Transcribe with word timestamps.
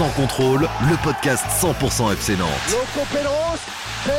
Sans 0.00 0.08
contrôle, 0.12 0.66
le 0.88 0.96
podcast 1.04 1.44
100% 1.60 2.14
FC 2.14 2.34
Nantes. 2.38 2.48
Loco 2.70 3.06
c'est 4.02 4.12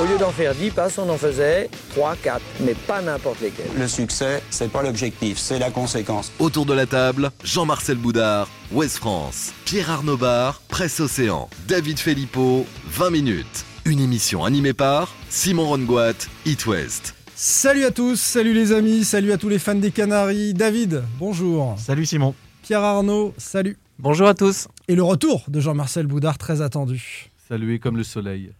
Au 0.00 0.06
lieu 0.06 0.16
d'en 0.16 0.30
faire 0.30 0.54
10 0.54 0.70
passes, 0.70 0.96
on 0.96 1.06
en 1.10 1.18
faisait 1.18 1.68
3, 1.90 2.16
4, 2.16 2.40
mais 2.60 2.72
pas 2.72 3.02
n'importe 3.02 3.42
lesquels. 3.42 3.68
Le 3.78 3.86
succès, 3.86 4.42
c'est 4.48 4.72
pas 4.72 4.82
l'objectif, 4.82 5.36
c'est 5.36 5.58
la 5.58 5.70
conséquence. 5.70 6.32
Autour 6.38 6.64
de 6.64 6.72
la 6.72 6.86
table, 6.86 7.32
Jean-Marcel 7.44 7.98
Boudard, 7.98 8.48
Ouest 8.70 8.96
France, 8.96 9.52
Pierre 9.66 9.90
Arnaud 9.90 10.16
Bar, 10.16 10.62
Presse 10.68 10.98
Océan, 10.98 11.50
David 11.68 11.98
Filippo, 11.98 12.64
20 12.86 13.10
minutes. 13.10 13.66
Une 13.84 14.00
émission 14.00 14.46
animée 14.46 14.72
par 14.72 15.14
Simon 15.28 15.68
Rongoat, 15.68 16.14
It 16.46 16.64
West. 16.64 17.14
Salut 17.34 17.84
à 17.84 17.90
tous, 17.90 18.18
salut 18.18 18.54
les 18.54 18.72
amis, 18.72 19.04
salut 19.04 19.32
à 19.32 19.36
tous 19.36 19.50
les 19.50 19.58
fans 19.58 19.74
des 19.74 19.90
Canaries. 19.90 20.54
David, 20.54 21.04
bonjour. 21.18 21.76
Salut 21.78 22.06
Simon. 22.06 22.34
Pierre 22.62 22.84
Arnaud, 22.84 23.34
salut. 23.36 23.76
Bonjour 24.02 24.26
à 24.26 24.34
tous. 24.34 24.66
Et 24.88 24.96
le 24.96 25.04
retour 25.04 25.44
de 25.46 25.60
Jean-Marcel 25.60 26.08
Boudard, 26.08 26.36
très 26.36 26.60
attendu. 26.60 27.30
Salué 27.36 27.78
comme 27.78 27.96
le 27.96 28.02
soleil. 28.02 28.52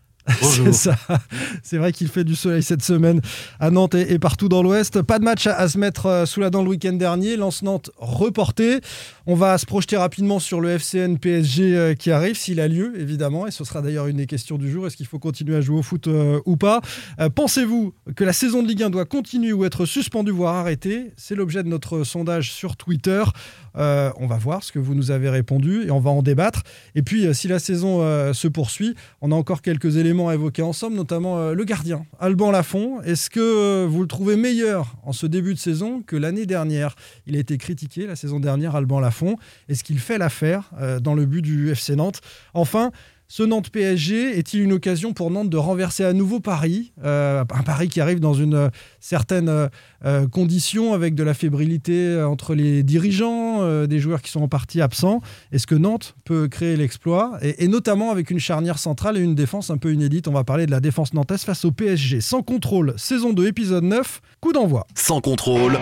C'est 1.63 1.79
vrai 1.79 1.93
qu'il 1.93 2.09
fait 2.09 2.23
du 2.23 2.37
soleil 2.37 2.63
cette 2.63 2.83
semaine 2.83 3.21
à 3.59 3.71
Nantes 3.71 3.95
et, 3.95 4.19
partout 4.19 4.49
dans 4.49 4.63
l'Ouest. 4.63 5.03
Pas 5.03 5.19
de 5.19 5.25
match 5.25 5.47
à, 5.47 5.69
se 5.69 5.79
mettre 5.79 6.07
euh, 6.07 6.27
sous 6.27 6.41
la 6.41 6.51
dent 6.51 6.63
le 6.63 6.71
week-end 6.71 6.93
dernier. 6.93 7.37
Lance-Nantes 7.37 7.91
reporté. 7.97 8.81
On 9.27 9.35
va 9.35 9.59
se 9.59 9.67
projeter 9.67 9.97
rapidement 9.97 10.39
sur 10.39 10.61
le 10.61 10.71
FCN 10.71 11.17
PSG 11.17 11.77
euh, 11.77 11.95
qui 11.95 12.13
arrive, 12.13 12.37
s'il 12.37 12.61
a 12.61 12.69
lieu, 12.69 12.93
évidemment. 13.01 13.49
Et 13.49 13.51
ce 13.51 13.65
sera 13.65 13.83
d'ailleurs 13.83 14.07
une 14.07 14.19
des 14.19 14.27
questions 14.27 14.59
du 14.59 14.71
jour. 14.71 14.87
Est-ce 14.87 14.97
qu'il 14.97 15.07
faut 15.07 15.19
continuer 15.19 15.57
à 15.57 15.61
jouer 15.61 15.79
au 15.79 15.83
foot 15.83 16.07
euh, 16.07 16.41
ou 16.47 16.57
pas? 16.57 16.81
Pensez-vous 17.35 17.93
que 18.15 18.25
la 18.25 18.33
saison 18.33 18.63
de 18.63 18.69
Ligue 18.69 18.85
1 18.85 18.91
doit 18.91 19.05
continuer 19.05 19.53
ou 19.53 19.65
être 19.65 19.87
suspendue, 19.87 20.31
voire 20.31 20.55
arrêtée? 20.55 21.13
C'est 21.17 21.35
l'objet 21.35 21.63
de 21.63 21.69
notre 21.69 22.05
sondage 22.05 22.53
sur 22.53 22.77
Twitter. 22.77 23.23
on 23.75 24.27
va 24.27 24.37
voir 24.37 24.63
ce 24.63 24.71
que 24.73 24.79
vous 24.79 24.95
nous 24.95 25.11
avez 25.11 25.29
répondu 25.29 25.85
et 25.87 25.91
on 25.91 26.01
va 26.01 26.11
en 26.11 26.23
débattre. 26.23 26.63
Et 26.95 27.03
puis, 27.03 27.35
si 27.35 27.49
la 27.49 27.59
saison 27.59 28.01
se 28.33 28.49
poursuit, 28.49 28.95
on 29.21 29.33
a 29.33 29.35
encore 29.35 29.63
quelques 29.63 29.97
éléments 29.97 30.12
à 30.21 30.35
évoquer 30.35 30.63
ensemble, 30.63 30.97
notamment 30.97 31.39
euh, 31.39 31.55
le 31.55 31.65
gardien, 31.65 32.05
Alban 32.21 32.51
Lafont. 32.51 33.01
Est-ce 33.03 33.31
que 33.31 33.41
euh, 33.41 33.87
vous 33.89 34.03
le 34.03 34.07
trouvez 34.07 34.37
meilleur 34.37 34.95
en 35.05 35.13
ce 35.13 35.27
début 35.27 35.55
de 35.55 35.59
saison 35.59 36.03
que 36.03 36.17
l'année 36.17 36.45
dernière? 36.45 36.95
Il 37.27 37.35
a 37.35 37.39
été 37.39 37.57
critiqué 37.57 38.07
la 38.07 38.15
saison 38.15 38.39
dernière, 38.39 38.77
Alban 38.77 39.01
Lafont. 39.01 39.37
Est-ce 39.69 39.83
qu'il 39.83 39.99
fait 39.99 40.19
l'affaire 40.19 40.71
euh, 40.79 41.01
dans 41.01 41.15
le 41.15 41.25
but 41.25 41.41
du 41.41 41.71
FC 41.71 41.97
Nantes? 41.97 42.21
Enfin, 42.53 42.93
ce 43.33 43.43
Nantes 43.43 43.71
PSG 43.71 44.39
est-il 44.39 44.61
une 44.61 44.75
occasion 44.75 45.15
pour 45.15 45.31
Nantes 45.31 45.49
de 45.49 45.57
renverser 45.57 46.05
à 46.05 46.13
nouveau 46.13 46.39
Paris 46.39 46.93
euh, 47.03 47.41
Un 47.41 47.63
Paris 47.63 47.89
qui 47.89 47.99
arrive 48.03 48.21
dans 48.21 48.35
une 48.35 48.71
certaine 49.01 49.71
euh, 50.05 50.29
condition 50.29 50.93
avec 50.93 51.15
de 51.15 51.23
la 51.23 51.33
fébrilité 51.33 52.23
entre 52.23 52.55
les 52.55 52.83
dirigeants, 52.83 53.87
des 53.87 53.99
joueurs 54.01 54.21
qui 54.21 54.31
sont 54.31 54.43
en 54.43 54.49
partie 54.49 54.83
absents? 54.83 55.23
Est-ce 55.51 55.67
que 55.67 55.75
Nantes 55.75 56.15
peut 56.27 56.47
créer 56.47 56.77
l'exploit? 56.77 57.39
Et, 57.41 57.69
notamment 57.69 58.11
avec 58.11 58.31
une 58.31 58.39
charnière 58.39 58.79
centrale 58.79 59.17
et 59.17 59.23
une 59.23 59.35
défense 59.35 59.71
un 59.71 59.79
peu 59.79 59.95
inédite 59.95 60.29
On 60.29 60.33
va 60.33 60.45
parler 60.45 60.67
de 60.67 60.71
la 60.71 60.81
défense 60.81 61.15
nantaise 61.15 61.45
face 61.45 61.65
au 61.65 61.73
PSG. 61.73 62.21
Sans 62.21 62.43
contrôle, 62.43 62.93
saison 62.99 63.33
2, 63.33 63.47
épisode 63.47 63.85
9, 63.85 64.21
coup 64.43 64.53
d'envoi. 64.53 64.87
Sans 64.95 65.23
contrôle. 65.23 65.79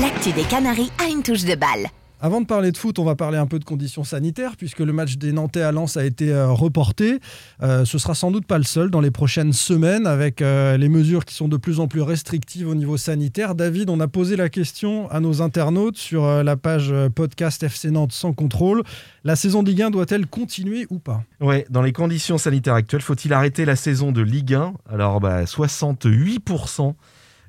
L'actu 0.00 0.30
des 0.30 0.44
Canaries 0.44 0.92
a 1.04 1.10
une 1.10 1.24
touche 1.24 1.44
de 1.44 1.56
balle. 1.56 1.90
Avant 2.22 2.42
de 2.42 2.46
parler 2.46 2.70
de 2.70 2.76
foot, 2.76 2.98
on 2.98 3.04
va 3.04 3.16
parler 3.16 3.38
un 3.38 3.46
peu 3.46 3.58
de 3.58 3.64
conditions 3.64 4.04
sanitaires, 4.04 4.56
puisque 4.58 4.80
le 4.80 4.92
match 4.92 5.16
des 5.16 5.32
Nantais 5.32 5.62
à 5.62 5.72
Lens 5.72 5.96
a 5.96 6.04
été 6.04 6.30
euh, 6.30 6.48
reporté. 6.48 7.18
Euh, 7.62 7.86
ce 7.86 7.96
sera 7.96 8.14
sans 8.14 8.30
doute 8.30 8.44
pas 8.44 8.58
le 8.58 8.64
seul 8.64 8.90
dans 8.90 9.00
les 9.00 9.10
prochaines 9.10 9.54
semaines, 9.54 10.06
avec 10.06 10.42
euh, 10.42 10.76
les 10.76 10.90
mesures 10.90 11.24
qui 11.24 11.34
sont 11.34 11.48
de 11.48 11.56
plus 11.56 11.80
en 11.80 11.88
plus 11.88 12.02
restrictives 12.02 12.68
au 12.68 12.74
niveau 12.74 12.98
sanitaire. 12.98 13.54
David, 13.54 13.88
on 13.88 14.00
a 14.00 14.08
posé 14.08 14.36
la 14.36 14.50
question 14.50 15.10
à 15.10 15.20
nos 15.20 15.40
internautes 15.40 15.96
sur 15.96 16.26
la 16.26 16.56
page 16.56 16.92
podcast 17.14 17.62
FC 17.62 17.90
Nantes 17.90 18.12
sans 18.12 18.34
contrôle. 18.34 18.82
La 19.24 19.34
saison 19.34 19.62
de 19.62 19.70
Ligue 19.70 19.82
1 19.82 19.90
doit-elle 19.90 20.26
continuer 20.26 20.86
ou 20.90 20.98
pas? 20.98 21.22
Ouais, 21.40 21.64
dans 21.70 21.80
les 21.80 21.92
conditions 21.92 22.36
sanitaires 22.36 22.74
actuelles, 22.74 23.00
faut-il 23.00 23.32
arrêter 23.32 23.64
la 23.64 23.76
saison 23.76 24.12
de 24.12 24.20
Ligue 24.20 24.52
1 24.52 24.74
Alors, 24.90 25.20
bah, 25.20 25.44
68% 25.44 26.94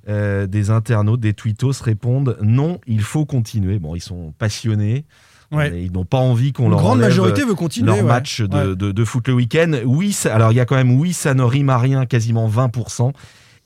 euh, 0.09 0.47
des 0.47 0.72
internautes, 0.72 1.19
des 1.19 1.34
tweetos 1.34 1.84
répondent 1.84 2.38
non, 2.41 2.79
il 2.88 3.01
faut 3.01 3.25
continuer. 3.25 3.79
Bon, 3.79 3.95
ils 3.95 4.01
sont 4.01 4.34
passionnés. 4.38 5.06
Ils 5.53 5.91
n'ont 5.91 6.06
pas 6.06 6.17
envie 6.17 6.53
qu'on 6.53 6.69
leur 6.69 6.79
grande 6.79 7.00
majorité 7.00 7.44
veut 7.44 7.56
continuer 7.56 7.94
leur 7.94 8.06
match 8.06 8.40
de, 8.40 8.73
de, 8.73 9.06
foot 9.06 9.28
le 9.28 9.34
week-end. 9.34 9.73
Oui, 9.85 10.17
alors 10.25 10.53
il 10.53 10.56
y 10.56 10.61
a 10.61 10.66
quand 10.66 10.78
même 10.78 10.97
oui, 10.97 11.11
ça 11.11 11.34
ne 11.34 11.44
rime 11.44 11.69
à 11.69 11.78
rien, 11.78 12.06
quasiment 12.06 12.50
20%. 12.50 13.11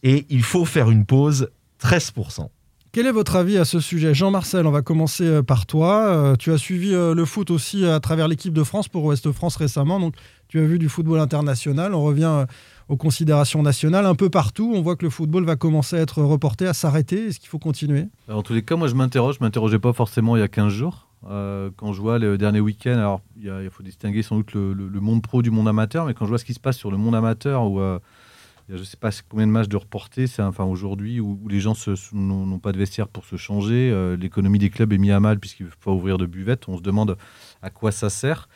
Et 0.02 0.26
il 0.30 0.42
faut 0.42 0.66
faire 0.66 0.90
une 0.90 1.06
pause, 1.06 1.52
13%. 1.84 2.48
Quel 2.92 3.06
est 3.06 3.12
votre 3.12 3.36
avis 3.36 3.60
à 3.60 3.66
ce 3.66 3.80
sujet? 3.80 4.16
Jean-Marcel, 4.16 4.66
on 4.66 4.72
va 4.72 4.82
commencer 4.82 5.26
euh, 5.26 5.44
par 5.44 5.68
toi. 5.68 6.08
Euh, 6.08 6.36
tu 6.36 6.52
as 6.52 6.58
suivi 6.58 6.92
le 6.92 7.26
foot 7.26 7.52
aussi 7.52 7.86
à 7.86 8.00
travers 8.00 8.28
l'équipe 8.28 8.54
de 8.54 8.64
France 8.64 8.88
pour 8.88 9.04
Ouest 9.04 9.32
France 9.32 9.56
récemment. 9.56 10.00
Donc, 10.00 10.16
tu 10.48 10.60
as 10.60 10.64
vu 10.64 10.80
du 10.80 10.90
football 10.90 11.20
international. 11.20 11.94
On 11.94 12.04
revient 12.04 12.46
aux 12.88 12.98
considérations 12.98 13.64
nationales. 13.64 14.06
Un 14.06 14.16
peu 14.16 14.30
partout, 14.30 14.74
on 14.76 14.82
voit 14.82 14.96
que 14.96 15.06
le 15.06 15.10
football 15.10 15.46
va 15.46 15.56
commencer 15.56 15.96
à 15.96 16.00
être 16.00 16.22
reporté, 16.22 16.68
à 16.68 16.74
s'arrêter. 16.74 17.28
Est-ce 17.28 17.40
qu'il 17.40 17.50
faut 17.50 17.60
continuer? 17.60 18.08
En 18.30 18.44
tous 18.44 18.54
les 18.54 18.64
cas, 18.64 18.76
moi 18.76 18.88
je 18.88 18.96
m'interroge. 18.96 19.36
Je 19.36 19.40
ne 19.40 19.46
m'interrogeais 19.46 19.80
pas 19.80 19.94
forcément 19.94 20.36
il 20.36 20.40
y 20.40 20.44
a 20.44 20.48
15 20.48 20.72
jours. 20.72 21.08
Euh, 21.28 21.72
quand 21.76 21.94
je 21.94 22.02
vois 22.02 22.20
le 22.20 22.38
dernier 22.38 22.60
week-end, 22.60 22.94
alors 22.94 23.22
il, 23.42 23.70
faut 23.72 23.84
distinguer 23.84 24.22
sans 24.22 24.38
doute 24.38 24.54
le, 24.54 25.00
monde 25.00 25.22
pro 25.24 25.42
du 25.42 25.50
monde 25.50 25.68
amateur, 25.68 26.06
mais 26.06 26.14
quand 26.14 26.26
je 26.26 26.30
vois 26.30 26.38
ce 26.38 26.46
qui 26.46 26.54
se 26.54 26.60
passe 26.60 26.78
sur 26.78 26.92
le 26.92 26.98
monde 26.98 27.16
amateur, 27.16 27.64
où 27.64 27.80
euh, 27.80 27.98
je 28.70 28.76
ne 28.76 28.84
sais 28.84 28.98
pas 28.98 29.10
combien 29.28 29.48
de 29.48 29.52
matchs 29.52 29.68
de 29.68 29.78
reportés, 29.78 30.28
c'est 30.28 30.44
enfin 30.44 30.66
aujourd'hui 30.66 31.20
où, 31.20 31.40
les 31.50 31.60
gens 31.60 31.74
n'ont 32.14 32.60
pas 32.60 32.72
de 32.72 32.78
vestiaire 32.78 33.08
pour 33.08 33.26
se 33.26 33.38
changer, 33.38 33.90
euh, 33.92 34.16
l'économie 34.16 34.60
des 34.60 34.70
clubs 34.70 34.94
est 34.94 34.98
mise 35.00 35.12
à 35.12 35.20
mal 35.20 35.40
puisqu'il 35.40 35.66
ne 35.66 35.72
faut 35.72 35.78
pas 35.84 35.92
ouvrir 35.92 36.20
de 36.20 36.28
buvette, 36.28 36.68
on 36.68 36.78
se 36.78 36.84
demande 36.84 37.18
à 37.64 37.72
quoi 37.72 37.92
ça 37.92 38.12
sert. 38.12 38.48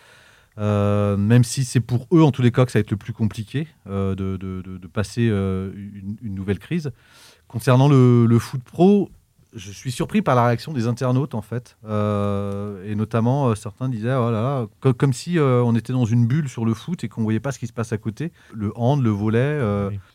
Euh, 0.59 1.15
même 1.15 1.43
si 1.43 1.63
c'est 1.63 1.79
pour 1.79 2.07
eux, 2.11 2.21
en 2.21 2.31
tous 2.31 2.41
les 2.41 2.51
cas, 2.51 2.65
que 2.65 2.71
ça 2.71 2.79
va 2.79 2.81
être 2.81 2.91
le 2.91 2.97
plus 2.97 3.13
compliqué 3.13 3.67
euh, 3.87 4.15
de, 4.15 4.87
passer 4.87 5.27
euh, 5.29 5.71
une, 6.21 6.35
nouvelle 6.35 6.59
crise. 6.59 6.91
Concernant 7.47 7.87
le, 7.87 8.25
le 8.25 8.39
foot 8.39 8.61
pro, 8.63 9.09
je 9.55 9.71
suis 9.71 9.91
surpris 9.91 10.21
par 10.21 10.35
la 10.35 10.45
réaction 10.45 10.73
des 10.73 10.87
internautes 10.87 11.33
en 11.33 11.41
fait, 11.41 11.77
euh, 11.87 12.83
et 12.85 12.95
notamment 12.95 13.47
euh, 13.47 13.55
certains 13.55 13.89
disaient 13.89 14.15
voilà, 14.15 14.65
oh 14.85 14.93
comme, 14.93 15.13
si 15.13 15.39
euh, 15.39 15.63
on 15.65 15.75
était 15.75 15.93
dans 15.93 16.05
une 16.05 16.27
bulle 16.27 16.47
sur 16.47 16.65
le 16.65 16.73
foot 16.73 17.03
et 17.03 17.07
qu'on 17.07 17.23
voyait 17.23 17.39
pas 17.39 17.51
ce 17.51 17.59
qui 17.59 17.65
se 17.65 17.73
passe 17.73 17.91
à 17.91 17.97
côté. 17.97 18.31
Le 18.53 18.71
hand, 18.75 19.01
le 19.01 19.09
volet. 19.09 19.59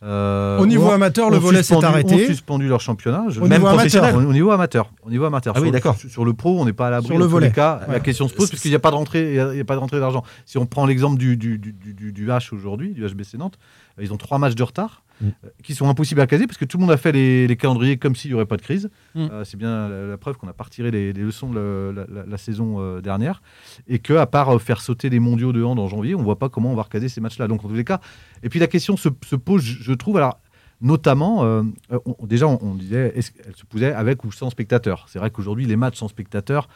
au 0.01 0.65
niveau 0.65 0.89
amateur, 0.89 1.29
le 1.29 1.37
volet 1.37 1.63
s'est 1.63 1.83
arrêté. 1.83 2.15
Ont 2.15 2.27
suspendu 2.27 2.67
leur 2.67 2.79
championnat. 2.79 3.25
Au 3.41 3.47
même 3.47 3.61
niveau 3.61 3.67
amateur. 3.67 4.15
Au, 4.15 4.33
niveau 4.33 4.51
amateur. 4.51 4.91
Au 5.03 5.09
niveau 5.09 5.25
amateur. 5.25 5.53
Ah 5.57 5.61
oui, 5.61 5.71
d'accord. 5.71 5.95
Sur, 5.97 6.23
le 6.23 6.33
pro, 6.33 6.59
on 6.59 6.65
n'est 6.65 6.73
pas 6.73 6.87
à 6.87 6.91
l'abri. 6.91 7.07
Sur 7.07 7.17
le 7.17 7.25
volet. 7.25 7.51
Cas, 7.51 7.81
La 7.89 7.99
question 7.99 8.27
se 8.27 8.33
pose 8.33 8.49
parce 8.49 8.61
qu'il 8.61 8.71
n'y 8.71 8.75
a 8.75 8.79
pas 8.79 8.91
de 8.91 8.95
rentrée, 8.95 9.31
il 9.31 9.57
y 9.57 9.61
a, 9.61 9.65
pas 9.65 9.75
de 9.75 9.79
rentrée 9.79 9.99
d'argent. 9.99 10.23
Si 10.45 10.57
on 10.57 10.65
prend 10.65 10.85
l'exemple 10.85 11.17
du, 11.17 11.37
du, 11.37 11.57
du, 11.57 11.73
du 11.73 12.27
H 12.27 12.53
aujourd'hui, 12.53 12.93
du 12.93 13.05
HBC 13.05 13.37
Nantes, 13.37 13.57
ils 13.99 14.13
ont 14.13 14.17
trois 14.17 14.37
matchs 14.37 14.55
de 14.55 14.63
retard. 14.63 15.05
Mm. 15.21 15.27
Euh, 15.27 15.49
qui 15.63 15.75
sont 15.75 15.87
impossibles 15.87 16.19
à 16.19 16.27
caser 16.27 16.45
parce 16.45 16.57
que 16.57 16.65
tout 16.65 16.77
le 16.77 16.81
monde 16.81 16.91
a 16.91 16.97
fait 16.97 17.11
les, 17.11 17.55
calendriers 17.55 17.97
comme 17.97 18.15
s'il 18.15 18.31
n'y 18.31 18.35
aurait 18.35 18.45
pas 18.45 18.57
de 18.57 18.61
crise. 18.61 18.89
Mm. 19.13 19.27
Euh, 19.31 19.43
c'est 19.43 19.57
bien 19.57 19.87
la, 19.87 20.17
preuve 20.17 20.37
qu'on 20.37 20.45
n'a 20.45 20.53
pas 20.53 20.65
retiré 20.65 20.91
les, 20.91 21.13
leçons 21.13 21.49
de 21.51 21.93
la, 22.27 22.37
saison 22.37 22.79
euh, 22.79 23.01
dernière 23.01 23.41
et 23.87 23.99
que 23.99 24.13
à 24.13 24.27
part 24.27 24.61
faire 24.61 24.81
sauter 24.81 25.09
les 25.09 25.19
mondiaux 25.19 25.53
de 25.53 25.63
hand 25.63 25.79
en 25.79 25.87
janvier, 25.87 26.15
on 26.15 26.19
ne 26.19 26.23
voit 26.23 26.39
pas 26.39 26.49
comment 26.49 26.71
on 26.71 26.75
va 26.75 26.83
recaser 26.83 27.09
ces 27.09 27.21
matchs-là. 27.21 27.47
Donc 27.47 27.63
en 27.63 27.69
tous 27.69 27.75
les 27.75 27.85
cas, 27.85 28.01
et 28.43 28.49
puis 28.49 28.59
la 28.59 28.67
question 28.67 28.97
se, 28.97 29.09
pose, 29.09 29.63
je 29.63 29.93
trouve, 29.93 30.17
alors 30.17 30.39
notamment, 30.81 31.63
déjà 32.23 32.47
on, 32.47 32.75
disait, 32.75 33.13
elle 33.15 33.55
se 33.55 33.65
posait 33.65 33.93
avec 33.93 34.23
ou 34.23 34.31
sans 34.31 34.49
spectateurs. 34.49 35.05
C'est 35.07 35.19
vrai 35.19 35.29
qu'aujourd'hui 35.29 35.65
les 35.65 35.77
matchs 35.77 35.97
sans 35.97 36.07
spectateurs, 36.07 36.67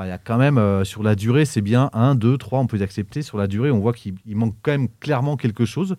il 0.00 0.06
y 0.06 0.12
a 0.12 0.18
quand 0.18 0.38
même, 0.38 0.84
sur 0.84 1.02
la 1.02 1.14
durée, 1.14 1.44
c'est 1.44 1.60
bien 1.60 1.90
1, 1.92 2.14
2, 2.14 2.38
3, 2.38 2.60
on 2.60 2.66
peut 2.66 2.76
les 2.76 2.82
accepter. 2.82 3.22
Sur 3.22 3.38
la 3.38 3.46
durée, 3.46 3.70
on 3.70 3.80
voit 3.80 3.92
qu'il 3.92 4.14
manque 4.26 4.54
quand 4.62 4.70
même 4.70 4.88
clairement 5.00 5.36
quelque 5.36 5.64
chose 5.64 5.96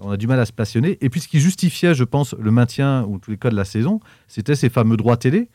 on 0.00 0.10
a 0.10 0.16
du 0.16 0.26
mal 0.26 0.40
à 0.40 0.46
se 0.46 0.52
passionner. 0.52 0.98
Et 1.00 1.10
puis 1.10 1.20
ce 1.20 1.28
qui 1.28 1.40
justifiait, 1.40 1.94
je 1.94 2.04
pense, 2.04 2.34
le 2.38 2.50
maintien, 2.50 3.04
ou 3.04 3.18
tous 3.18 3.30
les 3.30 3.36
cas 3.36 3.50
de 3.50 3.56
la 3.56 3.64
saison, 3.64 4.00
c'était 4.28 4.54
ces 4.54 4.68
fameux 4.68 4.96
droits 4.96 5.16
télé. 5.16 5.48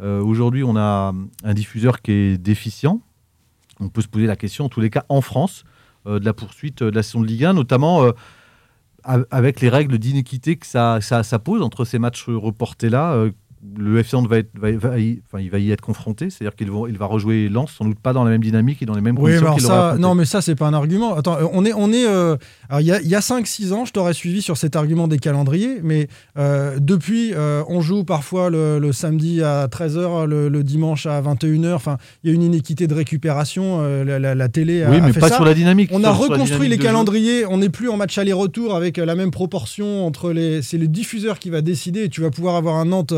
Euh, 0.00 0.20
aujourd'hui, 0.22 0.64
on 0.64 0.76
a 0.76 1.12
un 1.44 1.54
diffuseur 1.54 2.00
qui 2.02 2.12
est 2.12 2.38
déficient. 2.38 3.00
On 3.80 3.88
peut 3.88 4.02
se 4.02 4.08
poser 4.08 4.26
la 4.26 4.36
question, 4.36 4.66
en 4.66 4.68
tous 4.68 4.80
les 4.80 4.90
cas, 4.90 5.04
en 5.08 5.20
France, 5.20 5.64
euh, 6.06 6.18
de 6.18 6.24
la 6.24 6.32
poursuite 6.32 6.82
de 6.82 6.94
la 6.94 7.02
saison 7.02 7.20
de 7.20 7.26
Ligue 7.26 7.44
1, 7.44 7.52
notamment 7.54 8.04
euh, 8.04 8.12
avec 9.30 9.60
les 9.60 9.68
règles 9.68 9.98
d'inéquité 9.98 10.56
que 10.56 10.66
ça, 10.66 11.00
ça, 11.00 11.38
pose 11.38 11.62
entre 11.62 11.84
ces 11.84 11.98
matchs 11.98 12.28
reportés-là, 12.28 13.26
le 13.78 13.98
FC 13.98 14.16
Nantes 14.16 14.28
va, 14.28 14.38
être, 14.38 14.50
va, 14.58 14.98
y, 14.98 15.22
enfin, 15.24 15.40
il 15.40 15.50
va 15.50 15.58
y 15.58 15.70
être 15.70 15.80
confronté, 15.80 16.30
c'est-à-dire 16.30 16.56
qu'il 16.56 16.70
va, 16.70 16.88
il 16.88 16.98
va 16.98 17.06
rejouer 17.06 17.48
Lens, 17.48 17.70
sans 17.70 17.84
doute 17.84 18.00
pas 18.00 18.12
dans 18.12 18.24
la 18.24 18.30
même 18.30 18.42
dynamique 18.42 18.82
et 18.82 18.86
dans 18.86 18.94
les 18.94 19.00
mêmes 19.00 19.16
oui, 19.18 19.38
conditions. 19.38 19.68
ça, 19.68 19.96
non, 19.98 20.16
mais 20.16 20.24
ça, 20.24 20.40
c'est 20.42 20.56
pas 20.56 20.66
un 20.66 20.74
argument. 20.74 21.14
Attends, 21.14 21.36
euh, 21.38 21.46
on 21.52 21.64
est, 21.64 21.72
on 21.72 21.92
est, 21.92 22.06
euh, 22.06 22.36
il 22.80 22.86
y 22.86 22.92
a, 22.92 22.96
a 22.96 23.20
5-6 23.20 23.72
ans, 23.72 23.84
je 23.84 23.92
t'aurais 23.92 24.14
suivi 24.14 24.42
sur 24.42 24.56
cet 24.56 24.74
argument 24.74 25.06
des 25.06 25.18
calendriers, 25.18 25.78
mais 25.82 26.08
euh, 26.38 26.78
depuis, 26.80 27.34
on 27.68 27.80
joue 27.80 28.04
parfois 28.04 28.50
le, 28.50 28.92
samedi 28.92 29.42
à 29.42 29.68
13h, 29.68 30.26
le, 30.26 30.62
dimanche 30.62 31.06
à 31.06 31.20
21h. 31.22 31.74
Enfin, 31.74 31.98
il 32.24 32.30
y 32.30 32.32
a 32.32 32.34
une 32.34 32.42
inéquité 32.42 32.86
de 32.86 32.94
récupération. 32.94 33.82
La, 34.04 34.48
télé 34.48 34.82
a, 34.82 34.90
oui, 34.90 35.00
mais 35.00 35.12
fait 35.12 35.20
pas 35.20 35.28
ça. 35.28 35.36
sur 35.36 35.44
la 35.44 35.54
dynamique. 35.54 35.90
On 35.92 36.02
a 36.04 36.10
reconstruit 36.10 36.68
les 36.68 36.78
calendriers. 36.78 37.46
On 37.46 37.58
n'est 37.58 37.68
plus 37.68 37.88
en 37.88 37.96
match 37.96 38.18
aller-retour 38.18 38.74
avec 38.74 38.96
la 38.96 39.14
même 39.14 39.30
proportion 39.30 40.06
entre 40.06 40.32
les. 40.32 40.62
C'est 40.62 40.78
le 40.78 40.88
diffuseur 40.88 41.38
qui 41.38 41.50
va 41.50 41.60
décider. 41.60 42.04
Et 42.04 42.08
tu 42.08 42.20
vas 42.20 42.30
pouvoir 42.30 42.56
avoir 42.56 42.76
un 42.76 42.86
Nantes 42.86 43.14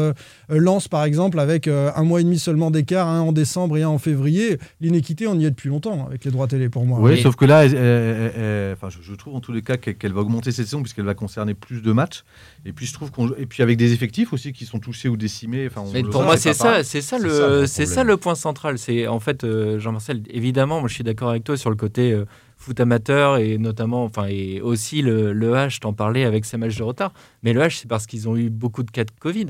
Euh, 0.51 0.59
Lens, 0.59 0.89
par 0.89 1.05
exemple, 1.05 1.39
avec 1.41 1.69
euh, 1.69 1.91
un 1.97 2.03
mois 2.03 2.21
et 2.21 2.25
demi 2.25 2.39
seulement 2.39 2.71
d'écart, 2.71 3.09
un 3.09 3.21
en 3.21 3.33
décembre 3.33 3.77
et 3.79 3.83
un 3.83 3.89
en 3.89 3.99
février, 3.99 4.59
l'inéquité, 4.81 5.27
on 5.27 5.39
y 5.39 5.45
est 5.47 5.51
depuis 5.51 5.69
longtemps 5.69 6.07
avec 6.07 6.25
les 6.25 6.31
droits 6.31 6.47
télé 6.47 6.69
pour 6.69 6.85
moi. 6.85 6.99
Oui, 7.01 7.21
sauf 7.23 7.37
que 7.37 7.45
là, 7.45 7.65
elle- 7.65 7.75
elle- 7.75 8.33
elle- 8.37 8.73
enfin, 8.75 8.89
je, 8.91 8.99
je 9.03 9.15
trouve 9.15 9.35
en 9.35 9.41
tous 9.41 9.53
les 9.53 9.63
cas 9.63 9.77
qu'elle 9.77 10.13
va 10.13 10.21
augmenter 10.21 10.53
cette 10.53 10.67
saison 10.67 10.83
puisqu'elle 10.83 11.05
va 11.05 11.15
concerner 11.15 11.55
plus 11.55 11.83
de 11.83 11.93
matchs. 11.93 12.25
Et 12.67 12.73
puis 12.73 12.87
je 12.87 12.93
trouve 12.95 13.11
qu'on 13.11 13.29
et 13.35 13.47
puis 13.47 13.63
avec 13.63 13.77
des 13.77 13.93
effectifs 13.93 14.33
aussi 14.33 14.53
qui 14.53 14.65
sont 14.67 14.79
touchés 14.79 15.09
ou 15.09 15.17
décimés. 15.17 15.67
Enfin, 15.67 15.83
on 15.87 15.93
Mais 15.93 16.03
le 16.03 16.11
pour 16.11 16.23
moi, 16.23 16.37
c'est 16.37 16.55
ça, 16.55 16.83
c'est 16.85 17.01
ça 17.03 17.19
le, 17.19 17.67
c'est 17.67 17.87
ça 17.87 18.05
le 18.05 18.17
point 18.17 18.35
central. 18.35 18.79
C'est 18.79 19.07
en 19.07 19.21
fait, 19.21 19.45
euh, 19.45 19.79
Jean-Marcel, 19.79 20.23
évidemment, 20.31 20.81
moi 20.81 20.89
je 20.89 20.95
suis 20.95 21.05
d'accord 21.05 21.31
avec 21.31 21.45
toi 21.45 21.57
sur 21.57 21.71
le 21.71 21.77
côté 21.77 22.13
euh, 22.13 22.25
foot 22.57 22.79
amateur 22.81 23.37
et 23.39 23.59
notamment, 23.59 24.05
enfin, 24.05 24.27
et 24.29 24.61
aussi 24.61 25.03
le, 25.03 25.33
le 25.33 25.53
H, 25.53 25.81
t'en 25.81 25.93
parlais 25.93 26.25
avec 26.25 26.45
ces 26.45 26.57
matchs 26.57 26.77
de 26.77 26.83
retard. 26.83 27.13
Mais 27.43 27.53
le 27.53 27.61
H, 27.61 27.81
c'est 27.81 27.89
parce 27.89 28.07
qu'ils 28.07 28.29
ont 28.29 28.37
eu 28.37 28.49
beaucoup 28.51 28.83
de 28.83 28.91
cas 28.91 29.05
de 29.05 29.11
Covid. 29.21 29.49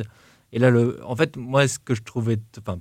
Et 0.55 0.61
là, 0.61 0.71
le, 0.71 1.01
en 1.05 1.17
fait, 1.17 1.37
moi, 1.37 1.67
ce 1.67 1.81
que 1.81 1.95
je 1.95 2.03
trouvais, 2.03 2.39
enfin, 2.59 2.79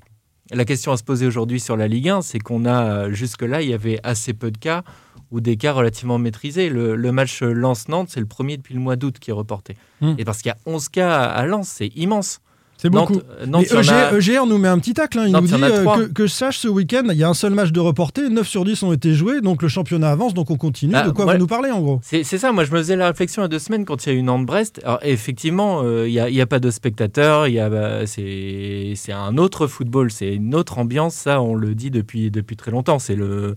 la 0.52 0.64
question 0.64 0.92
à 0.92 0.98
se 0.98 1.04
poser 1.04 1.26
aujourd'hui 1.26 1.60
sur 1.60 1.76
la 1.76 1.88
Ligue 1.88 2.08
1, 2.08 2.22
c'est 2.22 2.38
qu'on 2.38 2.66
a 2.66 2.86
euh, 2.86 3.12
jusque-là, 3.12 3.64
il 3.64 3.70
y 3.70 3.74
avait 3.74 4.00
assez 4.04 4.34
peu 4.34 4.52
de 4.52 4.58
cas 4.60 4.84
ou 5.32 5.42
des 5.42 5.58
cas 5.58 5.74
relativement 5.74 6.20
maîtrisés. 6.20 6.70
Le, 6.70 6.96
le 6.96 7.12
match 7.12 7.42
Lens-Nantes, 7.42 8.10
c'est 8.12 8.20
le 8.20 8.28
premier 8.28 8.58
depuis 8.58 8.76
le 8.76 8.80
mois 8.80 8.96
d'août 8.96 9.18
qui 9.18 9.32
est 9.32 9.34
reporté. 9.34 9.76
Hmm. 10.02 10.14
Et 10.20 10.24
parce 10.24 10.44
qu'il 10.44 10.50
y 10.50 10.52
a 10.52 10.58
11 10.68 10.88
cas 10.90 11.20
à, 11.20 11.24
à 11.24 11.46
Lens, 11.48 11.68
c'est 11.68 11.88
immense. 11.88 12.42
C'est 12.84 12.90
beaucoup. 12.90 13.14
Nantes, 13.14 13.24
euh, 13.40 13.46
Nantes, 13.48 13.90
a- 13.90 14.14
EGR 14.18 14.46
nous 14.46 14.58
met 14.58 14.68
un 14.68 14.78
petit 14.78 14.94
tacle. 14.94 15.18
hein. 15.20 15.24
Il 15.28 15.32
Nantes, 15.32 15.44
nous 15.50 15.58
dit 15.58 15.64
euh, 15.64 15.86
que, 15.86 16.02
que 16.12 16.28
je 16.28 16.34
sache, 16.34 16.58
ce 16.58 16.68
week-end, 16.68 17.04
il 17.10 17.16
y 17.18 17.24
a 17.24 17.30
un 17.30 17.34
seul 17.34 17.54
match 17.54 17.72
de 17.72 17.80
reporté, 17.80 18.28
9 18.30 18.46
sur 18.46 18.66
10 18.66 18.84
ont 18.84 18.92
été 18.92 19.14
joués, 19.14 19.40
donc 19.40 19.62
le 19.62 19.70
championnat 19.70 20.12
avance, 20.12 20.34
donc 20.34 20.52
on 20.52 20.58
continue. 20.58 20.94
Ah, 20.94 21.04
de 21.04 21.12
quoi 21.12 21.26
ouais. 21.26 21.34
vous 21.36 21.40
nous 21.40 21.48
parlez 21.48 21.72
en 21.72 21.80
gros? 21.80 22.02
C'est 22.04 22.24
ça, 22.26 22.52
moi 22.52 22.66
je 22.66 22.72
me 22.72 22.78
faisais 22.80 22.98
la 22.98 23.08
réflexion 23.08 23.42
il 23.42 23.46
y 23.46 23.48
a 23.48 23.48
deux 23.48 23.60
semaines 23.60 23.86
quand 23.86 24.06
il 24.06 24.10
y 24.10 24.12
a 24.12 24.20
eu 24.20 24.22
Nantes-Brest. 24.22 24.82
Alors 24.84 25.00
effectivement, 25.02 25.80
euh, 25.82 26.10
il 26.10 26.12
n'y 26.12 26.20
a, 26.20 26.30
y 26.30 26.42
a 26.42 26.46
pas 26.46 26.60
de 26.60 26.70
spectateurs, 26.72 27.48
il 27.48 27.54
y 27.54 27.60
a, 27.62 27.70
bah, 27.70 28.06
c'est 28.06 28.92
c'est 28.98 29.14
un 29.14 29.38
autre 29.38 29.68
football, 29.68 30.12
c'est 30.12 30.34
une 30.36 30.54
autre 30.54 30.78
ambiance, 30.78 31.14
ça 31.16 31.42
on 31.42 31.56
le 31.56 31.76
dit 31.76 31.90
depuis, 31.90 32.32
depuis 32.32 32.58
très 32.58 32.72
longtemps, 32.72 33.00
c'est 33.00 33.16
le, 33.16 33.54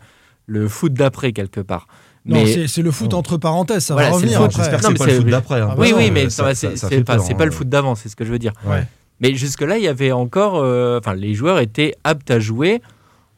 le 0.47 0.69
foot 0.69 0.93
d'après 0.93 1.33
quelque 1.33 1.61
part. 1.61 1.89
Non, 2.27 2.37
Mais- 2.37 2.47
c'est 2.53 2.67
c'est 2.69 2.83
le 2.83 2.93
foot 2.93 3.11
Oh. 3.13 3.17
entre 3.17 3.39
parenthèses, 3.39 3.85
ça 3.87 3.95
Voilà, 3.95 4.11
va 4.11 4.19
c'est 4.21 4.27
le 4.27 4.33
revenir. 4.37 4.51
J'espère 4.53 4.81
que 4.81 4.85
Non, 4.85 4.89
c'est 4.89 4.93
mais 4.93 4.99
pas 4.99 5.07
le 5.07 5.17
foot 5.21 5.27
d'après. 5.31 5.61
hein. 5.61 5.69
Ah, 5.71 5.75
oui, 5.79 5.91
bah 5.93 5.97
oui, 5.99 6.11
mais 6.13 6.31
c'est 6.31 6.43
pas, 6.43 6.49
peur, 6.55 6.57
c'est 6.57 7.35
pas 7.35 7.45
le 7.45 7.51
hein. 7.51 7.55
foot 7.55 7.69
d'avant, 7.69 7.95
c'est 7.97 8.09
ce 8.09 8.15
que 8.17 8.25
je 8.25 8.31
veux 8.31 8.39
dire. 8.39 8.53
Ouais. 8.65 8.87
Mais 9.21 9.35
jusque-là, 9.35 9.79
il 9.79 9.85
y 9.85 9.89
avait 9.89 10.13
encore. 10.13 10.57
euh, 10.57 11.01
les 11.17 11.35
joueurs 11.35 11.59
étaient 11.59 11.95
aptes 12.05 12.31
à 12.31 12.39
jouer. 12.39 12.81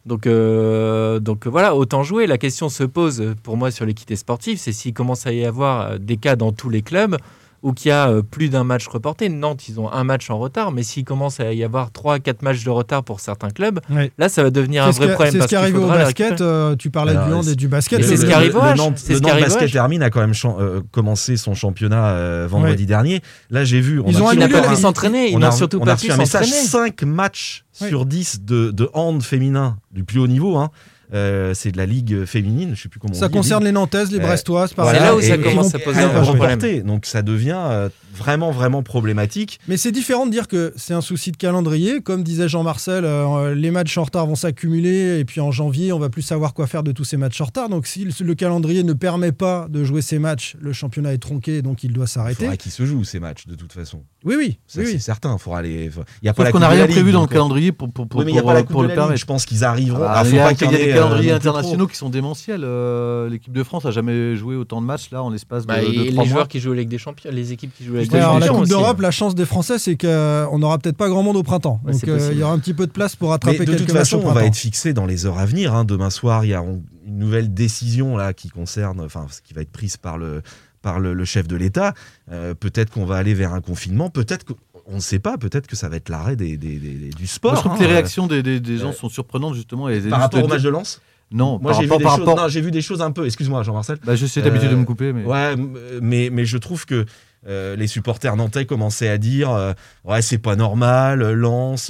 Donc, 0.07 0.27
euh, 0.27 1.21
donc 1.21 1.47
voilà, 1.47 1.75
autant 1.77 2.03
jouer. 2.03 2.27
La 2.27 2.39
question 2.39 2.69
se 2.69 2.83
pose 2.83 3.35
pour 3.43 3.57
moi 3.57 3.71
sur 3.71 3.85
l'équité 3.85 4.17
sportive 4.17 4.59
c'est 4.59 4.73
s'il 4.73 4.95
commence 4.95 5.27
à 5.27 5.33
y 5.33 5.45
avoir 5.45 5.81
euh, 5.81 5.99
des 5.99 6.17
cas 6.17 6.35
dans 6.35 6.53
tous 6.53 6.71
les 6.71 6.83
clubs 6.83 7.17
ou 7.63 7.73
qu'il 7.73 7.89
y 7.89 7.93
a 7.93 8.09
euh, 8.09 8.23
plus 8.23 8.49
d'un 8.51 8.63
match 8.65 8.87
reporté. 8.87 9.29
Nantes, 9.29 9.69
ils 9.69 9.81
ont 9.81 9.91
un 9.93 10.05
match 10.05 10.31
en 10.31 10.39
retard, 10.39 10.71
mais 10.71 10.83
s'il 10.83 11.05
commence 11.05 11.41
à 11.41 11.53
y 11.53 11.65
avoir 11.65 11.91
3-4 11.91 12.37
matchs 12.43 12.63
de 12.65 12.71
retard 12.71 13.03
pour 13.03 13.21
certains 13.21 13.51
clubs, 13.51 13.81
Ouais. 13.91 14.13
là, 14.19 14.29
ça 14.29 14.43
va 14.43 14.51
devenir 14.51 14.85
un 14.85 14.91
vrai 14.91 15.13
problème. 15.15 15.33
C'est 15.35 15.43
ce 15.43 15.47
qui 15.49 15.57
arrivé 15.57 15.79
au 15.79 15.87
basket. 15.89 16.41
euh, 16.41 16.77
tu 16.77 16.91
parlais 16.91 17.13
Alors, 17.13 17.27
du 17.27 17.33
hand 17.35 17.49
et 17.49 17.57
du 17.57 17.67
basket. 17.69 18.05
C'est 18.05 18.17
ce 18.17 18.27
qui 18.27 18.33
arrive 18.33 18.55
au 18.57 18.63
le 18.63 18.75
Nantes, 18.75 19.03
le 19.09 19.19
Nantes 19.19 19.31
arrive 19.33 19.45
Basket 19.45 19.69
H. 19.71 19.77
Hermine 19.77 20.03
a 20.03 20.11
quand 20.11 20.21
même 20.21 20.33
euh, 20.61 20.81
commencé 20.93 21.37
son 21.37 21.55
championnat 21.55 22.11
euh, 22.11 22.47
vendredi 22.49 22.83
Ouais. 22.83 22.87
dernier. 22.87 23.23
Là, 23.51 23.65
j'ai 23.65 23.81
vu. 23.81 24.01
on 24.01 24.07
Ils 24.09 24.17
a 24.19 24.23
ont 24.23 24.33
Ils 24.33 24.43
annulé 24.43 24.59
un- 24.59 24.75
s'entraîner, 24.77 25.31
ils 25.31 25.37
on 25.37 25.43
a, 25.43 25.47
n'ont 25.47 25.53
surtout 25.53 25.79
on 25.79 25.83
a 25.83 25.87
pas 25.87 25.95
reçu 25.95 26.07
pu 26.07 26.13
un 26.13 26.17
message 26.17 26.47
s'entraîner. 26.47 26.91
5 26.97 27.03
matchs 27.03 27.65
Oui. 27.81 27.89
sur 27.89 28.07
10 28.07 28.43
de, 28.45 28.71
de 28.71 28.89
hand 28.95 29.23
féminin 29.23 29.79
du 29.93 30.05
plus 30.05 30.21
haut 30.21 30.27
niveau. 30.29 30.57
hein. 30.57 30.71
Euh, 31.15 31.55
c'est 31.55 31.73
de 31.73 31.79
la 31.79 31.87
ligue 31.87 32.25
féminine, 32.27 32.73
je 32.75 32.83
sais 32.83 32.89
plus 32.91 33.01
comment 33.01 33.15
on 33.15 33.19
Ça 33.19 33.29
dit, 33.29 33.35
concerne 33.35 33.61
ligue. 33.63 33.69
les 33.69 33.73
Nantaises, 33.73 34.11
les 34.11 34.19
Euh, 34.19 34.27
Brestoises, 34.27 34.75
par 34.75 34.85
Voilà, 34.85 35.01
là 35.01 35.17
où 35.17 35.21
et- 35.21 35.23
ça 35.23 35.37
et 35.37 35.41
commence 35.41 35.75
à 35.75 35.79
poser 35.79 36.01
un 36.03 36.21
gros 36.21 36.35
problème. 36.35 36.59
Donc 36.83 37.07
ça 37.07 37.23
devient 37.23 37.57
euh, 37.59 37.89
vraiment, 38.15 38.51
vraiment 38.51 38.83
problématique. 38.83 39.59
Mais 39.69 39.77
c'est 39.79 39.93
différent 39.93 40.27
de 40.27 40.31
dire 40.33 40.49
que 40.49 40.73
c'est 40.77 40.93
un 40.93 41.01
souci 41.01 41.33
de 41.33 41.37
calendrier. 41.39 42.01
Comme 42.03 42.23
disait 42.23 42.49
Jean-Marcel, 42.49 43.05
euh, 43.07 43.55
les 43.55 43.71
matchs 43.71 43.97
en 43.97 44.05
retard 44.05 44.27
vont 44.27 44.35
s'accumuler 44.35 45.19
et 45.19 45.25
puis 45.25 45.41
en 45.41 45.51
janvier, 45.51 45.93
on 45.93 45.99
va 45.99 46.11
plus 46.11 46.23
savoir 46.23 46.53
quoi 46.53 46.67
faire 46.67 46.83
de 46.83 46.93
tous 46.93 47.05
ces 47.05 47.17
matchs 47.17 47.41
en 47.41 47.45
retard. 47.47 47.69
Donc 47.71 47.87
si 47.87 48.05
le- 48.05 48.13
le 48.25 48.35
calendrier 48.35 48.83
ne 48.83 48.93
permet 48.93 49.33
pas 49.33 49.67
de 49.71 49.85
jouer 49.85 50.03
ces 50.03 50.19
matchs, 50.19 50.57
le 50.61 50.73
championnat 50.75 51.15
est 51.15 51.19
tronqué, 51.19 51.63
donc 51.63 51.85
il 51.85 51.93
doit 51.93 52.05
Il 52.05 52.09
s'arrêter. 52.09 52.41
faudra 52.45 52.57
qu'ils 52.57 52.73
se 52.73 52.85
jouent 52.85 53.05
ces 53.05 53.21
matchs 53.21 53.47
de 53.47 53.55
toute 53.55 53.73
façon. 53.73 54.03
Oui, 54.25 54.35
oui, 54.37 54.59
Ça, 54.67 54.81
oui, 54.81 54.87
c'est 54.89 54.93
oui. 54.95 55.01
certain. 55.01 55.33
Il 55.35 55.39
faudra 55.41 55.61
aller. 55.61 55.91
Il 56.23 56.27
y 56.27 56.29
a 56.29 56.35
pas 56.35 56.43
Sauf 56.45 56.53
qu'on 56.53 56.59
n'a 56.59 56.69
rien 56.69 56.87
prévu 56.87 57.13
dans 57.13 57.23
le 57.23 57.29
calendrier 57.29 57.73
pour, 57.73 57.91
pour, 57.91 58.09
pour, 58.09 58.19
Oui, 58.21 58.27
mais 58.27 58.33
il 58.33 58.35
n'y 58.35 58.39
a 58.41 58.43
pour, 58.43 58.51
pas 58.51 58.55
la 58.55 58.63
Coupe 58.63 58.73
pour 58.73 58.83
de 58.83 58.89
le 58.89 58.89
la 58.89 58.95
Ligue. 58.95 59.03
permettre. 59.05 59.21
Je 59.21 59.27
pense 59.27 59.47
qu'ils 59.47 59.65
arriveront. 59.65 60.03
Ah, 60.03 60.15
Ah, 60.19 60.23
il 60.25 60.31
faut 60.31 60.37
y 60.37 60.39
pas 60.39 60.51
il 60.51 60.55
y 60.55 60.57
qu'il 60.57 60.67
y 60.67 60.71
des 60.71 60.98
calendriers 60.99 61.33
non 61.33 61.39
plus 61.39 61.49
internationaux 61.49 61.87
qui 61.87 61.97
sont 61.97 62.09
démentiels. 62.09 62.63
Euh, 62.65 63.29
L'équipe 63.29 63.53
de 63.53 63.63
France 63.63 63.85
a 63.87 63.91
jamais 63.91 64.37
joué 64.37 64.57
autant 64.57 64.81
de 64.81 64.87
matchs 64.87 65.11
là 65.11 65.23
en 65.23 65.31
l'espace 65.31 65.63
de, 65.65 65.69
Bah, 65.69 65.81
de 65.81 65.87
et 65.87 65.93
trois 65.95 66.05
les 66.07 66.13
mois. 66.13 66.25
joueurs 66.27 66.49
qui 66.49 66.61
jouent 66.61 66.73
avec 66.73 66.89
des 66.89 66.99
champions, 66.99 67.31
les 67.33 67.53
équipes 67.53 67.73
qui 67.77 67.85
jouent 67.85 67.97
avec 67.97 68.11
des 68.11 68.17
alors, 68.17 68.39
la 68.39 68.47
champions 68.47 68.61
Coupe 68.63 68.69
d'Europe, 68.71 69.01
la 69.01 69.11
chance 69.11 69.35
des 69.35 69.45
Français, 69.47 69.79
c'est 69.79 69.97
qu'on 69.97 70.59
n'aura 70.59 70.79
peut-être 70.79 70.97
pas 70.97 71.09
grand 71.09 71.23
monde 71.23 71.37
au 71.37 71.43
printemps. 71.43 71.81
Ouais, 71.85 71.93
Donc 71.93 72.07
euh, 72.09 72.29
il 72.33 72.39
y 72.39 72.43
aura 72.43 72.53
un 72.53 72.59
petit 72.59 72.75
peu 72.75 72.87
de 72.87 72.93
place 72.93 73.17
pour 73.17 73.29
Mais 73.31 73.35
attraper 73.37 73.59
de 73.61 73.65
quelques 73.65 73.79
toute 73.87 73.89
matchs 73.95 74.11
façon, 74.11 74.19
au 74.25 74.29
on 74.31 74.33
va 74.33 74.45
être 74.45 74.57
fixé 74.57 74.93
dans 74.93 75.07
les 75.07 75.27
heures 75.27 75.39
à 75.39 75.47
venir. 75.47 75.75
hein. 75.75 75.85
Demain 75.85 76.11
soir, 76.11 76.45
il 76.45 76.49
y 76.49 76.55
a 76.55 76.61
une 76.61 77.19
nouvelle 77.19 77.53
décision 77.55 78.17
là 78.17 78.33
qui 78.33 78.49
concerne, 78.51 79.01
enfin, 79.01 79.27
ce 79.31 79.41
qui 79.41 79.55
va 79.55 79.63
être 79.63 79.73
prise 79.73 79.97
par 79.97 80.19
le 80.19 80.43
par 80.81 81.01
le, 81.01 81.13
le 81.13 81.25
chef 81.25 81.49
de 81.49 81.57
l'État. 81.57 81.93
Euh, 82.31 82.55
peut-être 82.55 82.93
qu'on 82.93 83.05
va 83.05 83.17
aller 83.17 83.35
vers 83.35 83.53
un 83.53 83.61
confinement. 83.61 84.11
Peut-être 84.11 84.45
que 84.45 84.53
on 84.89 84.97
ne 84.97 85.01
sait 85.01 85.19
pas. 85.19 85.39
Peut-être 85.39 85.67
que 85.67 85.77
ça 85.77 85.89
va 85.89 85.97
être 85.97 86.09
l'arrêt 86.09 86.35
des, 86.37 86.57
des- 86.57 86.79
des- 86.79 86.95
des- 86.95 87.11
du 87.11 87.27
sport. 87.27 87.53
Moi, 87.53 87.57
je 87.57 87.61
trouve 87.69 87.73
hein. 87.73 87.79
que 87.79 87.85
les 87.85 87.93
réactions 87.93 88.27
des, 88.27 88.43
gens 88.79 88.89
euh, 88.89 88.93
sont 88.93 89.09
surprenantes 89.09 89.55
justement. 89.55 89.89
Et 89.89 90.01
par 90.01 90.21
rapport 90.21 90.43
au 90.43 90.49
match 90.49 90.63
de 90.63 90.69
Lens. 90.69 91.01
Non, 91.31 91.59
Moi, 91.61 91.75
j'ai 91.75 91.85
vu 91.85 91.91
rapport, 91.93 91.99
des 91.99 92.05
choses. 92.05 92.25
vu 92.63 92.71
des 92.71 92.81
un 93.03 93.11
peu. 93.11 93.27
Excuse-moi, 93.27 93.63
Jean-Marcel. 93.63 93.99
Bah, 94.05 94.17
je 94.17 94.25
sais 94.25 94.41
d'habitude 94.41 94.69
Euh, 94.69 94.73
de 94.73 94.77
me 94.77 94.85
couper, 94.85 95.13
mais 95.13 95.25
Ouais, 95.25 95.55
mais, 96.01 96.31
mais 96.33 96.47
je 96.47 96.57
trouve 96.57 96.87
que 96.87 97.05
euh, 97.47 97.77
les 97.77 97.87
supporters 97.87 98.35
nantais 98.35 98.65
commençaient 98.65 99.09
à 99.11 99.19
dire 99.19 99.51
euh, 99.51 99.73
ouais 100.05 100.23
c'est 100.23 100.39
pas 100.39 100.57
normal, 100.57 101.23
euh, 101.23 101.35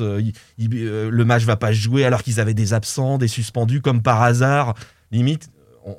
euh, 0.00 0.20
euh, 0.60 1.08
le 1.10 1.24
match 1.24 1.44
va 1.44 1.56
pas 1.56 1.68
se 1.68 1.78
jouer 1.78 2.04
alors 2.04 2.22
qu'ils 2.22 2.38
avaient 2.40 2.52
des 2.52 2.74
absents, 2.74 3.16
des 3.16 3.28
suspendus 3.28 3.80
comme 3.80 4.02
par 4.02 4.22
hasard. 4.22 4.74
Limite, 5.10 5.48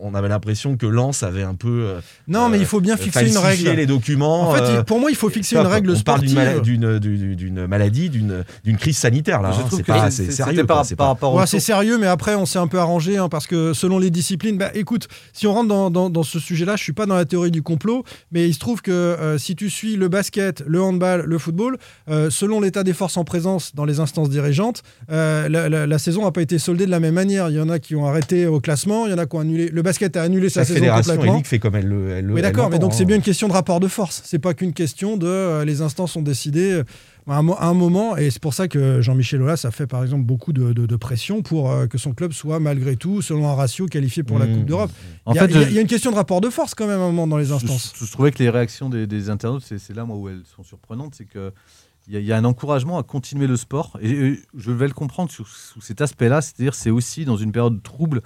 on, 0.01 0.13
avait 0.15 0.27
l'impression 0.29 0.77
que 0.77 0.85
Lens 0.85 1.23
avait 1.23 1.43
un 1.43 1.55
peu 1.55 1.67
euh, 1.69 1.99
Non, 2.27 2.49
mais 2.49 2.57
euh, 2.57 2.61
il 2.61 2.65
faut 2.65 2.81
bien 2.81 2.97
fixer 2.97 3.27
une 3.29 3.37
règle. 3.37 3.69
les 3.71 3.85
documents. 3.85 4.49
En 4.49 4.53
fait, 4.53 4.61
euh, 4.61 4.83
pour 4.83 4.99
moi, 4.99 5.09
il 5.11 5.15
faut 5.15 5.29
fixer 5.29 5.55
une 5.55 5.65
règle 5.67 5.91
on 5.95 5.99
parle 6.01 6.21
d'une 6.21 6.29
sportive. 6.29 6.35
mala- 6.35 6.99
d'une 6.99 7.67
maladie, 7.67 8.09
d'une 8.09 8.43
d'une 8.63 8.77
crise 8.77 8.97
sanitaire 8.97 9.41
là. 9.41 9.51
je 9.51 9.57
hein. 9.59 9.63
trouve 9.65 9.79
C'est 9.79 9.83
que 9.83 9.91
pas 9.91 10.11
sérieux. 10.11 10.65
par, 10.65 10.77
quoi, 10.77 10.83
c'est 10.85 10.95
par 10.95 11.05
pas- 11.05 11.09
rapport 11.13 11.33
Ouais, 11.35 11.43
au 11.43 11.45
c'est 11.45 11.59
sérieux, 11.59 11.97
mais 11.97 12.07
après, 12.07 12.35
on 12.35 12.45
s'est 12.45 12.59
un 12.59 12.67
peu 12.67 12.79
arrangé 12.79 13.17
hein, 13.17 13.29
parce 13.29 13.47
que 13.47 13.73
selon 13.73 13.99
les 13.99 14.09
disciplines, 14.11 14.57
bah, 14.57 14.69
écoute, 14.73 15.07
si 15.33 15.47
on 15.47 15.53
rentre 15.53 15.67
dans, 15.69 15.89
dans- 15.89 16.09
dans 16.09 16.23
ce 16.23 16.39
sujet-là, 16.39 16.75
je 16.75 16.83
suis 16.83 16.93
pas 16.93 17.05
dans 17.05 17.15
la 17.15 17.25
théorie 17.25 17.51
du 17.51 17.61
complot, 17.61 18.03
mais 18.31 18.47
il 18.47 18.53
se 18.53 18.59
trouve 18.59 18.81
que 18.81 18.91
euh, 18.91 19.37
si 19.37 19.55
tu 19.55 19.69
suis 19.69 19.95
le 19.95 20.07
basket, 20.07 20.63
le 20.67 20.81
handball, 20.81 21.23
le 21.25 21.37
football, 21.37 21.77
euh, 22.09 22.29
selon 22.29 22.61
l'état 22.61 22.83
des 22.83 22.93
forces 22.93 23.17
en 23.17 23.23
présence 23.23 23.73
dans 23.75 23.85
les 23.85 23.99
instances 23.99 24.29
dirigeantes, 24.29 24.83
euh, 25.11 25.47
la, 25.49 25.69
la- 25.69 25.87
la 25.87 25.97
saison 25.99 26.23
n'a 26.25 26.31
pas 26.31 26.41
été 26.41 26.59
soldée 26.59 26.85
de 26.85 26.91
la 26.91 26.99
même 26.99 27.13
manière. 27.15 27.49
Il 27.49 27.55
y 27.55 27.59
en 27.61 27.69
a 27.69 27.79
qui 27.79 27.95
ont 27.95 28.05
arrêté 28.07 28.47
au 28.47 28.59
classement, 28.59 29.05
il 29.05 29.11
y 29.11 29.13
en 29.13 29.17
a 29.17 29.25
qui 29.25 29.35
ont 29.35 29.39
annulé. 29.39 29.69
Le 29.79 29.83
basket 29.83 30.17
a 30.17 30.23
annulé 30.23 30.49
sa 30.49 30.59
la 30.59 30.65
saison 30.65 30.79
fédération 30.79 31.13
complètement. 31.13 31.37
Ligue 31.37 31.45
fait 31.45 31.59
comme 31.59 31.75
elle 31.75 31.87
le. 31.87 32.09
Elle, 32.09 32.29
elle 32.35 32.41
d'accord, 32.41 32.69
mais 32.69 32.79
donc 32.79 32.93
c'est 32.93 33.03
hein. 33.03 33.05
bien 33.05 33.15
une 33.15 33.21
question 33.21 33.47
de 33.47 33.53
rapport 33.53 33.79
de 33.79 33.87
force. 33.87 34.21
C'est 34.25 34.37
pas 34.39 34.53
qu'une 34.53 34.73
question 34.73 35.15
de 35.15 35.25
euh, 35.25 35.63
les 35.63 35.81
instances 35.81 36.17
ont 36.17 36.21
décidé 36.21 36.71
euh, 36.73 36.83
à 37.29 37.37
un, 37.37 37.47
à 37.51 37.67
un 37.67 37.73
moment, 37.73 38.17
et 38.17 38.29
c'est 38.29 38.41
pour 38.41 38.53
ça 38.53 38.67
que 38.67 38.99
Jean-Michel 38.99 39.41
Aulas 39.41 39.61
a 39.63 39.71
fait 39.71 39.87
par 39.87 40.03
exemple 40.03 40.23
beaucoup 40.25 40.51
de, 40.51 40.73
de- 40.73 40.85
de 40.85 40.95
pression 40.97 41.41
pour 41.41 41.71
euh, 41.71 41.87
que 41.87 41.97
son 41.97 42.11
club 42.13 42.33
soit 42.33 42.59
malgré 42.59 42.97
tout, 42.97 43.21
selon 43.21 43.47
un 43.47 43.55
ratio, 43.55 43.85
qualifié 43.85 44.23
pour 44.23 44.37
la 44.37 44.47
Mmh. 44.47 44.53
Coupe 44.53 44.65
d'Europe. 44.65 44.91
En 45.25 45.31
Il 45.31 45.35
y, 45.35 45.39
a- 45.39 45.47
fait, 45.47 45.53
il 45.53 45.61
y 45.61 45.63
a- 45.63 45.69
y 45.69 45.81
une 45.81 45.87
question 45.87 46.11
de 46.11 46.15
rapport 46.17 46.41
de 46.41 46.49
force 46.49 46.75
quand 46.75 46.87
même 46.87 46.99
à 46.99 47.03
un 47.03 47.07
moment 47.07 47.27
dans 47.27 47.37
les 47.37 47.51
instances. 47.53 47.93
je- 47.97 48.05
je 48.05 48.11
trouvais 48.11 48.31
que 48.31 48.39
les 48.43 48.49
réactions 48.49 48.89
des, 48.89 49.07
des 49.07 49.29
internautes, 49.29 49.63
c'est 49.65 49.77
c'est 49.79 49.93
là 49.95 50.03
moi 50.03 50.17
où 50.17 50.27
elles 50.27 50.41
sont 50.57 50.63
surprenantes, 50.63 51.13
c'est 51.15 51.25
que 51.25 51.53
il 52.07 52.15
y, 52.15 52.17
a- 52.17 52.19
il 52.19 52.25
y 52.25 52.33
a 52.33 52.37
un 52.37 52.43
encouragement 52.45 52.97
à 52.97 53.03
continuer 53.03 53.45
le 53.47 53.55
sport 53.55 53.97
et, 54.01 54.11
euh, 54.13 54.37
je 54.57 54.71
vais 54.71 54.87
le 54.87 54.93
comprendre 54.93 55.29
sur- 55.31 55.47
sous 55.47 55.79
cet 55.79 56.01
aspect-là, 56.01 56.41
c'est-à-dire 56.41 56.73
c'est 56.73 56.89
aussi 56.89 57.23
dans 57.23 57.37
une 57.37 57.51
période 57.53 57.81
trouble 57.83 58.21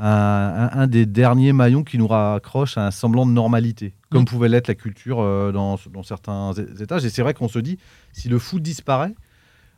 un, 0.00 0.86
des 0.86 1.06
derniers 1.06 1.52
maillons 1.52 1.82
qui 1.84 1.98
nous 1.98 2.06
raccroche 2.08 2.76
à 2.78 2.86
un 2.86 2.90
semblant 2.90 3.26
de 3.26 3.32
normalité, 3.32 3.94
comme 4.10 4.22
Mm. 4.22 4.26
pouvait 4.26 4.48
l'être 4.48 4.68
la 4.68 4.74
culture 4.74 5.20
euh, 5.20 5.52
dans, 5.52 5.78
dans 5.92 6.02
certains 6.02 6.52
étages. 6.80 7.04
Et 7.04 7.10
c'est 7.10 7.22
vrai 7.22 7.34
qu'on 7.34 7.48
se 7.48 7.58
dit, 7.58 7.78
si 8.12 8.28
le 8.28 8.38
foot 8.38 8.62
disparaît, 8.62 9.14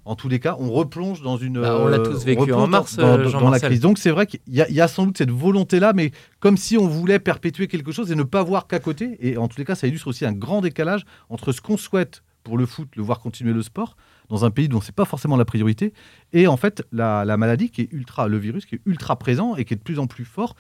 en 0.07 0.17
tous 0.17 0.29
les 0.29 0.41
cas, 0.41 0.57
on 0.59 0.71
replonge 0.73 1.21
dans 1.23 1.37
une. 1.37 1.61
Bah, 1.61 1.79
on 1.81 1.87
l'a 1.87 1.99
euh, 1.99 2.05
tous 2.13 2.25
vécu 2.25 2.41
replonge 2.41 2.63
en 2.63 2.67
mars, 2.69 2.97
dans, 2.97 3.07
euh, 3.19 3.31
dans- 3.31 3.41
dans 3.41 3.51
la 3.51 3.61
crise. 3.61 3.81
Donc 3.81 3.99
c'est 3.99 4.11
vrai 4.11 4.27
qu'il 4.27 4.41
y, 4.49 4.57
y 4.57 4.81
a 4.81 4.89
sans 4.89 5.05
doute 5.07 5.19
cette 5.19 5.31
volonté-là, 5.31 5.93
mais 5.95 6.11
comme 6.41 6.57
si 6.57 6.79
on 6.79 6.87
voulait 6.89 7.19
perpétuer 7.19 7.69
quelque 7.69 7.93
chose 7.93 8.11
et 8.11 8.15
ne 8.15 8.23
pas 8.23 8.43
voir 8.43 8.67
qu'à 8.67 8.79
côté. 8.79 9.17
Et 9.21 9.37
en 9.37 9.47
tous 9.47 9.59
les 9.59 9.65
cas, 9.65 9.75
ça 9.75 9.87
illustre 9.87 10.09
aussi 10.09 10.25
un 10.25 10.33
grand 10.33 10.63
décalage 10.63 11.05
entre 11.29 11.53
ce 11.53 11.61
qu'on 11.61 11.77
souhaite 11.77 12.23
pour 12.45 12.57
le 12.57 12.65
foot, 12.65 12.89
le 12.97 13.03
voir 13.03 13.21
continuer 13.21 13.53
le 13.53 13.63
sport, 13.63 13.97
dans 14.31 14.45
un 14.47 14.51
pays 14.51 14.69
dont 14.69 14.81
c'est 14.81 14.95
pas 14.95 15.05
forcément 15.05 15.37
la 15.37 15.45
priorité, 15.45 15.93
et 16.33 16.47
en 16.47 16.57
fait 16.57 16.83
la, 16.93 17.25
la 17.27 17.37
maladie 17.37 17.69
qui 17.71 17.83
est 17.83 17.89
ultra, 17.93 18.29
le 18.29 18.39
virus 18.39 18.65
qui 18.65 18.77
est 18.77 18.81
ultra 18.87 19.17
présent 19.17 19.57
et 19.57 19.65
qui 19.67 19.75
est 19.75 19.77
de 19.77 19.83
plus 19.83 19.99
en 19.99 20.07
plus 20.07 20.25
fort. 20.25 20.55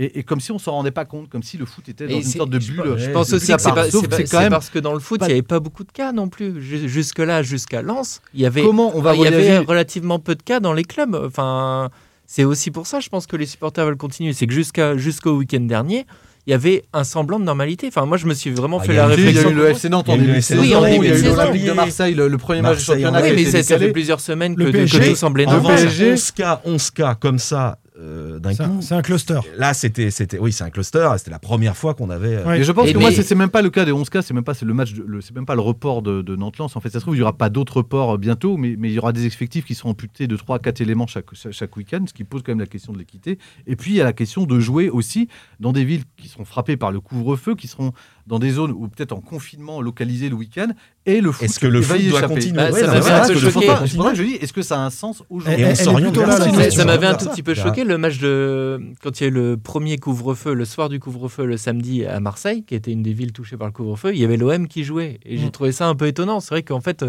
Et, 0.00 0.20
et 0.20 0.22
comme 0.22 0.38
si 0.40 0.52
on 0.52 0.60
s'en 0.60 0.70
rendait 0.72 0.92
pas 0.92 1.04
compte, 1.04 1.28
comme 1.28 1.42
si 1.42 1.56
le 1.56 1.66
foot 1.66 1.88
était 1.88 2.06
dans 2.06 2.12
Et 2.14 2.18
une 2.18 2.22
sorte 2.22 2.50
de 2.50 2.58
bulle. 2.58 2.94
Je 2.98 3.10
pense 3.10 3.32
aussi 3.32 3.52
que 3.52 3.60
c'est 3.60 4.48
parce 4.48 4.70
que 4.70 4.78
dans 4.78 4.94
le 4.94 5.00
foot, 5.00 5.18
il 5.22 5.26
n'y 5.26 5.32
avait 5.32 5.42
pas 5.42 5.58
beaucoup 5.58 5.82
de 5.82 5.90
cas 5.90 6.12
non 6.12 6.28
plus. 6.28 6.62
Ju- 6.62 6.88
Jusque-là, 6.88 7.42
jusqu'à 7.42 7.82
Lens, 7.82 8.20
il 8.32 8.40
y 8.40 8.46
avait, 8.46 8.62
Comment 8.62 8.96
on 8.96 9.00
va 9.00 9.16
il 9.16 9.22
y 9.22 9.26
avait 9.26 9.36
voyager 9.42 9.58
relativement 9.66 10.20
peu 10.20 10.36
de 10.36 10.42
cas 10.44 10.60
dans 10.60 10.72
les 10.72 10.84
clubs. 10.84 11.16
Enfin, 11.16 11.90
c'est 12.26 12.44
aussi 12.44 12.70
pour 12.70 12.86
ça, 12.86 13.00
je 13.00 13.08
pense 13.08 13.26
que 13.26 13.34
les 13.34 13.46
supporters 13.46 13.84
veulent 13.86 13.96
continuer. 13.96 14.32
C'est 14.34 14.46
que 14.46 14.54
jusqu'à 14.54 14.96
jusqu'au 14.96 15.36
week-end 15.36 15.62
dernier, 15.62 16.06
il 16.48 16.52
y 16.52 16.54
avait 16.54 16.82
un 16.94 17.04
semblant 17.04 17.38
de 17.38 17.44
normalité. 17.44 17.88
Enfin, 17.88 18.06
moi, 18.06 18.16
je 18.16 18.24
me 18.26 18.32
suis 18.32 18.48
vraiment 18.50 18.78
Ah, 18.80 18.84
fait 18.84 18.94
la 18.94 19.04
eu- 19.04 19.12
Il 19.12 19.20
y 19.20 19.22
a 19.22 19.26
réflexion. 19.26 19.50
eu 19.50 19.54
le 19.54 19.68
FC 19.68 19.88
Nantes 19.90 20.08
en 20.08 20.14
Il 20.14 20.16
y 20.16 20.20
a 20.20 20.24
eu 20.24 20.26
début 20.26 20.28
le 20.28 20.32
de 20.32 20.38
FC 20.38 20.54
saison, 20.54 20.62
Nantes 20.62 20.78
en 20.78 20.90
début 20.90 21.04
il 21.04 21.04
y 21.04 21.08
de 21.10 21.14
a 21.14 21.18
eu 21.18 21.22
l'Olympique 21.36 21.64
de 21.66 21.72
Marseille, 21.72 22.14
le, 22.14 22.28
le 22.28 22.38
premier 22.38 22.62
match 22.62 22.78
du 22.78 22.84
championnat. 22.84 23.20
Oui, 23.22 23.32
mais 23.36 23.44
ça, 23.44 23.62
ça 23.62 23.78
fait 23.78 23.92
plusieurs 23.92 24.20
semaines 24.20 24.56
que, 24.56 24.62
Le 24.62 24.72
PSG, 24.72 25.10
tout 25.10 25.14
semblait 25.16 25.44
normal. 25.44 25.62
revanche, 25.76 25.82
PSG. 25.82 26.12
11 26.12 26.30
cas, 26.30 26.60
11 26.64 26.90
cas 26.90 27.14
comme 27.20 27.38
ça 27.38 27.76
euh, 27.98 28.38
d'un 28.38 28.52
C'est 28.54 28.62
un- 28.62 28.68
coup. 28.68 28.82
C'est 28.82 28.94
un 28.94 29.02
cluster. 29.02 29.40
Là, 29.56 29.74
c'était, 29.74 30.10
c'était, 30.10 30.38
oui, 30.38 30.52
c'est 30.52 30.64
un 30.64 30.70
cluster. 30.70 31.08
C'était 31.18 31.30
la 31.32 31.38
première 31.38 31.76
fois 31.76 31.94
qu'on 31.94 32.10
avait. 32.10 32.36
euh, 32.36 32.44
Ouais. 32.46 32.60
Et 32.60 32.64
je 32.64 32.70
pense 32.72 32.88
Et 32.88 32.92
que 32.92 32.98
moi, 32.98 33.10
mais- 33.10 33.16
c'est 33.16 33.22
c'est 33.24 33.34
même 33.34 33.50
pas 33.50 33.60
le 33.62 33.70
cas 33.70 33.84
des 33.84 33.92
11 33.92 34.08
cas, 34.08 34.22
c'est 34.22 34.34
même 34.34 34.44
pas 34.44 34.54
c'est 34.54 34.64
le 34.66 34.74
match, 34.74 34.94
c'est 35.20 35.34
même 35.34 35.46
pas 35.46 35.54
le 35.56 35.60
report 35.60 36.02
de, 36.02 36.22
de 36.22 36.36
Nantes-Lens. 36.36 36.76
En 36.76 36.80
fait, 36.80 36.90
ça 36.90 37.00
se 37.00 37.04
trouve, 37.04 37.16
il 37.16 37.18
y 37.18 37.22
aura 37.22 37.36
pas 37.36 37.50
d'autres 37.50 37.78
reports 37.78 38.14
euh, 38.14 38.18
bientôt, 38.18 38.56
mais, 38.56 38.76
mais 38.78 38.88
il 38.90 38.94
y 38.94 38.98
aura 38.98 39.12
des 39.12 39.26
effectifs 39.26 39.64
qui 39.64 39.74
seront 39.74 39.90
amputés 39.90 40.26
de 40.26 40.36
3 40.36 40.56
à 40.56 40.58
4 40.60 40.80
éléments 40.80 41.06
chaque, 41.06 41.26
chaque, 41.34 41.52
chaque 41.52 41.76
week-end, 41.76 42.04
ce 42.06 42.12
qui 42.14 42.24
pose 42.24 42.42
quand 42.44 42.52
même 42.52 42.60
la 42.60 42.66
question 42.66 42.92
de 42.92 42.98
l'équité. 42.98 43.38
Et 43.66 43.74
puis, 43.76 43.92
il 43.92 43.96
y 43.96 44.00
a 44.00 44.04
la 44.04 44.12
question 44.12 44.44
de 44.44 44.60
jouer 44.60 44.90
aussi 44.90 45.28
dans 45.60 45.72
des 45.72 45.84
villes 45.84 46.04
qui 46.16 46.28
seront 46.28 46.44
frappées 46.44 46.76
par 46.76 46.92
le 46.92 47.00
couvre-feu, 47.00 47.54
qui 47.56 47.66
seront 47.66 47.92
dans 48.28 48.38
des 48.38 48.50
zones 48.50 48.72
où 48.72 48.86
peut-être 48.88 49.12
en 49.12 49.20
confinement 49.20 49.80
localisé 49.80 50.28
le 50.28 50.34
week-end, 50.34 50.68
et 51.06 51.20
le 51.22 51.32
foot 51.32 51.42
Est-ce 51.44 51.58
que 51.58 51.66
le 51.66 51.80
va 51.80 51.94
foot 51.96 52.04
doit 52.08 52.18
échapper. 52.18 52.34
continuer 52.34 52.56
Bah, 52.56 52.70
Ouais, 52.70 52.80
ça 52.80 52.86
non, 52.86 52.92
m'avait 52.92 53.00
voilà, 53.00 53.16
un 53.16 53.22
est-ce 53.24 53.32
peu 53.32 53.38
que 53.40 53.44
le 53.44 53.50
choqué. 53.50 53.66
foot 53.66 53.76
doit 53.78 53.86
C'est 53.88 53.96
pour 53.96 54.04
ça 54.04 54.10
continuer 54.10 54.10
que 54.10 54.16
je 54.16 54.22
dis, 54.38 54.44
est-ce 54.44 54.52
que 54.52 54.62
ça 54.62 54.76
a 54.80 54.84
un 54.84 54.90
sens 54.90 55.22
aujourd'hui 55.30 55.74
ça. 55.76 56.84
m'avait 56.84 57.06
un 57.06 57.14
tout 57.14 57.28
petit 57.30 57.42
peu 57.42 57.54
choqué 57.54 57.84
le 57.84 57.98
match 57.98 58.18
de 58.18 58.80
quand 59.02 59.20
il 59.20 59.24
y 59.24 59.26
a 59.26 59.28
eu 59.30 59.34
le 59.34 59.56
premier 59.56 59.96
couvre-feu, 59.98 60.52
le 60.54 60.64
soir 60.64 60.88
du 60.88 61.00
couvre-feu, 61.00 61.46
le 61.46 61.56
samedi 61.56 62.04
à 62.04 62.20
Marseille, 62.20 62.62
qui 62.64 62.74
était 62.74 62.92
une 62.92 63.02
des 63.02 63.12
villes 63.12 63.32
touchées 63.32 63.56
par 63.56 63.66
le 63.66 63.72
couvre-feu. 63.72 64.12
Il 64.14 64.20
y 64.20 64.24
avait 64.24 64.36
l'OM 64.36 64.68
qui 64.68 64.84
jouait 64.84 65.20
et 65.24 65.36
j'ai 65.38 65.46
Mm. 65.46 65.50
trouvé 65.50 65.72
ça 65.72 65.86
un 65.88 65.94
peu 65.94 66.06
étonnant. 66.06 66.40
C'est 66.40 66.50
vrai 66.54 66.62
qu'en 66.62 66.80
fait, 66.80 67.04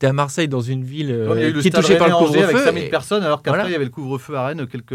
tu 0.00 0.06
es 0.06 0.08
à 0.08 0.12
Marseille 0.12 0.48
dans 0.48 0.60
une 0.60 0.82
ville 0.84 1.10
euh, 1.10 1.60
qui 1.60 1.68
est 1.68 1.70
touchée 1.70 1.96
par 1.96 2.08
le 2.08 2.14
Rennais-Angers 2.14 2.42
avec 2.42 2.50
couvre-feu. 2.56 2.64
5000 2.66 2.84
et- 2.84 2.88
personnes, 2.88 3.22
alors 3.22 3.42
qu'après, 3.42 3.60
Voilà. 3.60 3.70
il 3.70 3.72
y 3.72 3.76
avait 3.76 3.84
le 3.84 3.90
couvre-feu 3.90 4.34
à 4.36 4.46
Rennes 4.46 4.66
quelques 4.66 4.92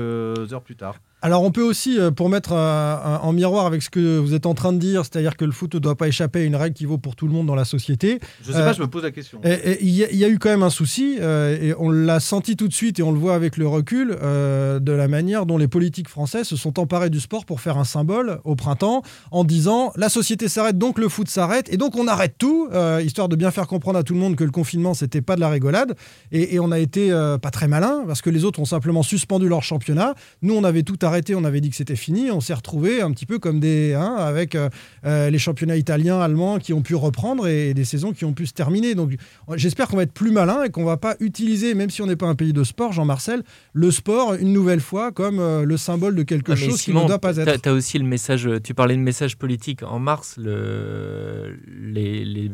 heures 0.54 0.62
plus 0.62 0.76
tard. 0.76 0.96
Alors 1.24 1.44
on 1.44 1.52
peut 1.52 1.62
aussi, 1.62 2.00
euh, 2.00 2.10
pour 2.10 2.30
mettre 2.30 2.54
euh, 2.54 2.96
en 3.22 3.32
miroir 3.32 3.68
avec 3.68 3.84
ce 3.84 3.90
que 3.92 4.18
vous 4.18 4.34
êtes 4.34 4.48
en 4.48 4.56
train 4.56 4.74
de 4.74 4.80
dire, 4.80 5.04
c'est-à-dire 5.04 5.38
que 5.38 5.46
le 5.46 5.52
foot 5.52 5.76
ne 5.76 5.80
doit 5.80 5.96
pas 5.96 6.08
échapper 6.08 6.40
à 6.40 6.44
une 6.44 6.56
règle 6.56 6.74
qui 6.76 6.86
vaut 6.86 6.98
pour 6.98 7.16
tout 7.16 7.28
le 7.28 7.34
monde 7.34 7.46
dans 7.46 7.54
la 7.56 7.64
société, 7.66 8.20
Je 8.44 8.52
sais 8.52 8.58
Euh, 8.58 8.66
pas, 8.66 8.74
je 8.74 8.82
me 8.82 8.88
pose 8.88 9.04
la 9.04 9.12
question. 9.12 9.40
Il 9.46 9.90
y, 9.90 10.04
a- 10.04 10.10
il 10.12 10.18
y 10.18 10.26
a 10.26 10.30
eu 10.30 10.40
quand 10.40 10.50
même 10.50 10.64
un 10.64 10.72
souci, 10.72 11.18
euh, 11.22 11.58
et 11.62 11.76
on 11.78 11.92
l'a 11.92 12.20
senti 12.20 12.56
tout 12.56 12.68
de 12.68 12.74
suite, 12.74 13.00
et 13.00 13.04
on 13.04 13.12
le 13.12 13.20
voit 13.20 13.36
avec 13.36 13.58
le 13.58 13.68
recul, 13.68 14.18
euh, 14.22 14.80
de 14.80 14.92
la 14.92 15.08
manière 15.08 15.46
dont 15.46 15.60
les 15.60 15.68
politiques 15.68 16.10
français 16.10 16.44
se 16.44 16.56
sont 16.56 16.80
emparés 16.80 17.12
du 17.12 17.20
sport 17.20 17.46
pour 17.46 17.62
faire 17.62 17.78
un 17.78 17.84
symbole 17.84 18.40
au 18.44 18.56
printemps, 18.56 19.04
en 19.30 19.44
disant 19.44 19.92
la 19.96 20.10
société 20.10 20.48
s'arrête, 20.50 20.80
donc 20.80 20.98
le 20.98 21.08
foot 21.08 21.30
s'arrête, 21.30 21.72
et 21.72 21.78
donc 21.78 21.96
on 21.98 22.08
arrête 22.08 22.34
tout, 22.40 22.68
euh, 22.74 23.00
histoire 23.06 23.30
de 23.30 23.36
bien 23.36 23.52
faire 23.52 23.68
comprendre 23.68 24.00
à 24.00 24.04
tout 24.04 24.14
le 24.16 24.20
monde 24.20 24.36
que 24.36 24.44
le 24.44 24.50
confinement, 24.52 24.96
c'était 24.96 25.22
pas 25.22 25.36
de 25.36 25.42
la 25.42 25.50
rigolade. 25.50 25.96
Et, 26.32 26.56
et 26.56 26.60
on 26.60 26.72
a 26.72 26.80
été 26.80 27.12
euh, 27.12 27.38
pas 27.38 27.52
très 27.52 27.68
malin, 27.68 28.06
parce 28.08 28.24
que 28.24 28.32
les 28.32 28.44
autres 28.44 28.60
ont 28.60 28.66
simplement 28.66 29.04
suspendu 29.04 29.48
leur 29.48 29.62
championnat. 29.62 30.16
Nous, 30.42 30.56
on 30.56 30.64
avait 30.64 30.82
tout 30.82 30.98
arrêté, 31.04 31.11
on 31.36 31.44
avait 31.44 31.62
dit 31.62 31.70
que 31.70 31.76
c'était 31.76 31.96
fini, 31.96 32.32
on 32.32 32.42
s'est 32.42 32.54
retrouvés 32.54 33.02
un 33.02 33.12
petit 33.12 33.26
peu 33.26 33.40
comme 33.40 33.60
des. 33.60 33.94
hein, 33.94 34.16
avec 34.18 34.56
euh, 34.56 34.70
euh, 35.06 35.30
les 35.30 35.40
championnats 35.40 35.78
italiens, 35.78 36.20
allemands 36.20 36.60
qui 36.60 36.74
ont 36.74 36.82
pu 36.82 36.96
reprendre 36.96 37.48
et, 37.48 37.74
des 37.74 37.86
saisons 37.86 38.12
qui 38.12 38.26
ont 38.26 38.34
pu 38.34 38.46
se 38.46 38.54
terminer. 38.54 38.96
Donc 38.96 39.16
j'espère 39.56 39.88
qu'on 39.88 39.98
va 39.98 40.04
être 40.04 40.14
plus 40.14 40.32
malin 40.32 40.64
et 40.64 40.70
qu'on 40.70 40.84
va 40.84 40.98
pas 40.98 41.16
utiliser, 41.20 41.74
même 41.74 41.90
si 41.90 42.02
on 42.02 42.08
n'est 42.08 42.16
pas 42.16 42.28
un 42.28 42.36
pays 42.36 42.54
de 42.54 42.64
sport, 42.64 42.94
Jean-Marcel, 42.94 43.44
le 43.74 43.92
sport 43.92 44.34
une 44.36 44.54
nouvelle 44.54 44.82
fois 44.82 45.12
comme 45.12 45.40
euh, 45.40 45.64
le 45.64 45.78
symbole 45.78 46.16
de 46.16 46.24
quelque 46.24 46.56
chose 46.56 46.82
qui 46.82 46.94
ne 46.94 47.06
doit 47.06 47.20
pas 47.20 47.38
être. 47.38 47.62
T'as 47.62 47.72
aussi 47.72 47.98
le 47.98 48.06
message. 48.06 48.50
Tu 48.64 48.74
parlais 48.74 48.96
de 48.96 49.02
message 49.02 49.38
politique. 49.38 49.84
En 49.84 50.00
mars, 50.00 50.36
le, 50.38 51.58
les, 51.68 52.26
les, 52.26 52.52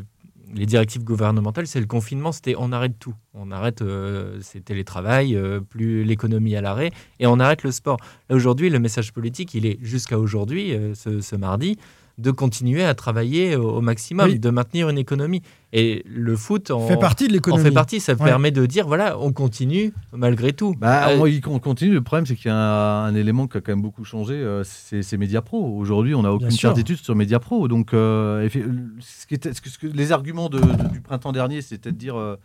les 0.54 0.66
directives 0.66 1.04
gouvernementales, 1.04 1.68
c'est 1.68 1.80
le 1.80 1.86
confinement. 1.86 2.32
C'était 2.32 2.56
on 2.58 2.72
arrête 2.72 2.98
tout. 3.00 3.16
On 3.34 3.52
arrête. 3.52 3.82
euh, 3.82 4.40
télétravail, 4.64 5.36
euh, 5.36 5.60
plus 5.60 6.04
l'économie 6.04 6.56
à 6.56 6.62
l'arrêt, 6.62 6.92
et 7.20 7.28
on 7.28 7.40
arrête 7.40 7.64
le 7.64 7.72
sport. 7.72 7.98
Aujourd'hui, 8.30 8.70
le 8.70 8.80
message 8.80 9.14
politique, 9.14 9.54
il 9.54 9.66
est 9.66 9.78
jusqu'à 9.82 10.20
aujourd'hui, 10.20 10.74
euh, 10.74 10.94
ce 10.96 11.36
mardi, 11.36 11.78
de 12.18 12.32
continuer 12.32 12.84
à 12.84 12.96
travailler 12.96 13.56
au, 13.56 13.70
au 13.78 13.82
maximum, 13.82 14.26
Oui. 14.30 14.40
de 14.40 14.50
maintenir 14.50 14.90
une 14.90 14.98
économie. 14.98 15.42
Et 15.74 16.04
le 16.08 16.36
foot 16.36 16.72
en 16.72 16.80
fait 16.88 16.98
partie 16.98 17.28
de 17.28 17.34
l'économie. 17.34 17.64
fait 17.64 17.72
partie. 17.72 18.00
Ça 18.00 18.14
Ouais. 18.14 18.26
permet 18.26 18.52
de 18.52 18.66
dire 18.66 18.88
voilà, 18.88 19.20
on 19.20 19.32
continue 19.34 19.94
malgré 20.14 20.54
tout. 20.54 20.74
Bah, 20.80 21.10
Euh, 21.10 21.40
on, 21.46 21.60
continue. 21.60 21.92
Le 21.94 22.02
problème, 22.02 22.26
c'est 22.26 22.36
qu'il 22.36 22.48
y 22.50 22.54
a 22.54 22.58
un, 22.58 23.06
un 23.06 23.14
élément 23.16 23.48
qui 23.48 23.58
a 23.58 23.62
quand 23.62 23.72
même 23.72 23.82
beaucoup 23.82 24.04
changé. 24.04 24.34
euh, 24.34 24.64
c'est 24.64 25.04
c'est 25.04 25.18
Mediapro. 25.18 25.78
Aujourd'hui, 25.78 26.16
on 26.16 26.24
n'a 26.24 26.34
aucune 26.34 26.50
certitude 26.52 26.98
sur 26.98 27.16
Mediapro. 27.16 27.68
Donc, 27.68 27.94
euh, 27.94 28.48
effe- 28.48 28.66
ce 29.00 29.28
qui 29.28 29.36
était- 29.36 29.54
ce 29.54 29.62
que- 29.62 29.70
ce 29.70 29.78
que- 29.78 29.88
les 29.88 30.12
arguments 30.12 30.50
de- 30.50 30.60
de- 30.60 30.90
du 30.92 31.02
printemps 31.02 31.32
dernier, 31.34 31.62
c'était 31.62 31.92
de 31.92 31.98
dire. 31.98 32.38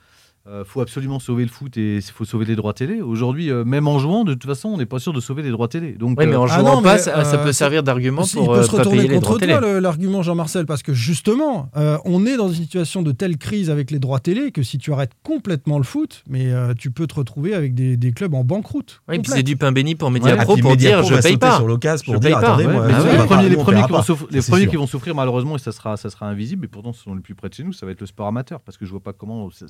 Euh, 0.46 0.61
euh, 0.62 0.64
faut 0.64 0.80
absolument 0.80 1.18
sauver 1.20 1.44
le 1.44 1.50
foot 1.50 1.76
et 1.76 1.96
il 1.96 2.02
faut 2.02 2.25
sauver 2.25 2.44
les 2.44 2.56
droits 2.56 2.72
télé. 2.75 3.00
Aujourd'hui, 3.00 3.50
euh, 3.50 3.64
même 3.64 3.87
en 3.88 3.99
jouant, 3.99 4.25
de 4.25 4.34
toute 4.34 4.46
façon, 4.46 4.70
on 4.70 4.76
n'est 4.76 4.87
pas 4.87 4.99
sûr 4.99 5.12
de 5.12 5.20
sauver 5.20 5.42
les 5.42 5.50
droits 5.50 5.68
télé. 5.68 5.92
Donc, 5.92 6.18
Oui, 6.18 6.26
mais 6.26 6.34
en 6.37 6.44
Ah 6.44 6.58
jouant 6.61 6.76
non, 6.76 6.82
pas, 6.82 6.94
mais, 6.94 6.99
ça, 6.99 7.25
ça 7.25 7.37
euh, 7.40 7.44
peut 7.44 7.52
servir 7.52 7.82
d'argument 7.82 8.22
pour 8.22 8.42
il 8.42 8.46
peut 8.49 8.52
euh, 8.54 8.62
se 8.64 8.70
pas 8.70 8.78
retourner 8.78 8.99
payer 8.99 9.08
les 9.08 9.14
contre 9.14 9.38
droits 9.38 9.58
toi 9.61 9.80
l'argument 9.80 10.22
Jean-Marcel 10.22 10.66
parce 10.66 10.82
que 10.82 10.92
justement 10.92 11.70
euh, 11.76 11.96
on 12.04 12.26
est 12.26 12.37
dans 12.37 12.49
une 12.49 12.54
situation 12.62 13.02
de 13.02 13.12
telle 13.12 13.37
crise 13.38 13.70
avec 13.70 13.90
les 13.90 13.99
droits 13.99 14.18
télé 14.20 14.50
que 14.52 14.62
si 14.62 14.78
tu 14.78 14.92
arrêtes 14.92 15.12
complètement 15.22 15.78
le 15.78 15.84
foot 15.84 16.22
mais 16.28 16.50
euh, 16.52 16.75
tu 16.76 16.90
peux 16.90 17.06
te 17.06 17.14
retrouver 17.14 17.54
avec 17.54 17.75
des, 17.75 17.96
des 17.96 18.12
clubs 18.12 18.34
en 18.34 18.44
banqueroute. 18.44 19.02
Oui, 19.08 19.18
puis 19.20 19.30
c'est 19.32 19.42
du 19.42 19.56
pain 19.56 19.72
béni 19.72 19.94
pour 19.94 20.08
Ah, 20.08 20.11
Mediapro 20.12 20.54
puis 20.54 20.62
pour 20.62 20.76
dire 20.76 21.02
je 21.04 21.14
paye 21.22 21.37
pas. 21.37 21.56
sur 21.56 21.66
l'occasion 21.66 22.04
pour 22.04 22.14
Je 22.14 22.20
dire 22.28 22.37
paye 22.38 22.40
pas. 22.40 22.49
attendez, 22.54 22.66
Ouais, 22.66 22.72
moi, 22.72 22.87
mais 22.88 22.94
Ah 22.96 23.02
ouais. 23.02 23.12
les 23.12 23.25
premiers, 23.26 23.49
les 23.49 23.82
qui 23.87 23.92
vont 23.92 24.02
souffrir, 24.02 24.28
les 24.30 24.40
C'est 24.42 24.50
premiers 24.50 24.62
sûr. 24.64 24.70
qui 24.72 24.76
vont 24.76 24.87
souffrir 24.87 25.14
malheureusement 25.14 25.56
et 25.56 25.58
ça 25.61 25.72
sera, 25.72 25.96
ça 25.96 26.11
sera 26.11 26.26
invisible 26.26 26.64
et 26.64 26.68
pourtant 26.68 26.92
ce 26.92 27.02
sont 27.02 27.14
les 27.14 27.20
plus 27.20 27.34
près 27.34 27.49
de 27.49 27.54
chez 27.54 27.64
nous, 27.64 27.72
ça 27.72 27.87
va 27.87 27.92
être 27.92 28.00
le 28.00 28.06
sport 28.06 28.26
amateur 28.26 28.61
parce 28.61 28.76
que 28.76 28.84
je 28.87 28.90
vois 28.90 29.00
pas 29.00 29.12
comment 29.12 29.50
c- 29.50 29.66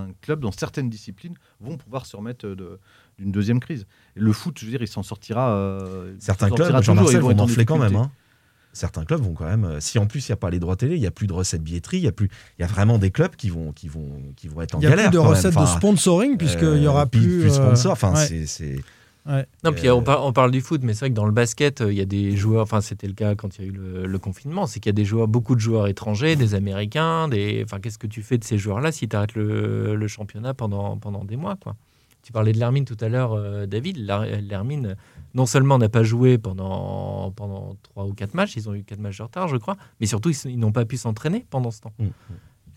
certains 0.00 0.14
clubs 0.22 0.40
dans 0.40 0.52
certaines 0.52 0.90
disciplines 0.90 1.34
vont 1.60 1.76
pouvoir 1.76 2.06
se 2.06 2.16
remettre 2.16 2.46
de- 2.48 2.78
d'une 3.18 3.32
deuxième 3.32 3.60
crise. 3.60 3.86
Et 4.16 4.20
le 4.20 4.32
foot, 4.32 4.56
je 4.58 4.64
veux 4.64 4.70
dire, 4.70 4.82
il 4.82 4.88
s'en 4.88 5.02
sortira. 5.02 5.50
euh, 5.52 6.14
Certains 6.18 6.48
s'en 6.48 6.54
clubs, 6.54 6.68
sortira 6.68 6.82
Jean-Marcel, 6.82 7.16
ils 7.16 7.22
vont 7.36 7.38
enfler 7.40 7.64
quand 7.64 7.78
même. 7.78 7.96
hein. 7.96 8.10
Certains 8.72 9.04
clubs 9.04 9.20
vont 9.20 9.34
quand 9.34 9.46
même. 9.46 9.64
euh, 9.64 9.80
Si 9.80 9.98
en 9.98 10.06
plus 10.06 10.28
il 10.28 10.30
n'y 10.30 10.34
a 10.34 10.36
pas 10.36 10.48
les 10.50 10.60
droits 10.60 10.76
télé, 10.76 10.94
il 10.94 11.00
n'y 11.00 11.06
a 11.06 11.10
plus 11.10 11.26
de 11.26 11.32
recettes 11.32 11.62
billetterie, 11.62 11.98
il 11.98 12.04
y 12.04 12.08
a 12.08 12.12
plus, 12.12 12.28
il 12.58 12.62
y 12.62 12.64
a 12.64 12.68
vraiment 12.68 12.98
des 12.98 13.10
clubs 13.10 13.34
qui 13.34 13.50
vont, 13.50 13.72
qui 13.72 13.88
vont, 13.88 14.22
qui 14.36 14.46
vont 14.46 14.60
être 14.60 14.76
en 14.76 14.78
Il 14.78 14.84
y 14.84 14.86
a 14.86 14.90
galère. 14.90 15.10
plus 15.10 15.14
de 15.14 15.18
recettes 15.18 15.56
de 15.58 15.66
sponsoring 15.66 16.36
puisqu'il 16.36 16.78
y 16.80 16.86
euh, 16.86 16.90
aura 16.90 17.06
plus, 17.06 17.20
plus 17.20 17.42
de 17.42 17.48
euh, 17.48 17.50
sponsors. 17.74 17.92
Enfin, 17.92 18.14
ouais. 18.14 18.26
c'est- 18.26 18.46
c'est. 18.46 18.76
Ouais. 19.26 19.46
Non, 19.64 19.72
puis 19.72 19.86
Euh, 19.88 19.94
on, 19.94 20.02
par- 20.02 20.24
on 20.24 20.32
parle 20.32 20.50
du 20.50 20.60
foot, 20.60 20.80
mais 20.82 20.94
c'est 20.94 21.00
vrai 21.00 21.10
que 21.10 21.14
dans 21.14 21.26
le 21.26 21.32
basket, 21.32 21.80
euh, 21.82 21.92
il 21.92 21.98
y 21.98 22.00
a 22.00 22.06
des 22.06 22.36
joueurs, 22.36 22.62
enfin 22.62 22.80
c'était 22.80 23.06
le 23.06 23.12
cas 23.12 23.34
quand 23.34 23.58
il 23.58 23.64
y 23.64 23.64
a 23.64 23.68
eu 23.68 23.72
le, 23.72 24.06
le 24.06 24.18
confinement, 24.18 24.66
c'est 24.66 24.80
qu'il 24.80 24.88
y 24.88 24.94
a 24.94 24.94
des 24.94 25.04
joueurs, 25.04 25.28
beaucoup 25.28 25.54
de 25.54 25.60
joueurs 25.60 25.88
étrangers, 25.88 26.36
des 26.36 26.54
Américains, 26.54 27.28
des... 27.28 27.62
Enfin, 27.64 27.80
qu'est-ce 27.80 27.98
que 27.98 28.06
tu 28.06 28.22
fais 28.22 28.38
de 28.38 28.44
ces 28.44 28.56
joueurs-là 28.58 28.92
si 28.92 29.08
tu 29.08 29.14
arrêtes 29.16 29.34
le, 29.34 29.94
le 29.94 30.08
championnat 30.08 30.54
pendant, 30.54 30.96
pendant 30.96 31.24
des 31.24 31.36
mois 31.36 31.56
quoi? 31.62 31.76
Tu 32.22 32.32
parlais 32.32 32.52
de 32.52 32.58
Lermine 32.58 32.84
tout 32.84 32.98
à 33.00 33.08
l'heure, 33.08 33.32
euh, 33.32 33.64
David. 33.66 33.96
Lermine, 33.96 34.94
non 35.34 35.46
seulement 35.46 35.78
n'a 35.78 35.88
pas 35.88 36.02
joué 36.02 36.36
pendant, 36.36 37.30
pendant 37.34 37.76
3 37.82 38.04
ou 38.04 38.12
4 38.12 38.34
matchs, 38.34 38.56
ils 38.56 38.68
ont 38.68 38.74
eu 38.74 38.82
4 38.82 38.98
matchs 39.00 39.18
de 39.18 39.22
retard, 39.22 39.48
je 39.48 39.56
crois, 39.56 39.76
mais 40.00 40.06
surtout, 40.06 40.30
ils, 40.44 40.58
n'ont 40.58 40.72
pas 40.72 40.84
pu 40.84 40.96
s'entraîner 40.98 41.46
pendant 41.48 41.70
ce 41.70 41.80
temps. 41.80 41.92
Mm. 41.98 42.08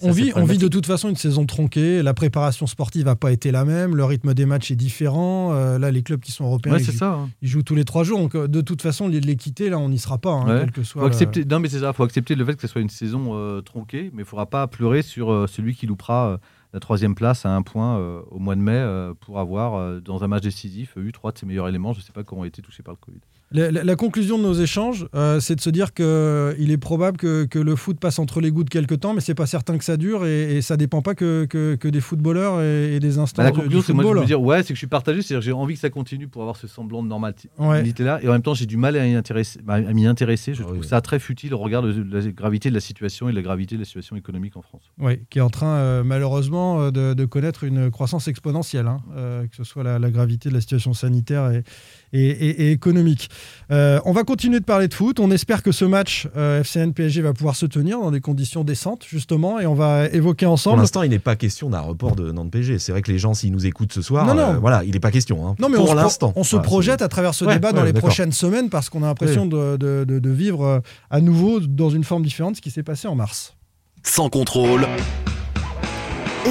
On 0.04 0.12
vit, 0.12 0.32
on 0.36 0.44
vit 0.46 0.58
de 0.58 0.68
toute 0.68 0.86
façon 0.86 1.10
une 1.10 1.16
saison 1.16 1.46
tronquée, 1.46 2.04
la 2.04 2.14
préparation 2.14 2.68
sportive 2.68 3.06
n'a 3.06 3.16
pas 3.16 3.32
été 3.32 3.52
la 3.52 3.66
même, 3.66 3.96
le 3.96 4.04
rythme 4.06 4.34
des 4.34 4.46
matchs 4.46 4.72
est 4.72 4.76
différent. 4.76 5.54
euh, 5.54 5.80
là, 5.80 5.92
les 5.92 6.04
clubs 6.04 6.20
qui 6.20 6.32
sont 6.32 6.46
européens, 6.46 6.74
Ouais, 6.74 6.80
ils, 6.80 6.86
c'est 6.86 6.92
jouent, 6.92 6.98
ça. 7.00 7.14
hein. 7.14 7.30
ils 7.42 7.48
jouent 7.48 7.64
tous 7.64 7.76
les 7.76 7.86
trois 7.86 8.04
jours. 8.04 8.20
Donc, 8.20 8.36
euh, 8.36 8.48
de 8.48 8.62
toute 8.62 8.82
façon, 8.82 9.08
l'équité, 9.08 9.70
là, 9.70 9.80
on 9.80 9.90
n'y 9.90 10.00
sera 10.00 10.18
pas, 10.18 10.32
hein, 10.34 10.46
Ouais. 10.48 10.60
quel 10.62 10.72
que 10.72 10.84
soit. 10.84 11.02
Faut 11.02 11.08
le- 11.08 11.14
accepter, 11.14 11.46
non, 11.46 11.60
mais 11.60 11.70
c'est 11.70 11.80
ça. 11.80 11.94
faut 11.94 12.04
accepter 12.04 12.36
le 12.36 12.44
fait 12.46 12.56
que 12.56 12.62
ce 12.62 12.68
soit 12.68 12.82
une 12.82 12.90
saison 12.90 13.32
euh, 13.36 13.62
tronquée, 13.62 14.10
mais 14.14 14.20
il 14.22 14.26
ne 14.26 14.26
faudra 14.26 14.46
pas 14.46 14.68
pleurer 14.68 15.02
sur 15.02 15.32
euh, 15.32 15.48
celui 15.48 15.74
qui 15.76 15.88
loupera 15.88 16.28
euh, 16.32 16.38
la 16.74 16.80
troisième 16.80 17.16
place 17.16 17.46
à 17.46 17.56
un 17.56 17.62
point 17.62 17.98
euh, 18.00 18.22
au 18.32 18.40
mois 18.40 18.56
de 18.56 18.62
mai 18.62 18.72
euh, 18.74 19.14
pour 19.20 19.40
avoir, 19.40 19.76
euh, 19.76 20.00
dans 20.00 20.24
un 20.24 20.28
match 20.28 20.44
décisif, 20.44 20.94
eu 20.98 21.12
trois 21.12 21.32
de 21.32 21.38
ses 21.38 21.46
meilleurs 21.46 21.68
éléments. 21.70 21.94
Je 21.94 22.00
ne 22.00 22.04
sais 22.04 22.12
pas 22.12 22.24
comment 22.24 22.42
ont 22.42 22.46
été 22.46 22.62
touchés 22.62 22.84
par 22.84 22.94
le 22.96 23.00
Covid. 23.06 23.20
La, 23.54 23.70
la- 23.72 23.84
la 23.84 23.96
conclusion 23.96 24.38
de 24.40 24.44
nos 24.44 24.54
échanges, 24.54 25.08
euh, 25.16 25.40
c'est 25.40 25.56
de 25.56 25.62
se 25.62 25.70
dire 25.70 25.94
qu'il 25.94 26.72
est 26.72 26.78
probable 26.78 27.18
que, 27.18 27.46
que 27.46 27.60
le 27.60 27.76
foot 27.76 28.00
passe 28.00 28.18
entre 28.20 28.42
les 28.42 28.52
gouttes 28.52 28.70
quelque 28.70 28.96
temps, 28.96 29.14
mais 29.14 29.22
c'est 29.22 29.36
pas 29.36 29.46
certain 29.46 29.78
que 29.78 29.84
ça 29.84 29.96
dure 29.96 30.26
et, 30.26 30.58
et 30.58 30.62
ça 30.62 30.76
dépend 30.76 31.02
pas 31.04 31.14
que, 31.16 31.46
que- 31.46 31.76
que 31.76 31.88
des 31.88 32.02
footballeurs 32.02 32.62
et, 32.62 32.96
et 32.96 33.00
des 33.00 33.20
instants 33.20 33.44
Bah, 33.44 33.50
la 33.50 33.52
conclusion, 33.52 33.82
c'est 33.82 33.94
moi 33.94 34.04
de 34.04 34.08
football. 34.10 34.22
me 34.24 34.28
dire, 34.28 34.42
ouais, 34.42 34.64
c'est 34.64 34.70
que 34.70 34.74
je 34.74 34.80
suis 34.80 34.88
partagé, 34.88 35.22
c'est-à-dire 35.22 35.40
que 35.42 35.46
j'ai 35.46 35.52
envie 35.52 35.76
que 35.76 35.80
ça 35.80 35.90
continue 35.90 36.28
pour 36.28 36.42
avoir 36.42 36.58
ce 36.58 36.68
semblant 36.68 37.04
de 37.04 37.08
normalité 37.08 37.50
Ouais. 37.60 37.84
là, 38.00 38.20
et 38.24 38.28
en 38.28 38.32
même 38.32 38.42
temps, 38.42 38.54
j'ai 38.56 38.66
du 38.66 38.78
mal 38.78 38.96
à, 38.98 39.04
intéresser, 39.04 39.60
bah, 39.64 39.80
m'y 39.82 40.06
intéresser. 40.08 40.54
Je 40.56 40.64
Ah 40.64 40.66
trouve 40.66 40.80
oui. 40.80 40.88
ça 40.88 41.02
très 41.02 41.20
futile 41.20 41.54
au 41.54 41.58
regard 41.60 41.82
de 41.84 41.94
la 42.12 42.22
gravité 42.32 42.70
de 42.70 42.74
la 42.74 42.80
situation 42.80 43.30
et 43.30 43.32
de 43.32 43.36
la 43.38 43.44
gravité 43.44 43.76
de 43.76 43.82
la 43.82 43.86
situation 43.86 44.16
économique 44.16 44.58
en 44.58 44.62
France. 44.64 44.84
Oui, 45.00 45.20
qui 45.30 45.38
est 45.38 45.42
en 45.42 45.50
train 45.52 45.76
euh, 45.78 46.04
malheureusement 46.04 46.82
euh, 46.82 46.92
de, 46.92 47.14
de 47.14 47.26
connaître 47.26 47.64
une 47.64 47.92
croissance 47.92 48.28
exponentielle, 48.28 48.88
hein, 48.88 49.02
euh, 49.16 49.46
que 49.48 49.56
ce 49.56 49.64
soit 49.64 49.84
la, 49.84 50.00
la 50.00 50.10
gravité 50.10 50.50
de 50.50 50.54
la 50.56 50.62
situation 50.62 50.94
sanitaire 50.94 51.52
et, 51.52 51.64
et- 52.14 52.30
et- 52.30 52.62
et 52.68 52.72
économique. 52.72 53.30
Euh, 53.72 54.00
on 54.06 54.12
va 54.14 54.24
continuer 54.24 54.60
de 54.60 54.66
parler 54.66 54.88
de 54.88 54.94
foot. 54.94 55.20
On 55.20 55.32
espère 55.32 55.64
que 55.64 55.72
ce 55.72 55.84
match 55.86 56.28
euh, 56.38 56.62
FCN-PSG 56.62 57.22
va 57.22 57.34
pouvoir 57.34 57.56
se 57.56 57.66
tenir 57.66 58.00
dans 58.00 58.12
des 58.12 58.22
conditions 58.22 58.64
décentes, 58.64 59.04
justement, 59.08 59.60
et 59.60 59.66
on 59.66 59.74
va 59.74 60.06
évoquer 60.08 60.46
Pour 60.46 60.54
ensemble. 60.54 60.80
l'instant, 60.80 61.04
il 61.04 61.10
n'est 61.10 61.20
pas 61.20 61.36
question 61.36 61.70
d'un 61.70 61.80
report 61.82 62.16
de 62.16 62.32
Nantes-PG. 62.32 62.80
C'est 62.80 62.92
vrai 62.92 63.02
que 63.02 63.12
les 63.12 63.18
gens, 63.20 63.34
s'ils 63.34 63.52
nous 63.52 63.66
écoutent 63.66 63.94
ce 63.94 64.02
soir, 64.02 64.26
Non, 64.28 64.36
non. 64.36 64.42
euh, 64.54 64.58
voilà, 64.60 64.84
il 64.84 64.92
n'est 64.92 65.00
pas 65.00 65.12
question. 65.12 65.48
hein. 65.48 65.56
Non, 65.60 65.70
mais 65.70 65.78
pour 65.78 65.96
l'instant. 65.96 66.34
on 66.36 66.44
se 66.44 66.52
Voilà, 66.52 66.64
projette 66.64 67.02
à 67.02 67.08
travers 67.08 67.34
ce 67.34 67.46
Ouais, 67.46 67.56
débat 67.56 67.72
dans 67.72 67.84
les 67.84 67.94
prochaines 67.94 68.32
semaines 68.32 68.70
parce 68.70 68.90
qu'on 68.90 69.04
a 69.04 69.08
l'impression 69.08 69.46
de, 69.46 69.78
de- 69.78 70.06
de- 70.08 70.20
de 70.20 70.30
vivre 70.30 70.64
euh, 70.66 70.80
à 71.10 71.20
nouveau 71.22 71.60
dans 71.60 71.90
une 71.90 72.04
forme 72.04 72.24
différente 72.24 72.56
ce 72.58 72.62
qui 72.62 72.72
s'est 72.72 72.84
passé 72.84 73.08
en 73.08 73.16
mars. 73.16 73.56
Sans 74.04 74.30
contrôle. 74.30 74.86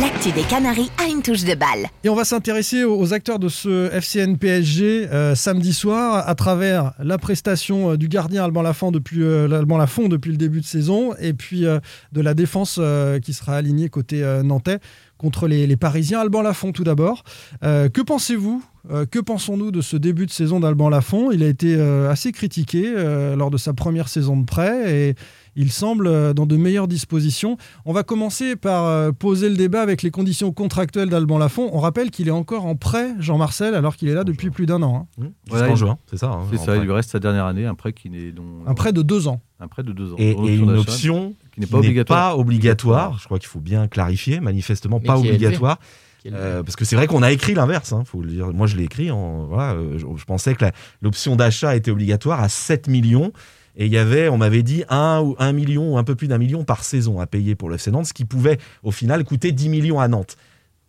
L'actu 0.00 0.32
des 0.32 0.42
Canaries 0.44 0.90
a 0.96 1.06
une 1.06 1.20
touche 1.20 1.44
de 1.44 1.54
balle. 1.54 1.86
Et 2.02 2.08
on 2.08 2.14
va 2.14 2.24
s'intéresser 2.24 2.82
aux 2.82 3.12
acteurs 3.12 3.38
de 3.38 3.50
ce 3.50 3.90
FCN 3.90 4.36
PSG 4.36 5.06
euh, 5.12 5.34
samedi 5.34 5.74
soir 5.74 6.26
à 6.26 6.34
travers 6.34 6.94
la 6.98 7.18
prestation 7.18 7.90
euh, 7.90 7.96
du 7.98 8.08
gardien 8.08 8.42
Alban 8.42 8.62
Lafont 8.62 8.90
depuis, 8.90 9.22
euh, 9.22 9.50
Alban 9.52 9.84
depuis 10.08 10.30
le 10.30 10.38
début 10.38 10.62
de 10.62 10.64
saison 10.64 11.14
et 11.20 11.34
puis 11.34 11.64
de 11.64 12.20
la 12.20 12.32
défense 12.32 12.80
qui 13.22 13.34
sera 13.34 13.56
alignée 13.56 13.90
côté 13.90 14.22
nantais 14.42 14.78
contre 15.18 15.46
les, 15.46 15.66
les 15.66 15.76
Parisiens. 15.76 16.20
Alban 16.20 16.40
Lafont 16.40 16.72
tout 16.72 16.84
d'abord. 16.84 17.24
Que 17.60 18.00
pensez-vous 18.00 18.62
Que 19.10 19.18
pensons-nous 19.18 19.70
de 19.70 19.80
ce 19.80 19.96
début 19.96 20.26
de 20.26 20.30
saison 20.30 20.60
d'Alban 20.60 20.88
Lafont? 20.88 21.30
Il 21.30 21.42
a 21.42 21.48
été 21.48 21.78
assez 22.08 22.32
critiqué 22.32 22.92
lors 23.36 23.50
de 23.50 23.58
sa 23.58 23.72
première 23.74 24.08
saison 24.08 24.36
de 24.36 24.44
prêt 24.44 24.94
et 24.94 25.14
il 25.56 25.70
semble 25.70 26.06
euh, 26.06 26.32
dans 26.32 26.46
de 26.46 26.56
meilleures 26.56 26.88
dispositions. 26.88 27.56
On 27.84 27.92
va 27.92 28.02
commencer 28.02 28.56
par 28.56 28.84
euh, 28.86 29.12
poser 29.12 29.48
le 29.48 29.56
débat 29.56 29.82
avec 29.82 30.02
les 30.02 30.10
conditions 30.10 30.52
contractuelles 30.52 31.08
d'Alban 31.10 31.38
Lafont. 31.38 31.68
On 31.72 31.78
rappelle 31.80 32.10
qu'il 32.10 32.28
est 32.28 32.32
encore 32.32 32.66
en 32.66 32.74
prêt, 32.76 33.10
Jean-Marcel, 33.18 33.74
alors 33.74 33.96
qu'il 33.96 34.08
est 34.08 34.14
là 34.14 34.24
depuis 34.24 34.50
plus 34.50 34.66
d'un 34.66 34.82
an. 34.82 35.08
hein. 35.20 35.26
Jusqu'en 35.50 35.66
il- 35.70 35.76
juin, 35.76 35.98
c'est 36.10 36.16
ça. 36.18 36.30
hein, 36.30 36.40
C'est 36.50 36.56
en 36.56 36.64
ça, 36.64 36.72
prêt. 36.72 36.78
il 36.78 36.84
lui 36.84 36.92
reste 36.92 37.10
sa 37.10 37.18
dernière 37.18 37.46
année, 37.46 37.66
un 37.66 37.74
prêt 37.74 37.92
qui 37.92 38.08
n'est 38.10 38.32
dont- 38.32 38.62
Un 38.66 38.74
prêt 38.74 38.92
de 38.92 39.02
deux 39.02 39.28
ans. 39.28 39.40
un 39.60 39.68
prêt 39.68 39.82
de 39.82 39.92
deux 39.92 40.12
ans. 40.12 40.16
Et, 40.18 40.32
une 40.32 40.70
option 40.76 41.34
qui 41.54 41.60
n'est 41.60 41.66
pas 41.66 41.78
obligatoire. 41.78 42.30
pas 42.32 42.36
obligatoire. 42.38 43.18
Je 43.18 43.24
crois 43.26 43.38
qu'il 43.38 43.48
faut 43.48 43.60
bien 43.60 43.88
clarifier, 43.88 44.40
manifestement 44.40 44.98
Mais 45.00 45.06
pas 45.06 45.18
obligatoire. 45.18 45.78
Euh, 46.26 46.62
parce 46.62 46.76
que 46.76 46.84
c'est 46.84 46.94
vrai 46.94 47.08
qu'on 47.08 47.22
a 47.22 47.32
écrit 47.32 47.52
l'inverse, 47.54 47.92
hein, 47.92 48.04
faut 48.06 48.20
le 48.22 48.28
dire. 48.30 48.52
Moi, 48.52 48.68
je 48.68 48.76
l'ai 48.76 48.84
écrit. 48.84 49.10
En, 49.10 49.46
voilà, 49.46 49.76
je, 49.96 50.06
je 50.16 50.24
pensais 50.24 50.54
que 50.54 50.64
l'option 51.00 51.34
d'achat 51.34 51.74
était 51.74 51.90
obligatoire 51.90 52.40
à 52.40 52.48
7 52.48 52.86
millions. 52.88 53.32
Et 53.76 53.86
il 53.86 53.92
y 53.92 53.98
avait, 53.98 54.28
on 54.28 54.36
m'avait 54.36 54.62
dit, 54.62 54.84
1 54.88 55.20
ou 55.20 55.34
1 55.38 55.52
million 55.52 55.94
ou 55.94 55.98
un 55.98 56.04
peu 56.04 56.14
plus 56.14 56.28
d'un 56.28 56.38
million 56.38 56.64
par 56.64 56.84
saison 56.84 57.20
à 57.20 57.26
payer 57.26 57.54
pour 57.54 57.68
le 57.68 57.76
FC 57.76 57.90
Nantes, 57.90 58.06
ce 58.06 58.12
qui 58.12 58.24
pouvait 58.24 58.58
au 58.82 58.90
final 58.90 59.24
coûter 59.24 59.52
10 59.52 59.68
millions 59.68 60.00
à 60.00 60.08
Nantes. 60.08 60.36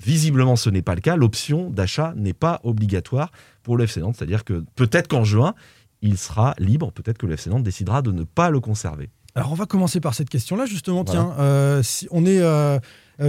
Visiblement, 0.04 0.56
ce 0.56 0.70
n'est 0.70 0.82
pas 0.82 0.96
le 0.96 1.02
cas. 1.02 1.16
L'option 1.16 1.70
d'achat 1.70 2.14
n'est 2.18 2.34
pas 2.34 2.60
obligatoire 2.64 3.32
pour 3.62 3.78
le 3.78 3.86
FC 3.86 4.02
Nantes. 4.02 4.16
C'est-à-dire 4.18 4.44
que 4.44 4.66
peut-être 4.76 5.08
qu'en 5.08 5.24
juin, 5.24 5.54
il 6.02 6.18
sera 6.18 6.56
libre. 6.58 6.92
Peut-être 6.92 7.18
que 7.18 7.26
le 7.26 7.34
FC 7.34 7.50
Nantes 7.50 7.64
décidera 7.64 8.02
de 8.02 8.12
ne 8.12 8.24
pas 8.24 8.50
le 8.50 8.60
conserver. 8.60 9.10
Alors 9.36 9.52
on 9.52 9.56
va 9.56 9.66
commencer 9.66 10.00
par 10.00 10.14
cette 10.14 10.30
question-là 10.30 10.66
justement. 10.66 11.04
Voilà. 11.04 11.22
Tiens, 11.22 11.36
euh, 11.40 11.82
si 11.82 12.08
on 12.12 12.26
est 12.26 12.40
euh, 12.42 12.80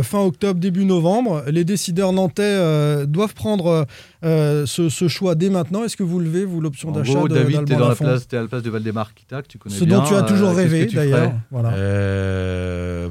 fin 0.03 0.21
octobre, 0.21 0.59
début 0.59 0.85
novembre, 0.85 1.45
les 1.49 1.65
décideurs 1.65 2.13
nantais 2.13 2.43
euh, 2.43 3.07
doivent 3.07 3.35
prendre 3.35 3.87
euh, 4.25 4.67
ce, 4.67 4.89
ce 4.89 5.09
choix 5.09 5.35
dès 5.35 5.51
maintenant. 5.51 5.85
Est-ce 5.85 5.97
que 5.97 6.03
vous 6.03 6.19
levez 6.21 6.45
vous 6.45 6.61
l'option 6.61 6.91
d'achat 6.91 7.23
de- 7.23 7.29
David, 7.29 7.65
place, 7.97 8.27
t'es 8.27 8.37
à 8.39 8.43
la 8.43 8.49
place 8.49 8.63
de 8.63 8.71
Valdemar 8.71 9.13
Kita, 9.15 9.43
que 9.43 9.49
tu 9.49 9.59
connais 9.59 9.75
Ce 9.75 9.85
bien. 9.85 9.99
dont 9.99 10.05
tu 10.07 10.15
as 10.15 10.23
toujours 10.23 10.51
euh, 10.51 10.55
rêvé 10.55 10.87
tu 10.87 10.97
d'ailleurs. 10.97 11.33
Voilà. 11.51 11.71
Euh, 11.75 13.11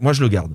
moi, 0.00 0.12
je 0.12 0.22
le 0.22 0.28
garde. 0.28 0.52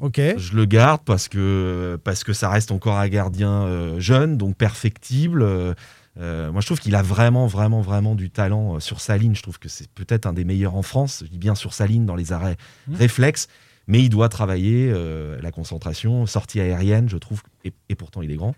Ok. 0.00 0.20
Je 0.36 0.54
le 0.54 0.64
garde 0.64 1.00
parce 1.04 1.26
que, 1.28 1.98
parce 2.04 2.22
que 2.22 2.32
ça 2.32 2.48
reste 2.48 2.70
encore 2.70 2.96
un 2.98 3.08
gardien 3.08 3.50
euh, 3.64 3.98
jeune, 3.98 4.36
donc 4.36 4.56
perfectible. 4.56 5.42
Euh, 5.42 5.74
euh, 6.20 6.52
moi, 6.52 6.60
je 6.60 6.66
trouve 6.66 6.78
qu'il 6.80 6.94
a 6.94 7.02
vraiment, 7.02 7.46
vraiment, 7.46 7.80
vraiment 7.80 8.14
du 8.14 8.30
talent 8.30 8.76
euh, 8.76 8.80
sur 8.80 9.00
sa 9.00 9.16
ligne. 9.16 9.34
Je 9.34 9.42
trouve 9.42 9.58
que 9.58 9.68
c'est 9.68 9.88
peut-être 9.90 10.26
un 10.26 10.32
des 10.32 10.44
meilleurs 10.44 10.74
en 10.76 10.82
France. 10.82 11.22
Je 11.24 11.30
dis 11.30 11.38
bien 11.38 11.54
sur 11.54 11.72
sa 11.74 11.86
ligne 11.86 12.04
dans 12.06 12.14
les 12.16 12.32
arrêts 12.32 12.56
Mhm. 12.88 12.96
réflexes. 12.96 13.48
Mais 13.88 14.00
il 14.00 14.08
doit 14.10 14.28
travailler 14.28 14.90
euh, 14.94 15.36
la 15.42 15.50
concentration, 15.50 16.26
sortie 16.26 16.60
aérienne, 16.60 17.08
je 17.08 17.16
trouve, 17.16 17.42
et, 17.64 17.72
et 17.88 17.94
pourtant 17.96 18.22
il 18.22 18.30
est 18.30 18.36
grand. 18.36 18.54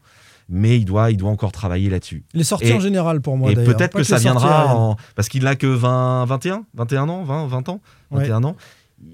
Mais 0.52 0.76
il 0.76 0.84
doit, 0.84 1.12
il 1.12 1.16
doit 1.16 1.30
encore 1.30 1.52
travailler 1.52 1.88
là-dessus. 1.88 2.24
Les 2.34 2.42
sorties 2.44 2.66
Et- 2.66 2.72
en 2.74 2.80
général 2.80 3.20
pour 3.20 3.36
moi 3.36 3.52
et 3.52 3.54
peut-être 3.54 3.96
que 3.96 4.02
ça 4.02 4.18
viendra 4.18 4.74
en... 4.74 4.96
parce 5.14 5.28
qu'il 5.28 5.44
n'a 5.44 5.54
que 5.54 5.68
20, 5.68 6.24
21, 6.26 6.64
21 6.74 7.08
ans, 7.08 7.22
20, 7.22 7.46
20 7.46 7.68
ans, 7.68 7.80
Ouais. 8.10 8.22
21 8.24 8.42
ans. 8.44 8.56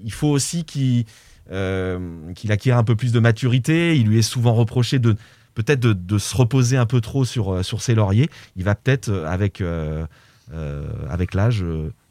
Il 0.03 0.11
faut 0.11 0.27
aussi 0.29 0.65
qu'il 0.65 1.05
euh, 1.51 1.99
qu'il 2.33 2.51
acquiert 2.51 2.77
un 2.77 2.83
peu 2.83 2.95
plus 2.95 3.11
de 3.13 3.19
maturité. 3.19 3.95
Il 3.95 4.07
lui 4.07 4.17
est 4.19 4.21
souvent 4.23 4.53
reproché 4.53 4.99
de 4.99 5.15
peut-être 5.53 5.79
de, 5.79 5.93
de 5.93 6.17
se 6.17 6.35
reposer 6.35 6.75
un 6.77 6.85
peu 6.85 6.99
trop 7.01 7.23
sur, 7.25 7.53
euh, 7.53 7.63
sur 7.63 7.81
ses 7.81 7.95
lauriers. 7.95 8.29
Il 8.55 8.63
va 8.63 8.75
peut-être 8.75 9.09
euh, 9.09 9.27
avec 9.27 9.61
euh, 9.61 10.05
euh, 10.53 10.85
avec 11.09 11.33
l'âge 11.33 11.63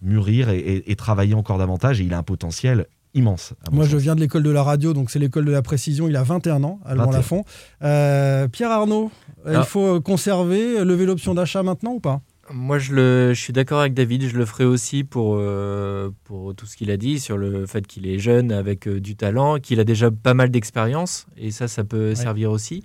mûrir 0.03 0.49
et, 0.51 0.59
et- 0.59 0.91
et 0.91 0.97
travailler 0.97 1.35
encore 1.35 1.59
davantage. 1.59 2.01
Et 2.01 2.05
il 2.05 2.15
a 2.15 2.19
un 2.19 2.23
potentiel 2.23 2.87
immense. 3.17 3.55
Moi, 3.73 3.85
sens. 3.85 3.93
je 3.93 3.97
viens 3.97 4.15
de 4.15 4.21
l'école 4.21 4.43
de 4.45 4.51
la 4.51 4.63
radio, 4.63 4.93
donc 4.93 5.11
c'est 5.11 5.19
l'école 5.19 5.45
de 5.45 5.51
la 5.51 5.63
précision. 5.63 6.09
Il 6.09 6.15
a 6.17 6.23
21 6.23 6.63
ans, 6.63 6.79
Alban 6.85 7.07
21. 7.07 7.17
Lafont. 7.17 7.45
Euh, 7.83 8.47
Pierre 8.49 8.71
Arnaud, 8.71 9.11
il 9.47 9.57
Ah. 9.57 9.63
faut 9.65 10.01
conserver, 10.01 10.85
lever 10.85 11.07
l'option 11.07 11.35
d'achat 11.35 11.63
maintenant 11.65 11.93
ou 11.95 12.01
pas? 12.01 12.21
Moi, 12.53 12.79
je, 12.79 12.93
le, 12.95 13.35
je 13.35 13.41
suis 13.41 13.53
d'accord 13.53 13.81
avec 13.81 13.93
David. 13.95 14.29
Je 14.29 14.37
le 14.37 14.45
ferai 14.47 14.65
aussi 14.65 15.03
pour, 15.03 15.35
euh, 15.41 16.11
pour 16.23 16.55
tout 16.55 16.65
ce 16.67 16.77
qu'il 16.77 16.93
a 16.93 16.97
dit 16.97 17.19
sur 17.19 17.37
le 17.37 17.67
fait 17.67 17.85
qu'il 17.89 18.07
est 18.07 18.21
jeune, 18.21 18.53
avec 18.53 18.87
euh, 18.87 19.01
du 19.01 19.17
talent, 19.17 19.59
qu'il 19.59 19.81
a 19.81 19.85
déjà 19.85 20.13
pas 20.13 20.33
mal 20.35 20.51
d'expérience. 20.51 21.27
Et 21.37 21.51
ça, 21.51 21.67
ça 21.67 21.83
peut 21.83 22.15
servir 22.15 22.53
aussi. 22.53 22.85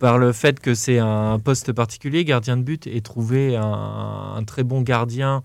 Par 0.00 0.18
le 0.18 0.32
fait 0.32 0.58
que 0.58 0.74
c'est 0.74 0.98
un 0.98 1.38
poste 1.38 1.72
particulier, 1.72 2.24
gardien 2.24 2.56
de 2.56 2.62
but, 2.62 2.88
et 2.88 3.00
trouver 3.00 3.54
un, 3.56 4.34
un 4.36 4.42
très 4.44 4.64
bon 4.64 4.82
gardien 4.82 5.42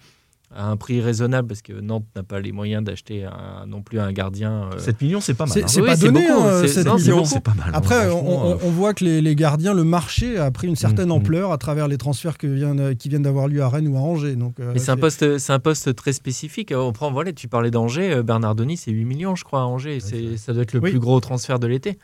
à 0.55 0.67
un 0.67 0.77
prix 0.77 0.99
raisonnable, 0.99 1.47
parce 1.47 1.61
que 1.61 1.73
Nantes 1.73 2.05
n'a 2.15 2.23
pas 2.23 2.39
les 2.39 2.51
moyens 2.51 2.83
d'acheter 2.83 3.23
un- 3.23 3.65
non 3.67 3.81
plus 3.83 3.99
un 3.99 4.11
gardien. 4.11 4.69
euh, 4.73 4.79
7 4.79 4.99
millions, 5.01 5.21
c'est 5.21 5.35
pas 5.35 5.45
mal. 5.45 5.53
C'est 5.67 5.79
hein. 5.79 5.83
Oui, 5.83 5.87
pas 5.87 5.95
donné, 5.95 6.27
beaucoup, 6.27 6.41
hein, 6.41 6.61
c'est- 6.61 6.67
7 6.69 6.85
non, 6.87 6.97
c'est 6.97 7.03
millions. 7.03 7.17
beaucoup. 7.17 7.29
C'est 7.29 7.39
pas 7.39 7.53
mal. 7.53 7.67
hein, 7.67 7.71
Après, 7.73 8.07
on, 8.07 8.17
franchement, 8.17 8.45
on- 8.47 8.51
euh, 8.53 8.55
on 8.63 8.69
voit 8.71 8.93
que 8.95 9.03
les, 9.05 9.21
les 9.21 9.35
gardiens, 9.35 9.73
le 9.75 9.83
marché 9.83 10.37
a 10.39 10.49
pris 10.49 10.67
une 10.67 10.75
certaine 10.75 11.05
Mm, 11.05 11.09
mm. 11.09 11.11
ampleur 11.11 11.51
à 11.51 11.57
travers 11.59 11.87
les 11.87 11.97
transferts 11.97 12.37
que 12.39 12.47
viennent- 12.47 12.95
qui 12.95 13.09
viennent 13.09 13.21
d'avoir 13.21 13.47
lieu 13.47 13.61
à 13.61 13.69
Rennes 13.69 13.87
ou 13.87 13.97
à 13.97 13.99
Angers. 13.99 14.35
Donc, 14.35 14.59
euh, 14.59 14.71
Mais 14.73 14.79
c'est 14.79 14.91
un 14.91 14.97
poste, 14.97 15.37
c'est 15.37 15.53
un 15.53 15.59
poste 15.59 15.95
très 15.95 16.13
spécifique. 16.13 16.73
On 16.75 16.91
prend, 16.93 17.11
voilà, 17.11 17.31
tu 17.31 17.47
parlais 17.47 17.69
d'Angers, 17.71 18.11
euh, 18.11 18.23
Bernardoni, 18.23 18.75
c'est 18.77 18.91
8 18.91 19.05
millions, 19.05 19.35
je 19.35 19.43
crois, 19.43 19.61
à 19.61 19.65
Angers. 19.65 19.99
C'est, 19.99 20.35
ça 20.37 20.53
doit 20.53 20.63
être 20.63 20.73
le 20.73 20.79
Oui. 20.79 20.89
plus 20.89 20.99
gros 20.99 21.19
transfert 21.19 21.59
de 21.59 21.67
l'été. 21.67 21.99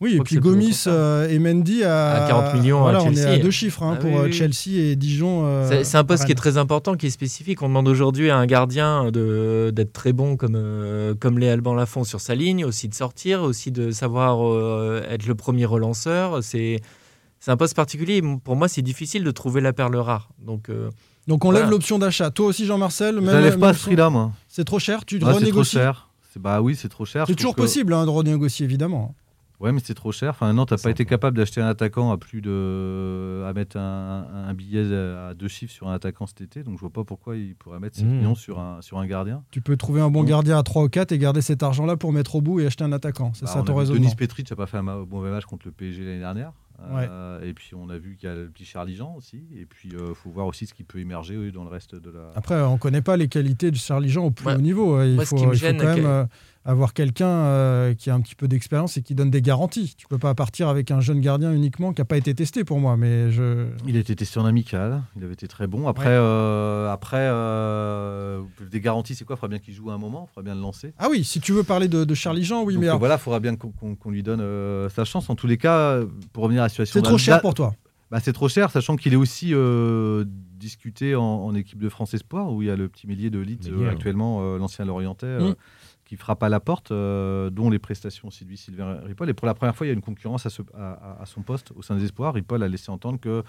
Oui, 0.00 0.16
et 0.16 0.20
puis 0.20 0.36
Gomis 0.36 0.84
euh, 0.86 1.28
et 1.28 1.38
Mendy 1.38 1.84
à, 1.84 2.24
À 2.24 2.28
40 2.28 2.54
millions 2.54 2.86
à 2.86 2.94
on 2.94 3.10
est 3.10 3.14
Chelsea. 3.14 3.30
à 3.34 3.38
deux 3.38 3.50
chiffres 3.50 3.82
hein, 3.82 3.92
Ah 3.94 4.00
pour 4.00 4.10
oui, 4.10 4.16
euh, 4.16 4.24
oui. 4.24 4.32
Chelsea 4.32 4.78
et 4.80 4.96
Dijon. 4.96 5.42
euh, 5.44 5.68
C'est, 5.68 5.84
c'est 5.84 5.96
un 5.98 6.04
poste 6.04 6.24
qui 6.24 6.32
est 6.32 6.36
très 6.36 6.56
important, 6.58 6.96
qui 6.96 7.06
est 7.06 7.10
spécifique. 7.10 7.62
On 7.62 7.68
demande 7.68 7.86
aujourd'hui 7.86 8.30
à 8.30 8.36
un 8.38 8.46
gardien 8.46 9.10
de, 9.12 9.70
d'être 9.74 9.92
très 9.92 10.12
bon 10.12 10.36
comme, 10.36 10.54
euh, 10.56 11.14
comme 11.14 11.38
les 11.38 11.48
Alban 11.48 11.74
Lafont 11.74 12.02
sur 12.04 12.20
sa 12.20 12.34
ligne, 12.34 12.64
aussi 12.64 12.88
de 12.88 12.94
sortir, 12.94 13.42
aussi 13.42 13.70
de 13.70 13.90
savoir 13.90 14.44
euh, 14.44 15.02
être 15.08 15.26
le 15.26 15.34
premier 15.34 15.66
relanceur. 15.66 16.42
C'est, 16.42 16.80
c'est 17.38 17.50
un 17.50 17.56
poste 17.56 17.76
particulier. 17.76 18.22
Pour 18.42 18.56
moi, 18.56 18.66
c'est 18.68 18.82
difficile 18.82 19.22
de 19.22 19.30
trouver 19.30 19.60
la 19.60 19.72
perle 19.72 19.94
rare. 19.96 20.30
Donc, 20.44 20.68
euh, 20.70 20.88
Donc 21.28 21.44
on 21.44 21.50
Voilà. 21.50 21.64
lève 21.66 21.70
l'option 21.70 21.98
d'achat. 21.98 22.30
Toi 22.30 22.46
aussi, 22.46 22.64
Jean-Marcel 22.66 23.16
Je 23.16 23.20
même- 23.20 23.26
la 23.34 23.40
lève 23.40 23.58
pas 23.58 23.72
ce 23.74 23.82
prix-là, 23.82 24.10
moi. 24.10 24.32
C'est 24.48 24.64
trop 24.64 24.78
cher 24.80 25.04
Tu 25.04 25.16
Ouais, 25.16 25.20
trop 25.20 25.34
renégocies 25.34 25.76
cher. 25.76 26.08
C'est- 26.32 26.40
Bah 26.40 26.60
oui, 26.62 26.74
c'est 26.80 26.88
trop 26.88 27.04
cher. 27.04 27.24
C'est 27.28 27.34
toujours 27.36 27.54
que- 27.54 27.60
possible 27.60 27.92
hein, 27.92 28.04
de 28.04 28.10
renégocier, 28.10 28.64
évidemment. 28.64 29.14
Ouais, 29.60 29.72
mais 29.72 29.80
c'est 29.84 29.94
trop 29.94 30.10
cher. 30.10 30.30
Enfin, 30.30 30.52
n'a 30.52 30.64
C'est 30.70 30.82
pas 30.82 30.90
été 30.90 31.04
capable 31.04 31.36
d'acheter 31.36 31.60
un 31.60 31.66
attaquant 31.66 32.10
à 32.12 32.16
plus 32.16 32.40
de. 32.40 33.44
à 33.46 33.52
mettre 33.52 33.76
un, 33.76 34.26
un 34.48 34.54
billet 34.54 34.82
à 34.94 35.34
deux 35.34 35.48
chiffres 35.48 35.72
sur 35.72 35.88
un 35.88 35.92
attaquant 35.94 36.26
cet 36.26 36.40
été. 36.40 36.62
Donc 36.62 36.76
je 36.76 36.80
vois 36.80 36.90
pas 36.92 37.04
pourquoi 37.04 37.36
il 37.36 37.54
pourrait 37.54 37.78
mettre 37.80 37.96
7 37.96 38.06
Mmh. 38.06 38.08
millions 38.10 38.34
sur 38.34 38.58
un, 38.58 38.80
sur 38.82 38.98
un 38.98 39.06
gardien. 39.06 39.42
Tu 39.50 39.60
peux 39.60 39.76
trouver 39.76 40.00
un 40.00 40.10
bon 40.10 40.20
Donc- 40.20 40.28
gardien 40.30 40.58
à 40.58 40.62
3 40.62 40.84
ou 40.84 40.88
4 40.88 41.12
et 41.12 41.18
garder 41.18 41.42
cet 41.42 41.62
argent-là 41.62 41.96
pour 41.96 42.12
mettre 42.12 42.36
au 42.36 42.40
bout 42.40 42.60
et 42.60 42.66
acheter 42.66 42.84
un 42.84 42.92
attaquant. 42.92 43.32
C'est 43.34 43.44
Bah, 43.44 43.50
ça 43.52 43.60
on 43.60 43.64
ton 43.64 43.74
raisonnement 43.74 44.00
Denis 44.02 44.14
Petric 44.16 44.48
n'a 44.50 44.56
pas 44.56 44.66
fait 44.66 44.78
un 44.78 44.82
ma- 44.82 44.96
mauvais 44.96 45.30
match 45.30 45.44
contre 45.44 45.66
le 45.66 45.72
PSG 45.72 46.04
l'année 46.04 46.18
dernière. 46.20 46.52
Euh, 46.82 47.42
et 47.42 47.52
puis 47.52 47.72
on 47.74 47.90
a 47.90 47.98
vu 47.98 48.16
qu'il 48.16 48.26
y 48.26 48.32
a 48.32 48.34
le 48.34 48.48
petit 48.48 48.64
Charlie 48.64 48.94
Jean 48.96 49.14
aussi. 49.14 49.42
Et 49.54 49.66
puis 49.66 49.90
il 49.92 50.14
faut 50.14 50.30
voir 50.30 50.46
aussi 50.46 50.64
ce 50.66 50.72
qui 50.72 50.82
peut 50.82 50.98
émerger 50.98 51.36
oui, 51.36 51.52
dans 51.52 51.62
le 51.64 51.68
reste 51.68 51.94
de 51.94 52.08
la. 52.10 52.30
Après, 52.34 52.58
on 52.62 52.72
ne 52.72 52.78
connaît 52.78 53.02
pas 53.02 53.18
les 53.18 53.28
qualités 53.28 53.70
de 53.70 53.76
Charlie 53.76 54.08
Jean 54.08 54.24
au 54.24 54.30
plus 54.30 54.46
Ouais. 54.46 54.54
haut 54.54 54.60
niveau. 54.62 55.02
Il 55.02 55.16
Moi, 55.16 55.24
ce 55.26 55.28
faut, 55.30 55.36
qui 55.36 55.46
me 55.46 55.52
il 55.52 55.58
faut 55.58 55.66
gêne, 55.66 55.76
quand 55.76 55.94
même 55.94 56.06
euh, 56.06 56.24
avoir 56.70 56.94
quelqu'un 56.94 57.26
euh, 57.28 57.94
qui 57.94 58.10
a 58.10 58.14
un 58.14 58.20
petit 58.20 58.34
peu 58.34 58.48
d'expérience 58.48 58.96
et 58.96 59.02
qui 59.02 59.14
donne 59.14 59.30
des 59.30 59.42
garanties. 59.42 59.94
Tu 59.96 60.06
peux 60.06 60.18
pas 60.18 60.34
partir 60.34 60.68
avec 60.68 60.90
un 60.90 61.00
jeune 61.00 61.20
gardien 61.20 61.52
uniquement 61.52 61.92
qui 61.92 62.00
n'a 62.00 62.04
pas 62.04 62.16
été 62.16 62.34
testé 62.34 62.64
pour 62.64 62.78
moi. 62.80 62.96
Mais 62.96 63.30
je... 63.30 63.66
Il 63.86 63.96
a 63.96 64.00
été 64.00 64.14
testé 64.16 64.38
en 64.40 64.44
amical, 64.46 65.02
il 65.16 65.24
avait 65.24 65.32
été 65.34 65.48
très 65.48 65.66
bon. 65.66 65.88
Après, 65.88 66.06
Ouais. 66.06 66.14
euh, 66.14 66.90
après 66.90 67.18
euh, 67.20 68.42
des 68.70 68.80
garanties, 68.80 69.14
c'est 69.14 69.24
quoi? 69.24 69.34
Il 69.36 69.40
faudra 69.40 69.48
bien 69.48 69.58
qu'il 69.58 69.74
joue 69.74 69.90
à 69.90 69.94
un 69.94 69.98
moment, 69.98 70.28
il 70.30 70.34
faudra 70.34 70.42
bien 70.44 70.54
le 70.54 70.60
lancer. 70.60 70.92
Ah 70.98 71.08
oui, 71.10 71.24
si 71.24 71.40
tu 71.40 71.52
veux 71.52 71.62
parler 71.62 71.88
de, 71.88 72.04
de 72.04 72.14
Charlie 72.14 72.44
Jean, 72.44 72.62
oui, 72.64 72.74
Donc 72.74 72.80
mais 72.82 72.88
alors, 72.88 72.98
voilà, 72.98 73.14
il 73.16 73.20
faudra 73.20 73.40
bien 73.40 73.56
qu'on 73.56 74.10
lui 74.10 74.22
donne 74.22 74.40
euh, 74.40 74.88
sa 74.88 75.04
chance. 75.04 75.28
En 75.30 75.34
tous 75.34 75.46
les 75.46 75.56
cas, 75.58 76.00
pour 76.32 76.44
revenir 76.44 76.62
à 76.62 76.66
la 76.66 76.68
situation. 76.68 76.98
c'est 77.00 77.02
trop 77.06 77.18
cher 77.18 77.40
pour 77.40 77.54
toi. 77.54 77.74
Bah, 78.10 78.18
c'est 78.20 78.32
trop 78.32 78.48
cher, 78.48 78.70
sachant 78.72 78.96
qu'il 78.96 79.12
est 79.12 79.16
aussi 79.16 79.50
euh, 79.54 80.24
discuté 80.26 81.14
en, 81.14 81.22
en 81.22 81.54
équipe 81.54 81.78
de 81.78 81.88
France 81.88 82.12
Espoir, 82.12 82.52
où 82.52 82.60
il 82.60 82.66
y 82.66 82.70
a 82.70 82.74
le 82.74 82.88
petit 82.88 83.06
millier 83.06 83.30
de 83.30 83.38
euh, 83.38 83.76
ouais. 83.78 83.88
actuellement, 83.88 84.40
euh, 84.42 84.58
l'ancien 84.58 84.84
Lorientais, 84.84 85.26
euh, 85.26 85.50
Mm. 85.50 85.54
Qui 86.10 86.16
frappe 86.16 86.42
à 86.42 86.48
la 86.48 86.58
porte, 86.58 86.90
euh, 86.90 87.50
dont 87.50 87.70
les 87.70 87.78
prestations 87.78 88.26
aussi 88.26 88.44
de 88.44 88.56
Sylvain 88.56 88.98
Ripoll. 89.06 89.30
Et 89.30 89.32
pour 89.32 89.46
la 89.46 89.54
première 89.54 89.76
fois, 89.76 89.86
il 89.86 89.90
y 89.90 89.92
a 89.92 89.94
une 89.94 90.00
concurrence 90.00 90.44
à, 90.44 90.50
ce- 90.50 90.62
à- 90.74 91.24
son 91.24 91.42
poste 91.42 91.70
au 91.76 91.82
sein 91.82 91.94
des 91.94 92.02
Espoirs. 92.04 92.34
Ripoll 92.34 92.64
a 92.64 92.68
laissé 92.68 92.90
entendre 92.90 93.20
que 93.20 93.44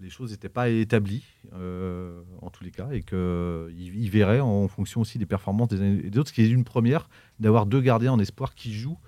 les 0.00 0.08
choses 0.08 0.30
n'étaient 0.30 0.48
pas 0.48 0.70
établies, 0.70 1.22
euh, 1.52 2.22
en 2.40 2.48
tous 2.48 2.64
les 2.64 2.70
cas, 2.70 2.88
et 2.92 3.02
qu'il 3.02 3.74
il 3.76 4.08
verrait 4.08 4.40
en 4.40 4.68
fonction 4.68 5.02
aussi 5.02 5.18
des 5.18 5.26
performances 5.26 5.68
des 5.68 5.82
uns 5.82 5.96
des 5.96 6.18
autres, 6.18 6.30
ce 6.30 6.32
qui 6.34 6.40
est 6.40 6.48
une 6.48 6.64
première 6.64 7.10
d'avoir 7.40 7.66
deux 7.66 7.82
gardiens 7.82 8.12
en 8.14 8.18
Espoir 8.20 8.54
qui 8.54 8.72
jouent 8.72 8.98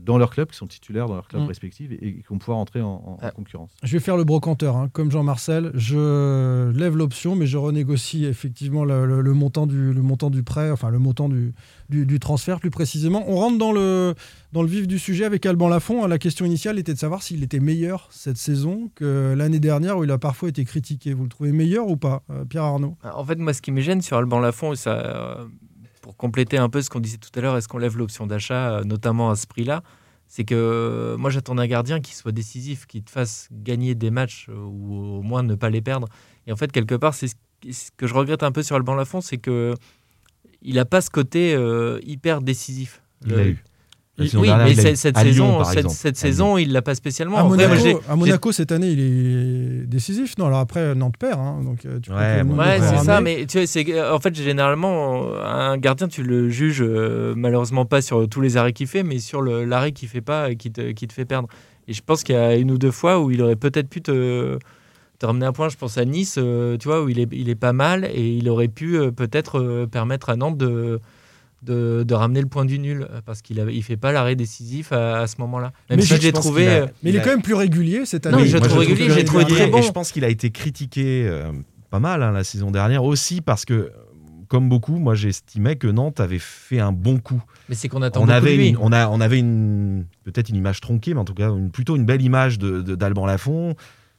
dans 0.00 0.18
leur 0.18 0.30
club, 0.30 0.50
qui 0.50 0.56
sont 0.56 0.66
titulaires 0.66 1.06
dans 1.06 1.14
leur 1.14 1.28
club 1.28 1.42
Mm. 1.42 1.46
respectif 1.46 1.90
et, 1.92 2.06
et 2.06 2.12
qui 2.14 2.24
vont 2.28 2.38
pouvoir 2.38 2.58
entrer 2.58 2.80
en, 2.80 2.88
en- 2.88 3.12
en 3.14 3.18
Ah. 3.22 3.30
concurrence. 3.30 3.70
Je 3.82 3.92
vais 3.92 4.00
faire 4.00 4.16
le 4.16 4.24
brocanteur, 4.24 4.76
hein, 4.76 4.88
comme 4.92 5.10
Jean-Marcel. 5.10 5.70
Je 5.74 6.70
lève 6.70 6.96
l'option, 6.96 7.36
mais 7.36 7.46
je 7.46 7.58
renégocie 7.58 8.24
effectivement 8.24 8.84
le, 8.84 9.06
le- 9.06 9.20
le 9.20 9.32
montant, 9.34 9.66
du, 9.66 9.92
le 9.92 10.02
montant 10.02 10.30
du 10.30 10.42
prêt, 10.42 10.70
enfin 10.70 10.90
le 10.90 10.98
montant 10.98 11.28
du, 11.28 11.52
du, 11.88 12.06
du 12.06 12.18
transfert 12.20 12.60
plus 12.60 12.70
précisément. 12.70 13.24
On 13.26 13.36
rentre 13.36 13.58
dans 13.58 13.72
le, 13.72 14.14
dans 14.52 14.62
le 14.62 14.68
vif 14.68 14.86
du 14.86 14.98
sujet 14.98 15.24
avec 15.24 15.44
Alban 15.46 15.68
Lafont. 15.68 16.06
La 16.06 16.18
question 16.18 16.44
initiale 16.44 16.78
était 16.78 16.94
de 16.94 16.98
savoir 16.98 17.22
s'il 17.22 17.42
était 17.42 17.60
meilleur 17.60 18.08
cette 18.10 18.36
saison 18.38 18.90
que 18.94 19.34
l'année 19.36 19.60
dernière 19.60 19.98
où 19.98 20.04
il 20.04 20.10
a 20.10 20.18
parfois 20.18 20.48
été 20.48 20.64
critiqué. 20.64 21.12
Vous 21.14 21.24
le 21.24 21.28
trouvez 21.28 21.52
meilleur 21.52 21.88
ou 21.88 21.96
pas, 21.96 22.22
euh, 22.30 22.44
Pierre 22.44 22.64
Arnaud? 22.64 22.96
En 23.02 23.24
fait, 23.24 23.36
moi, 23.36 23.52
ce 23.52 23.62
qui 23.62 23.72
me 23.72 23.80
gêne 23.80 24.00
sur 24.02 24.16
Alban 24.16 24.40
Lafont, 24.40 24.74
ça, 24.74 24.90
euh, 24.98 25.44
pour 26.02 26.16
compléter 26.18 26.58
un 26.58 26.68
peu 26.68 26.82
ce 26.82 26.90
qu'on 26.90 27.00
disait 27.00 27.16
tout 27.16 27.30
à 27.34 27.40
l'heure, 27.40 27.56
est-ce 27.56 27.68
qu'on 27.68 27.78
lève 27.78 27.96
l'option 27.96 28.26
d'achat, 28.26 28.78
euh, 28.80 28.84
notamment 28.84 29.30
à 29.30 29.36
ce 29.36 29.46
prix-là 29.46 29.82
C'est 30.28 30.44
que 30.44 30.54
euh, 30.54 31.16
moi, 31.16 31.30
j'attends 31.30 31.56
un 31.56 31.66
gardien 31.66 32.00
qui 32.00 32.14
soit 32.14 32.32
décisif, 32.32 32.86
qui 32.86 33.02
te 33.02 33.10
fasse 33.10 33.48
gagner 33.50 33.94
des 33.94 34.10
matchs 34.10 34.48
euh, 34.50 34.54
ou 34.54 35.18
au 35.18 35.22
moins 35.22 35.42
ne 35.42 35.54
pas 35.54 35.70
les 35.70 35.80
perdre. 35.80 36.08
Et 36.46 36.52
en 36.52 36.56
fait, 36.56 36.70
quelque 36.70 36.94
part, 36.96 37.14
c'est 37.14 37.28
ce 37.28 37.90
que 37.96 38.06
je 38.06 38.12
regrette 38.14 38.42
un 38.42 38.52
peu 38.52 38.62
sur 38.62 38.76
Alban 38.76 38.94
Lafont, 38.96 39.20
c'est 39.22 39.38
que 39.38 39.74
il 40.60 40.74
n'a 40.74 40.84
pas 40.84 41.00
ce 41.00 41.10
côté 41.10 41.54
euh, 41.54 41.98
hyper 42.04 42.42
décisif. 42.42 43.00
Il 43.24 43.30
Le- 43.30 43.36
l'a 43.36 43.46
eu. 43.46 43.64
La 44.18 44.26
oui, 44.26 44.46
dernière, 44.46 44.66
mais 44.66 44.74
cette, 44.74 44.96
cette 44.98 45.16
À 45.16 45.24
Lyon, 45.24 45.64
saison, 45.64 45.88
cette, 45.88 46.16
saison, 46.18 46.58
il 46.58 46.70
l'a 46.70 46.82
pas 46.82 46.94
spécialement. 46.94 47.38
à 47.38 47.40
Après, 47.40 47.56
moi, 47.56 47.66
Monaco, 47.68 47.82
j'ai- 47.82 47.96
à 48.12 48.14
Monaco, 48.14 48.52
cette 48.52 48.70
année, 48.70 48.90
il 48.90 49.00
est 49.00 49.86
décisif. 49.86 50.36
Non, 50.36 50.46
alors 50.48 50.58
après, 50.58 50.94
Nantes 50.94 51.16
perd. 51.18 51.40
hein, 51.40 51.62
donc, 51.64 51.86
euh, 51.86 51.98
tu 51.98 52.12
Ouais, 52.12 52.44
bon, 52.44 52.58
Ouais, 52.58 52.78
c'est 52.78 52.98
ça, 53.04 53.22
mais 53.22 53.46
tu 53.46 53.56
vois, 53.56 53.66
c'est 53.66 54.10
en 54.10 54.18
fait 54.20 54.34
généralement 54.34 55.24
un 55.42 55.78
gardien 55.78 56.08
tu 56.08 56.22
le 56.22 56.50
juges 56.50 56.82
euh, 56.82 57.32
malheureusement 57.36 57.86
pas 57.86 58.02
sur 58.02 58.28
tous 58.28 58.42
les 58.42 58.58
arrêts 58.58 58.74
qu'il 58.74 58.86
fait, 58.86 59.02
mais 59.02 59.18
sur 59.18 59.40
l'arrêt 59.40 59.92
qu'il 59.92 60.08
fait 60.10 60.20
pas 60.20 60.50
et 60.50 60.56
qui 60.56 60.70
te, 60.70 60.90
qui 60.92 61.08
te 61.08 61.12
fait 61.14 61.24
perdre. 61.24 61.48
Et 61.88 61.94
je 61.94 62.02
pense 62.04 62.22
qu'il 62.22 62.34
y 62.34 62.38
a 62.38 62.54
une 62.56 62.70
ou 62.70 62.76
deux 62.78 62.90
fois 62.90 63.18
où 63.18 63.30
il 63.30 63.40
aurait 63.40 63.56
peut-être 63.56 63.88
pu 63.88 64.02
te, 64.02 64.58
te 65.18 65.26
ramener 65.26 65.46
un 65.46 65.52
point. 65.52 65.70
Je 65.70 65.76
pense 65.78 65.96
à 65.96 66.04
Nice, 66.04 66.34
euh, 66.38 66.76
tu 66.76 66.86
vois, 66.86 67.02
où 67.02 67.08
il 67.08 67.18
est, 67.18 67.28
il 67.32 67.48
est 67.48 67.54
pas 67.54 67.72
mal 67.72 68.04
et 68.12 68.28
il 68.36 68.46
aurait 68.50 68.68
pu 68.68 68.98
euh, 68.98 69.10
peut-être 69.10 69.58
euh, 69.58 69.86
permettre 69.86 70.28
à 70.28 70.36
Nantes 70.36 70.58
de, 70.58 71.00
de, 71.62 72.02
de 72.02 72.14
ramener 72.14 72.40
le 72.40 72.48
point 72.48 72.64
du 72.64 72.78
nul 72.78 73.06
euh, 73.10 73.20
parce 73.24 73.40
qu'il 73.42 73.56
ne 73.64 73.70
il 73.70 73.82
fait 73.82 73.96
pas 73.96 74.10
l'arrêt 74.12 74.34
décisif 74.36 74.90
à, 74.92 75.20
à 75.20 75.26
ce 75.26 75.36
moment-là. 75.38 75.72
Même 75.90 75.98
Mais 75.98 76.02
si 76.04 76.08
je 76.08 76.16
je 76.16 76.22
l'ai 76.22 76.32
pense 76.32 76.44
trouvé. 76.44 76.62
qu'il 76.62 76.70
a- 76.70 76.74
euh, 76.82 76.86
Mais 77.02 77.10
il 77.10 77.16
est 77.16 77.20
a- 77.20 77.22
quand 77.22 77.30
même 77.30 77.42
plus 77.42 77.54
régulier 77.54 78.04
cette 78.06 78.26
année. 78.26 78.38
Non, 78.38 78.44
je 78.44 78.50
moi, 78.50 78.60
trouve 78.60 78.70
trouve 78.82 78.88
régulier, 78.88 79.10
j'ai 79.10 79.24
trouvé 79.24 79.44
très 79.44 79.66
bon. 79.68 79.78
Et 79.78 79.82
je 79.82 79.92
pense 79.92 80.10
qu'il 80.12 80.24
a 80.24 80.28
été 80.28 80.50
critiqué 80.50 81.24
euh, 81.28 81.52
pas 81.90 82.00
mal 82.00 82.22
hein, 82.22 82.32
la 82.32 82.42
saison 82.44 82.70
dernière 82.70 83.04
aussi 83.04 83.40
parce 83.40 83.64
que, 83.64 83.92
comme 84.48 84.68
beaucoup, 84.68 84.98
moi 84.98 85.14
j'estimais 85.14 85.76
que 85.76 85.86
Nantes 85.86 86.18
avait 86.20 86.38
fait 86.40 86.80
un 86.80 86.90
bon 86.92 87.18
coup. 87.18 87.42
Mais 87.68 87.74
c'est 87.74 87.88
qu'on 87.88 88.02
attend 88.02 88.22
On 88.22 88.28
avait, 88.28 88.52
de 88.52 88.56
lui. 88.56 88.68
une, 88.70 88.76
on, 88.78 88.90
a, 88.92 89.08
on 89.08 89.20
avait 89.20 89.38
une 89.38 90.04
peut-être 90.24 90.48
une 90.48 90.56
image 90.56 90.80
tronquée, 90.80 91.14
mais 91.14 91.20
en 91.20 91.24
tout 91.24 91.34
cas 91.34 91.48
une, 91.50 91.70
plutôt 91.70 91.94
une 91.96 92.04
belle 92.04 92.22
image 92.22 92.58
de, 92.58 92.80
de- 92.82 92.94
d'Alban 92.96 93.24
Lafont, 93.26 93.74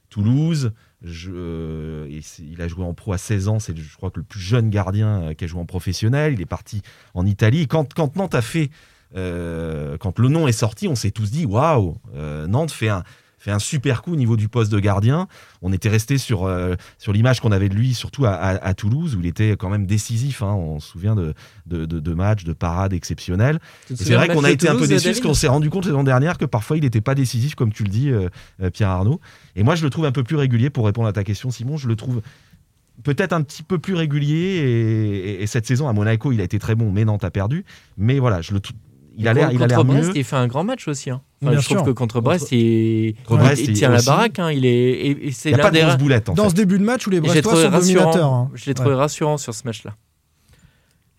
Toulouse. 0.09 0.71
Euh, 1.05 2.07
il 2.39 2.61
a 2.61 2.67
joué 2.67 2.83
en 2.83 2.93
pro 2.93 3.13
à 3.13 3.17
16 3.17 3.47
ans, 3.47 3.59
c'est 3.59 3.75
je 3.77 3.95
crois 3.95 4.09
que 4.09 4.19
le 4.19 4.25
plus 4.25 4.39
jeune 4.39 4.69
gardien 4.69 5.21
euh, 5.21 5.33
qui 5.33 5.43
a 5.43 5.47
joué 5.47 5.59
en 5.59 5.65
professionnel. 5.65 6.33
Il 6.33 6.41
est 6.41 6.45
parti 6.45 6.81
en 7.13 7.25
Italie. 7.25 7.67
Quand, 7.67 8.15
Nantes 8.15 8.35
a 8.35 8.41
fait, 8.41 8.69
euh, 9.15 9.97
quand 9.97 10.19
le 10.19 10.29
nom 10.29 10.47
est 10.47 10.53
sorti, 10.53 10.87
on 10.87 10.95
s'est 10.95 11.11
tous 11.11 11.31
dit 11.31 11.45
waouh, 11.45 11.97
Nantes 12.47 12.71
fait 12.71 12.89
un, 12.89 13.03
fait 13.43 13.51
un 13.51 13.59
super 13.59 14.01
coup 14.01 14.13
au 14.13 14.15
niveau 14.15 14.37
du 14.37 14.47
poste 14.47 14.71
de 14.71 14.79
gardien. 14.79 15.27
On 15.61 15.73
était 15.73 15.89
resté 15.89 16.17
sur, 16.17 16.45
euh, 16.45 16.75
sur 16.97 17.11
l'image 17.11 17.41
qu'on 17.41 17.51
avait 17.51 17.67
de 17.67 17.73
lui, 17.75 17.93
surtout 17.93 18.25
à, 18.25 18.31
à- 18.31 18.65
à 18.65 18.73
Toulouse, 18.73 19.15
où 19.15 19.19
il 19.19 19.25
était 19.25 19.57
quand 19.57 19.69
même 19.69 19.85
décisif. 19.85 20.41
hein. 20.41 20.53
On 20.53 20.79
se 20.79 20.89
souvient 20.89 21.13
de, 21.13 21.33
de, 21.65 21.85
de- 21.85 21.99
de 21.99 22.13
matchs, 22.13 22.45
de 22.45 22.53
parades 22.53 22.93
exceptionnelles. 22.93 23.59
C'est 23.95 24.13
vrai 24.15 24.27
qu'on 24.29 24.43
a 24.45 24.51
été 24.51 24.69
un 24.69 24.75
peu 24.75 24.87
déçus 24.87 25.07
parce 25.09 25.19
qu'on 25.19 25.33
s'est 25.33 25.47
rendu 25.49 25.69
compte 25.69 25.85
l'année 25.87 26.03
dernière 26.05 26.37
que 26.37 26.45
parfois 26.45 26.77
il 26.77 26.83
n'était 26.83 27.01
pas 27.01 27.15
décisif, 27.15 27.55
comme 27.55 27.73
tu 27.73 27.83
le 27.83 27.89
dis, 27.89 28.09
euh, 28.11 28.29
euh, 28.61 28.69
Pierre 28.69 28.89
Arnaud. 28.89 29.19
Et 29.57 29.63
moi, 29.63 29.75
je 29.75 29.83
le 29.83 29.89
trouve 29.89 30.05
un 30.05 30.11
peu 30.13 30.23
plus 30.23 30.37
régulier 30.37 30.69
pour 30.69 30.85
répondre 30.85 31.09
à 31.09 31.13
ta 31.13 31.25
question, 31.25 31.51
Simon. 31.51 31.75
Je 31.75 31.89
le 31.89 31.97
trouve 31.97 32.21
peut-être 33.03 33.33
un 33.33 33.41
petit 33.41 33.63
peu 33.63 33.77
plus 33.79 33.95
régulier. 33.95 34.37
Et, 34.37 35.17
et- 35.31 35.43
et 35.43 35.47
cette 35.47 35.65
saison 35.65 35.87
à 35.89 35.93
Monaco, 35.93 36.31
il 36.31 36.39
a 36.39 36.43
été 36.45 36.59
très 36.59 36.75
bon, 36.75 36.91
mais 36.91 37.03
Nantes 37.05 37.23
a 37.25 37.31
perdu. 37.31 37.65
Mais 37.97 38.19
voilà, 38.19 38.41
je 38.41 38.53
le 38.53 38.61
il 39.15 39.27
a 39.27 39.33
l'air, 39.33 39.49
il 39.51 39.61
a 39.63 39.67
l'air 39.67 39.77
mieux. 39.85 40.11
il 40.15 40.23
fait 40.23 40.35
un 40.37 40.47
grand 40.47 40.63
match 40.63 40.87
aussi. 40.87 41.09
hein. 41.11 41.21
Enfin, 41.51 41.59
je 41.59 41.65
trouve 41.65 41.77
sûr. 41.79 41.85
que 41.85 41.91
contre 41.91 42.21
Brest, 42.21 42.51
il, 42.51 43.15
Contre 43.25 43.43
Brest, 43.43 43.61
il 43.63 43.69
il- 43.71 43.75
tient 43.77 43.89
la 43.89 43.97
aussi. 43.97 44.05
baraque. 44.05 44.39
hein. 44.39 44.51
Il 44.51 44.65
est, 44.65 44.69
et, 44.71 45.27
et 45.27 45.31
c'est 45.31 45.49
Il 45.51 45.55
n'y 45.55 45.59
a 45.59 45.63
pas 45.63 45.69
de 45.69 45.75
des 45.75 45.79
grosse 45.81 45.89
rares- 45.91 45.97
boulette 45.99 46.29
en 46.29 46.33
Dans 46.33 46.43
fait. 46.45 46.49
ce 46.49 46.55
début 46.55 46.77
de 46.79 46.83
match 46.83 47.05
où 47.07 47.09
les 47.09 47.17
et 47.17 47.19
Je 47.19 47.23
l'ai 47.33 47.41
Brestois 47.41 47.51
trouvé 47.53 47.63
sont 47.65 47.71
dominateurs. 47.79 48.05
rassurant. 48.13 48.43
hein. 48.45 48.51
Je 48.55 48.65
l'ai 48.65 48.73
trouvé 48.73 48.89
Ouais. 48.91 48.95
rassurant 48.95 49.37
sur 49.37 49.53
ce 49.53 49.63
match-là. 49.65 49.95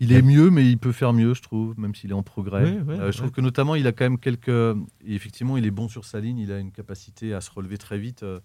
Il 0.01 0.13
est 0.13 0.23
mieux, 0.23 0.51
mais 0.51 0.67
il 0.67 0.77
peut 0.77 0.93
faire 0.93 1.13
mieux, 1.13 1.35
je 1.35 1.43
trouve, 1.43 1.79
même 1.79 1.95
s'il 1.95 2.11
est 2.11 2.15
en 2.15 2.23
progrès. 2.25 2.65
Euh, 2.89 3.13
je 3.13 3.17
trouve 3.17 3.31
que 3.31 3.41
notamment, 3.41 3.75
il 3.77 3.87
a 3.87 3.93
quand 3.93 4.05
même 4.05 4.19
quelques. 4.19 4.49
et 4.49 5.15
effectivement, 5.15 5.57
il 5.57 5.65
est 5.65 5.71
bon 5.71 5.89
sur 5.89 6.05
sa 6.05 6.21
ligne, 6.21 6.39
il 6.39 6.51
a 6.53 6.59
une 6.59 6.73
capacité 6.73 7.33
à 7.33 7.41
se 7.41 7.51
relever 7.51 7.79
très 7.79 7.99
vite. 7.99 8.23
euh, 8.25 8.41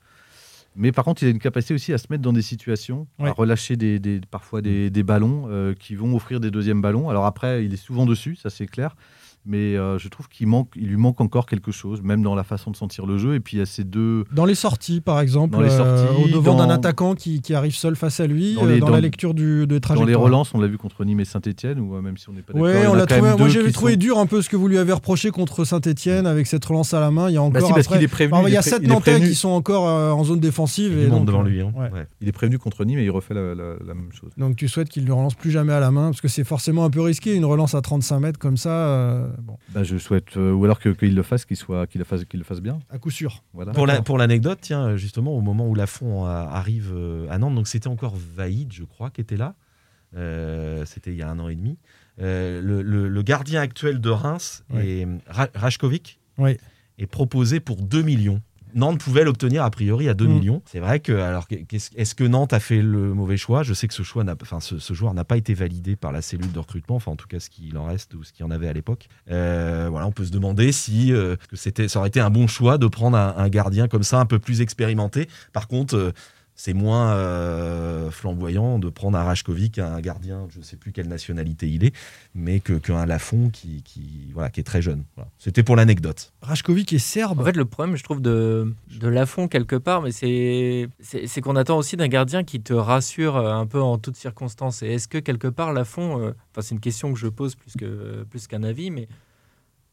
Mais 0.75 0.91
par 0.91 1.03
contre, 1.03 1.23
il 1.23 1.25
a 1.25 1.29
une 1.31 1.39
capacité 1.39 1.73
aussi 1.73 1.91
à 1.91 1.97
se 1.97 2.05
mettre 2.11 2.21
dans 2.21 2.31
des 2.31 2.43
situations, 2.43 3.07
Ouais. 3.17 3.29
à 3.29 3.31
relâcher 3.33 3.75
des, 3.75 3.97
des- 3.99 4.21
parfois 4.29 4.61
des, 4.61 4.91
des 4.91 5.01
ballons 5.03 5.45
euh, 5.49 5.73
qui 5.73 5.95
vont 5.95 6.15
offrir 6.15 6.39
des 6.39 6.51
deuxièmes 6.51 6.79
ballons. 6.81 7.09
Alors 7.09 7.25
après, 7.25 7.65
il 7.65 7.73
est 7.73 7.77
souvent 7.77 8.05
dessus, 8.05 8.35
ça 8.35 8.51
c'est 8.51 8.67
clair. 8.67 8.95
Mais 9.49 9.75
euh, 9.75 9.97
je 9.97 10.07
trouve 10.09 10.27
qu'il 10.29 10.45
manque, 10.45 10.69
il 10.75 10.87
lui 10.89 10.95
manque 10.97 11.19
encore 11.21 11.47
quelque 11.47 11.71
chose, 11.71 12.03
même 12.03 12.21
dans 12.21 12.35
la 12.35 12.43
façon 12.43 12.69
de 12.69 12.75
sentir 12.75 13.07
le 13.07 13.17
jeu. 13.17 13.33
Et 13.33 13.39
puis 13.39 13.57
il 13.57 13.59
y 13.59 13.63
a 13.63 13.65
ces 13.65 13.83
deux. 13.83 14.23
Dans 14.31 14.45
les 14.45 14.53
sorties, 14.53 15.01
par 15.01 15.19
exemple, 15.19 15.53
Dans 15.55 15.61
les 15.61 15.71
euh, 15.71 16.05
sorties, 16.05 16.23
au 16.23 16.27
devant 16.27 16.55
d'un 16.55 16.67
dans- 16.67 16.73
attaquant 16.73 17.15
qui, 17.15 17.41
qui 17.41 17.55
arrive 17.55 17.73
seul 17.73 17.95
face 17.95 18.19
à 18.19 18.27
lui, 18.27 18.53
Dans 18.53 18.65
euh, 18.65 18.69
les- 18.73 18.79
dans, 18.79 18.85
dans- 18.87 18.93
la 18.93 19.01
lecture 19.01 19.33
du, 19.33 19.61
de 19.61 19.65
Dans 19.65 19.79
trajectoire. 19.79 20.07
les 20.07 20.13
relances, 20.15 20.53
on 20.53 20.59
l'a 20.61 20.67
vu 20.67 20.77
contre 20.77 21.03
Nîmes 21.03 21.19
et 21.21 21.25
Saint-Etienne, 21.25 21.79
ou 21.79 21.99
même 21.99 22.15
si 22.17 22.29
on 22.29 22.33
n'est 22.33 22.43
pas 22.43 22.53
d'accord. 22.53 22.67
Ouais, 22.67 22.85
on 22.87 22.93
a 22.93 22.97
l'a 22.97 23.05
trouvé. 23.07 23.35
Moi, 23.37 23.47
j'avais 23.49 23.71
trouvé 23.71 23.93
sont- 23.93 23.97
dur 23.99 24.17
un 24.19 24.27
peu 24.27 24.41
ce 24.43 24.49
que 24.49 24.55
vous 24.55 24.67
lui 24.67 24.77
avez 24.77 24.93
reproché 24.93 25.31
contre 25.31 25.65
Saint-Etienne 25.65 26.27
avec 26.27 26.45
cette 26.45 26.63
relance 26.65 26.93
à 26.93 26.99
la 26.99 27.09
main. 27.09 27.29
Il 27.29 27.33
y 27.33 27.37
a 27.37 27.41
encore 27.41 27.53
Bah 27.53 27.67
si, 27.67 27.73
parce 27.73 27.87
après- 27.87 27.95
qu'il 27.97 28.05
est 28.05 28.07
prévenu. 28.07 28.35
Alors, 28.37 28.49
il 28.49 28.53
y 28.53 28.57
a 28.57 28.61
sept 28.61 28.83
Nantais 28.87 29.19
qui 29.19 29.33
sont 29.33 29.49
encore 29.49 29.87
euh, 29.89 30.11
en 30.11 30.23
zone 30.23 30.39
défensive. 30.39 30.93
Il 30.95 31.05
et 31.05 31.07
donc, 31.07 31.25
devant 31.25 31.41
lui. 31.41 31.61
hein. 31.61 31.71
ouais. 31.75 31.89
Ouais. 31.91 32.05
Il 32.21 32.27
est 32.27 32.31
prévenu 32.31 32.59
contre 32.59 32.85
Nîmes 32.85 32.99
et 32.99 33.03
il 33.05 33.09
refait 33.11 33.33
la, 33.33 33.55
la- 33.55 33.73
la 33.83 33.93
même 33.95 34.11
chose. 34.11 34.29
Donc 34.37 34.55
tu 34.57 34.67
souhaites 34.67 34.89
qu'il 34.89 35.05
ne 35.05 35.11
relance 35.11 35.33
plus 35.33 35.49
jamais 35.49 35.73
à 35.73 35.79
la 35.79 35.89
main 35.89 36.09
parce 36.09 36.21
que 36.21 36.27
c'est 36.27 36.43
forcément 36.43 36.85
un 36.85 36.89
peu 36.91 37.01
risqué 37.01 37.33
une 37.33 37.45
relance 37.45 37.73
à 37.73 37.81
35 37.81 38.19
mètres 38.19 38.39
comme 38.39 38.57
ça. 38.57 39.29
Bon, 39.41 39.57
Bah, 39.69 39.83
je 39.83 39.97
souhaite, 39.97 40.37
euh, 40.37 40.51
ou 40.53 40.63
alors 40.65 40.79
que- 40.79 40.89
qu'il 40.89 41.15
le 41.15 41.23
fasse, 41.23 41.45
qu'il 41.45 41.57
soit, 41.57 41.87
qu'il 41.87 41.99
le 41.99 42.05
fasse, 42.05 42.25
qu'il 42.25 42.39
le 42.39 42.43
fasse 42.45 42.61
bien. 42.61 42.79
à 42.89 42.97
coup 42.99 43.11
sûr. 43.11 43.43
Voilà. 43.53 43.71
Pour 43.73 43.85
la- 43.87 44.01
pour 44.01 44.17
l'anecdote, 44.17 44.59
tiens, 44.61 44.95
justement, 44.97 45.35
au 45.37 45.41
moment 45.41 45.67
où 45.67 45.75
Lafont 45.75 46.25
arrive 46.25 46.91
euh, 46.93 47.27
à 47.29 47.37
Nantes, 47.37 47.55
donc 47.55 47.67
c'était 47.67 47.87
encore 47.87 48.15
Vaïd, 48.15 48.71
je 48.73 48.83
crois, 48.83 49.09
qui 49.09 49.21
était 49.21 49.37
là. 49.37 49.55
Euh, 50.15 50.85
c'était 50.85 51.11
il 51.11 51.17
y 51.17 51.21
a 51.21 51.29
un 51.29 51.39
an 51.39 51.49
et 51.49 51.55
demi. 51.55 51.77
Euh, 52.21 52.61
le, 52.61 52.81
le- 52.81 53.07
le 53.07 53.21
gardien 53.21 53.61
actuel 53.61 54.01
de 54.01 54.09
Reims, 54.09 54.63
Oui. 54.73 54.81
est, 54.87 55.07
Ra- 55.27 55.49
Rajkovic, 55.55 56.19
Oui. 56.37 56.57
est 56.97 57.05
proposé 57.05 57.59
pour 57.59 57.81
2 57.81 58.01
millions. 58.01 58.41
Nantes 58.75 58.99
pouvait 58.99 59.23
l'obtenir 59.23 59.63
a 59.63 59.69
priori 59.71 60.07
à 60.09 60.13
2 60.13 60.27
Mm. 60.27 60.33
millions. 60.33 60.61
C'est 60.65 60.79
vrai 60.79 60.99
que, 60.99 61.11
alors, 61.13 61.47
est-ce 61.95 62.15
que 62.15 62.23
Nantes 62.23 62.53
a 62.53 62.59
fait 62.59 62.81
le 62.81 63.13
mauvais 63.13 63.37
choix? 63.37 63.63
Je 63.63 63.73
sais 63.73 63.87
que 63.87 63.93
ce, 63.93 64.03
choix 64.03 64.23
n'a- 64.23 64.35
enfin, 64.41 64.59
ce, 64.59 64.79
ce 64.79 64.93
joueur 64.93 65.13
n'a 65.13 65.23
pas 65.23 65.37
été 65.37 65.53
validé 65.53 65.95
par 65.95 66.11
la 66.11 66.21
cellule 66.21 66.51
de 66.51 66.59
recrutement, 66.59 66.95
enfin 66.97 67.11
en 67.11 67.15
tout 67.15 67.27
cas 67.27 67.39
ce 67.39 67.49
qu'il 67.49 67.77
en 67.77 67.85
reste 67.85 68.13
ou 68.13 68.23
ce 68.23 68.31
qu'il 68.33 68.45
en 68.45 68.51
avait 68.51 68.67
à 68.67 68.73
l'époque. 68.73 69.07
Euh, 69.31 69.87
voilà, 69.89 70.05
on 70.07 70.11
peut 70.11 70.25
se 70.25 70.31
demander 70.31 70.71
si 70.71 71.11
euh, 71.13 71.35
que 71.49 71.55
c'était, 71.55 71.87
ça 71.87 71.99
aurait 71.99 72.09
été 72.09 72.19
un 72.19 72.29
bon 72.29 72.47
choix 72.47 72.77
de 72.77 72.87
prendre 72.87 73.17
un, 73.17 73.33
un 73.37 73.49
gardien 73.49 73.87
comme 73.87 74.03
ça, 74.03 74.19
un 74.19 74.25
peu 74.25 74.39
plus 74.39 74.61
expérimenté. 74.61 75.27
Par 75.53 75.67
contre, 75.67 75.95
euh, 75.95 76.11
c'est 76.59 76.73
moins 76.73 77.13
euh, 77.13 78.11
flamboyant 78.11 78.79
de 78.79 78.89
prendre 78.89 79.17
un 79.17 79.23
Rajkovic, 79.23 79.79
un 79.79 80.01
gardien, 80.01 80.45
je 80.49 80.59
ne 80.59 80.63
sais 80.65 80.75
plus 80.75 80.91
quelle 80.91 81.07
nationalité 81.07 81.69
il 81.69 81.85
est, 81.85 81.95
mais 82.35 82.59
que 82.59 82.73
qu'un 82.73 83.05
Lafont 83.05 83.49
qui, 83.49 83.81
qui, 83.83 84.29
voilà, 84.33 84.49
qui 84.49 84.59
est 84.59 84.65
très 84.65 84.81
jeune. 84.81 85.05
Voilà. 85.15 85.29
C'était 85.37 85.63
pour 85.63 85.77
l'anecdote. 85.77 86.33
Rajkovic 86.41 86.91
est 86.91 86.99
serbe. 86.99 87.39
En 87.39 87.45
fait, 87.45 87.55
le 87.55 87.63
problème, 87.63 87.95
je 87.95 88.03
trouve, 88.03 88.21
de, 88.21 88.73
de 88.91 89.07
Lafont 89.07 89.47
quelque 89.47 89.77
part, 89.77 90.01
mais 90.01 90.11
c'est 90.11 90.89
c'est 90.99 91.27
c'est 91.27 91.39
qu'on 91.39 91.55
attend 91.55 91.77
aussi 91.77 91.95
d'un 91.95 92.09
gardien 92.09 92.43
qui 92.43 92.59
te 92.59 92.73
rassure 92.73 93.37
euh, 93.37 93.53
un 93.53 93.65
peu 93.65 93.79
en 93.81 93.97
toutes 93.97 94.17
circonstances. 94.17 94.83
Et 94.83 94.87
est-ce 94.87 95.07
que 95.07 95.17
quelque 95.17 95.47
part, 95.47 95.71
Lafont, 95.71 96.19
euh, 96.19 96.31
enfin, 96.51 96.61
c'est 96.61 96.75
une 96.75 96.81
question 96.81 97.13
que 97.13 97.19
je 97.19 97.29
pose 97.29 97.55
plus 97.55 97.71
que 97.79 98.25
plus 98.29 98.47
qu'un 98.47 98.63
avis, 98.63 98.91
mais 98.91 99.07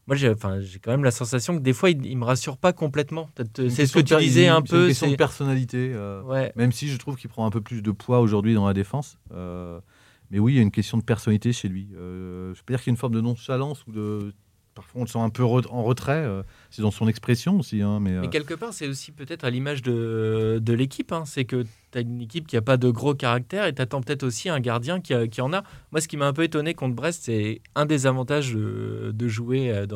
moi, 0.07 0.15
j'ai 0.15 0.33
quand 0.81 0.91
même 0.91 1.03
la 1.03 1.11
sensation 1.11 1.55
que 1.57 1.61
des 1.61 1.73
fois, 1.73 1.89
il, 1.89 2.05
il 2.05 2.17
me 2.17 2.23
rassure 2.25 2.57
pas 2.57 2.73
complètement. 2.73 3.29
Euh, 3.39 3.69
C'est 3.69 3.85
ce 3.85 3.93
que 3.93 3.99
tu 3.99 4.15
disais 4.17 4.47
un 4.47 4.61
C'est 4.65 4.71
peu. 4.71 4.81
une 4.83 4.87
question 4.87 5.07
de 5.07 5.11
c'est- 5.11 5.17
personnalité. 5.17 5.91
euh, 5.93 6.21
Ouais. 6.23 6.51
Même 6.55 6.71
si 6.71 6.87
je 6.87 6.97
trouve 6.97 7.15
qu'il 7.17 7.29
prend 7.29 7.45
un 7.45 7.49
peu 7.51 7.61
plus 7.61 7.81
de 7.81 7.91
poids 7.91 8.19
aujourd'hui 8.19 8.53
dans 8.53 8.65
la 8.67 8.73
défense. 8.73 9.17
euh, 9.33 9.79
mais 10.31 10.39
oui, 10.39 10.53
il 10.53 10.55
y 10.57 10.59
a 10.59 10.61
une 10.61 10.71
question 10.71 10.97
de 10.97 11.03
personnalité 11.03 11.53
chez 11.53 11.69
lui. 11.69 11.87
Euh, 11.95 12.53
je 12.53 12.61
peux 12.63 12.73
dire 12.73 12.81
qu'il 12.83 12.89
y 12.89 12.91
a 12.91 12.95
une 12.95 12.97
forme 12.97 13.13
de 13.13 13.21
nonchalance 13.21 13.85
ou 13.87 13.91
de. 13.93 14.33
Parfois, 14.77 15.01
on 15.01 15.05
le 15.05 15.09
sent 15.09 15.17
un 15.17 15.31
peu 15.31 15.43
en 15.43 15.83
retrait. 15.83 16.23
euh, 16.23 16.43
c'est 16.69 16.83
dans 16.83 16.91
son 16.91 17.07
expression 17.07 17.57
aussi. 17.57 17.81
hein, 17.81 17.99
mais, 17.99 18.11
euh, 18.11 18.21
Et 18.21 18.29
quelque 18.29 18.53
part, 18.53 18.73
c'est 18.73 18.87
aussi 18.87 19.11
peut-être 19.11 19.43
à 19.43 19.49
l'image 19.49 19.81
de, 19.81 20.61
l'équipe. 20.67 21.11
hein. 21.11 21.23
C'est 21.25 21.45
que 21.45 21.63
tu 21.91 21.97
as 21.97 22.01
une 22.01 22.21
équipe 22.21 22.45
qui 22.45 22.55
n'a 22.55 22.61
pas 22.61 22.77
de 22.77 22.91
gros 22.91 23.15
caractère 23.15 23.65
et 23.65 23.73
tu 23.73 23.81
attends 23.81 24.01
peut-être 24.01 24.21
aussi 24.21 24.49
un 24.49 24.59
gardien 24.59 25.01
qui, 25.01 25.41
en 25.41 25.51
a. 25.51 25.63
Moi, 25.91 25.99
ce 25.99 26.07
qui 26.07 26.15
m'a 26.15 26.27
un 26.27 26.33
peu 26.33 26.43
étonné 26.43 26.75
contre 26.75 26.93
Brest, 26.93 27.23
c'est 27.23 27.61
un 27.73 27.87
des 27.87 28.05
avantages 28.05 28.53
de, 28.53 29.27
jouer 29.27 29.71
euh, 29.71 29.87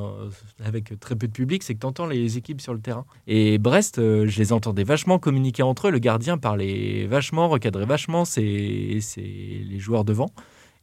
avec 0.66 1.00
très 1.00 1.16
peu 1.16 1.28
de 1.28 1.32
public, 1.32 1.62
c'est 1.62 1.76
que 1.76 1.82
tu 1.82 1.86
entends 1.86 2.08
les 2.08 2.40
équipes 2.40 2.60
sur 2.60 2.74
le 2.74 2.80
terrain. 2.80 3.06
Et 3.28 3.60
Brest, 3.60 3.98
je 3.98 4.38
les 4.40 4.52
entendais 4.52 4.84
vachement 4.84 5.20
communiquer 5.20 5.62
entre 5.62 5.90
eux. 5.90 5.92
Le 5.92 6.00
gardien 6.00 6.40
parlait 6.40 7.06
vachement, 7.06 7.50
recadrait 7.50 7.86
vachement 7.86 8.26
c'est 8.26 8.42
les 8.42 9.80
joueurs 9.80 10.06
devant. 10.06 10.32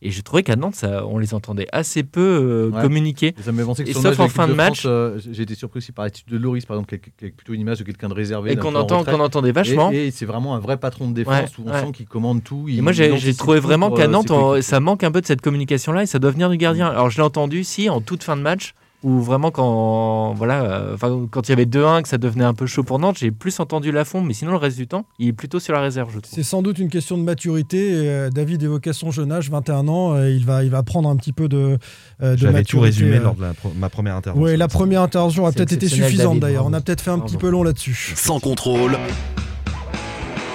Et 0.01 0.11
j'ai 0.13 0.23
trouvé 0.23 0.45
qu'à 0.45 0.55
Nantes, 0.55 0.77
ça, 0.77 1.05
on 1.07 1.19
les 1.19 1.35
entendait 1.35 1.67
assez 1.73 2.05
peu 2.05 2.21
euh, 2.21 2.71
Ouais. 2.71 2.83
communiquer. 2.83 3.35
Ça 3.41 3.51
me 3.51 3.65
penser 3.65 3.83
que 3.83 3.91
Et 3.91 3.93
sauf 3.95 4.21
en 4.21 4.29
fin 4.29 4.47
de 4.47 4.53
match. 4.55 4.85
Euh, 4.87 5.19
j'ai 5.33 5.43
été 5.43 5.57
surpris 5.57 5.79
aussi 5.79 5.91
par 5.91 6.05
l'étude 6.05 6.27
de 6.29 6.37
Loris, 6.39 6.67
par 6.67 6.77
exemple, 6.77 6.99
qui 7.19 7.27
a 7.27 7.29
plutôt 7.37 7.53
une 7.53 7.61
image 7.61 7.79
de 7.81 7.85
quelqu'un 7.85 8.09
de 8.09 8.15
réservé. 8.15 8.53
Et 8.53 8.57
qu'on 8.57 8.75
entend, 8.77 9.01
entendait 9.01 9.51
vachement. 9.51 9.91
Et, 9.91 10.07
et 10.07 10.11
c'est 10.13 10.27
vraiment 10.27 10.55
un 10.55 10.61
vrai 10.61 10.77
patron 10.77 11.09
de 11.09 11.15
défense 11.15 11.35
Ouais, 11.59 11.65
où 11.65 11.69
on 11.69 11.73
ouais. 11.73 11.81
sent 11.87 11.93
qu'il 11.93 12.07
commande 12.07 12.45
tout. 12.45 12.67
Et 12.69 12.81
moi, 12.81 12.93
j'ai 12.93 13.35
trouvé 13.35 13.59
vraiment 13.59 13.91
qu'à 13.91 14.05
euh, 14.05 14.07
Nantes, 14.09 14.31
on- 14.31 14.63
ça 14.63 14.79
manque 14.79 15.03
un 15.03 15.11
peu 15.11 15.21
de 15.21 15.27
cette 15.27 15.41
communication-là 15.41 16.05
et 16.05 16.07
ça 16.07 16.19
doit 16.21 16.31
venir 16.31 16.49
du 16.49 16.57
gardien. 16.59 16.87
Alors, 16.89 17.11
je 17.11 17.17
l'ai 17.17 17.25
entendu, 17.25 17.65
si, 17.65 17.89
en 17.91 18.01
toute 18.01 18.23
fin 18.23 18.37
de 18.37 18.43
match, 18.43 18.75
où 19.05 19.21
vraiment, 19.21 19.51
quand, 19.53 20.35
voilà, 20.35 20.63
euh, 20.63 20.95
enfin, 20.95 21.27
quand 21.31 21.49
il 21.49 21.51
y 21.51 21.53
avait 21.53 21.67
2-1, 21.67 22.03
que 22.03 22.09
ça 22.09 22.19
devenait 22.19 22.45
un 22.45 22.55
peu 22.55 22.67
chaud 22.67 22.83
pour 22.83 22.99
Nantes, 22.99 23.17
j'ai 23.19 23.31
plus 23.31 23.61
entendu 23.61 23.93
Lafont, 23.93 24.23
mais 24.23 24.35
sinon, 24.35 24.51
le 24.51 24.57
reste 24.57 24.77
du 24.77 24.89
temps, 24.89 25.05
il 25.21 25.29
est 25.29 25.33
plutôt 25.33 25.61
sur 25.61 25.73
la 25.73 25.81
réserve, 25.81 26.09
je 26.13 26.19
trouve. 26.19 26.33
C'est 26.35 26.43
sans 26.43 26.63
doute 26.63 26.79
une 26.81 26.89
question 26.91 27.17
de 27.17 27.23
maturité. 27.23 27.91
euh, 27.93 28.29
David 28.31 28.63
évoquait 28.65 28.93
son 28.93 29.11
jeune 29.13 29.31
âge, 29.31 29.51
21 29.51 29.87
ans. 29.87 30.15
euh, 30.15 30.29
il, 30.31 30.45
va, 30.45 30.65
il 30.65 30.71
va 30.71 30.83
prendre 30.83 31.09
un 31.09 31.17
petit 31.17 31.33
peu 31.33 31.49
de, 31.49 31.79
euh, 32.23 32.33
de 32.33 32.37
J'avais 32.37 32.65
tout 32.65 32.79
maturité. 32.79 32.85
résumé 33.05 33.19
lors 33.21 33.35
de 33.37 33.43
la 33.43 33.55
pro- 33.55 33.73
ma 33.79 33.89
première 33.89 34.17
intervention. 34.17 34.45
Oui, 34.45 34.57
la 34.57 34.67
première 34.69 35.03
intervention 35.03 35.47
a 35.47 35.53
peut-être 35.53 35.73
été 35.73 35.87
suffisante 35.89 36.41
David, 36.41 36.43
d'ailleurs. 36.43 36.67
On 36.67 36.73
a 36.73 36.81
peut-être 36.81 37.01
fait 37.01 37.11
un 37.11 37.19
Bravo. 37.19 37.31
petit 37.31 37.39
peu 37.39 37.51
long 37.51 37.63
là-dessus. 37.63 38.15
Sans 38.17 38.41
contrôle, 38.41 38.99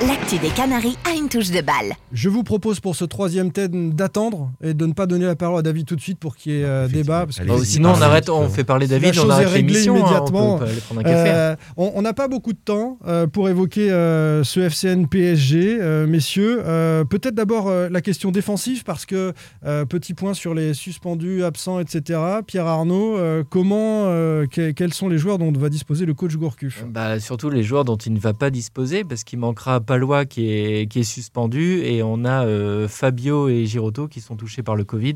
L'actu 0.07 0.39
des 0.39 0.49
Canaries 0.49 0.97
a 1.09 1.15
une 1.15 1.29
touche 1.29 1.51
de 1.51 1.61
balle. 1.61 1.93
Je 2.11 2.27
vous 2.27 2.43
propose 2.43 2.79
pour 2.79 2.95
ce 2.95 3.05
troisième 3.05 3.51
thème 3.51 3.93
d'attendre 3.93 4.51
et 4.63 4.73
de 4.73 4.85
ne 4.87 4.93
pas 4.93 5.05
donner 5.05 5.25
la 5.25 5.35
parole 5.35 5.59
à 5.59 5.61
David 5.61 5.85
tout 5.85 5.95
de 5.95 6.01
suite 6.01 6.17
pour 6.17 6.35
qu'il 6.35 6.51
y 6.53 6.55
ait 6.61 6.63
euh, 6.65 6.87
débat. 6.87 7.25
Parce 7.25 7.37
que 7.37 7.41
Allez, 7.43 7.51
Allez-y, 7.51 7.65
sinon, 7.65 7.93
on 7.95 8.01
arrête, 8.01 8.27
on 8.29 8.49
fait 8.49 8.63
parler 8.63 8.87
David, 8.87 9.17
on 9.19 9.29
arrête 9.29 9.53
l'émission. 9.53 9.93
hein, 9.95 9.99
immédiatement, 9.99 10.55
on 10.55 10.57
peut 10.57 10.65
aller 10.65 10.81
prendre 10.81 11.01
un 11.01 11.03
café. 11.03 11.29
Euh, 11.31 11.55
on 11.77 12.01
n'a 12.01 12.13
pas 12.13 12.27
beaucoup 12.27 12.53
de 12.53 12.57
temps 12.57 12.97
euh, 13.07 13.27
pour 13.27 13.49
évoquer 13.49 13.91
euh, 13.91 14.43
ce 14.43 14.59
FCN 14.61 15.05
PSG, 15.07 15.77
euh, 15.79 16.07
messieurs. 16.07 16.61
Euh, 16.65 17.03
Peut-être 17.05 17.35
d'abord 17.35 17.67
euh, 17.67 17.87
la 17.89 18.01
question 18.01 18.31
défensive, 18.31 18.83
parce 18.83 19.05
que 19.05 19.33
euh, 19.65 19.85
petit 19.85 20.13
point 20.15 20.33
sur 20.33 20.55
les 20.55 20.73
suspendus, 20.73 21.43
absents, 21.43 21.79
etc. 21.79 22.19
Pierre 22.47 22.65
Arnaud, 22.67 23.17
euh, 23.17 23.43
comment, 23.47 24.05
euh, 24.07 24.47
que- 24.47 24.71
quels 24.71 24.93
sont 24.93 25.07
les 25.07 25.17
joueurs 25.19 25.37
dont 25.37 25.51
va 25.51 25.69
disposer 25.69 26.05
le 26.07 26.13
coach 26.15 26.35
Gourcuff? 26.35 26.83
Bah, 26.89 27.19
surtout 27.19 27.49
les 27.51 27.61
joueurs 27.63 27.85
dont 27.85 27.97
il 27.97 28.13
ne 28.13 28.19
va 28.19 28.33
pas 28.33 28.49
disposer, 28.49 29.03
parce 29.03 29.23
qu'il 29.23 29.37
manquera 29.39 29.79
Palois 29.93 30.25
qui 30.25 30.49
est, 30.51 30.87
qui 30.91 31.01
est 31.01 31.03
suspendu, 31.03 31.81
et 31.83 32.01
on 32.01 32.25
a 32.25 32.45
euh, 32.45 32.87
Fabio 32.87 33.47
et 33.47 33.67
Girotto 33.67 34.07
qui 34.07 34.21
sont 34.21 34.35
touchés 34.35 34.63
par 34.63 34.75
le 34.75 34.83
Covid, 34.83 35.13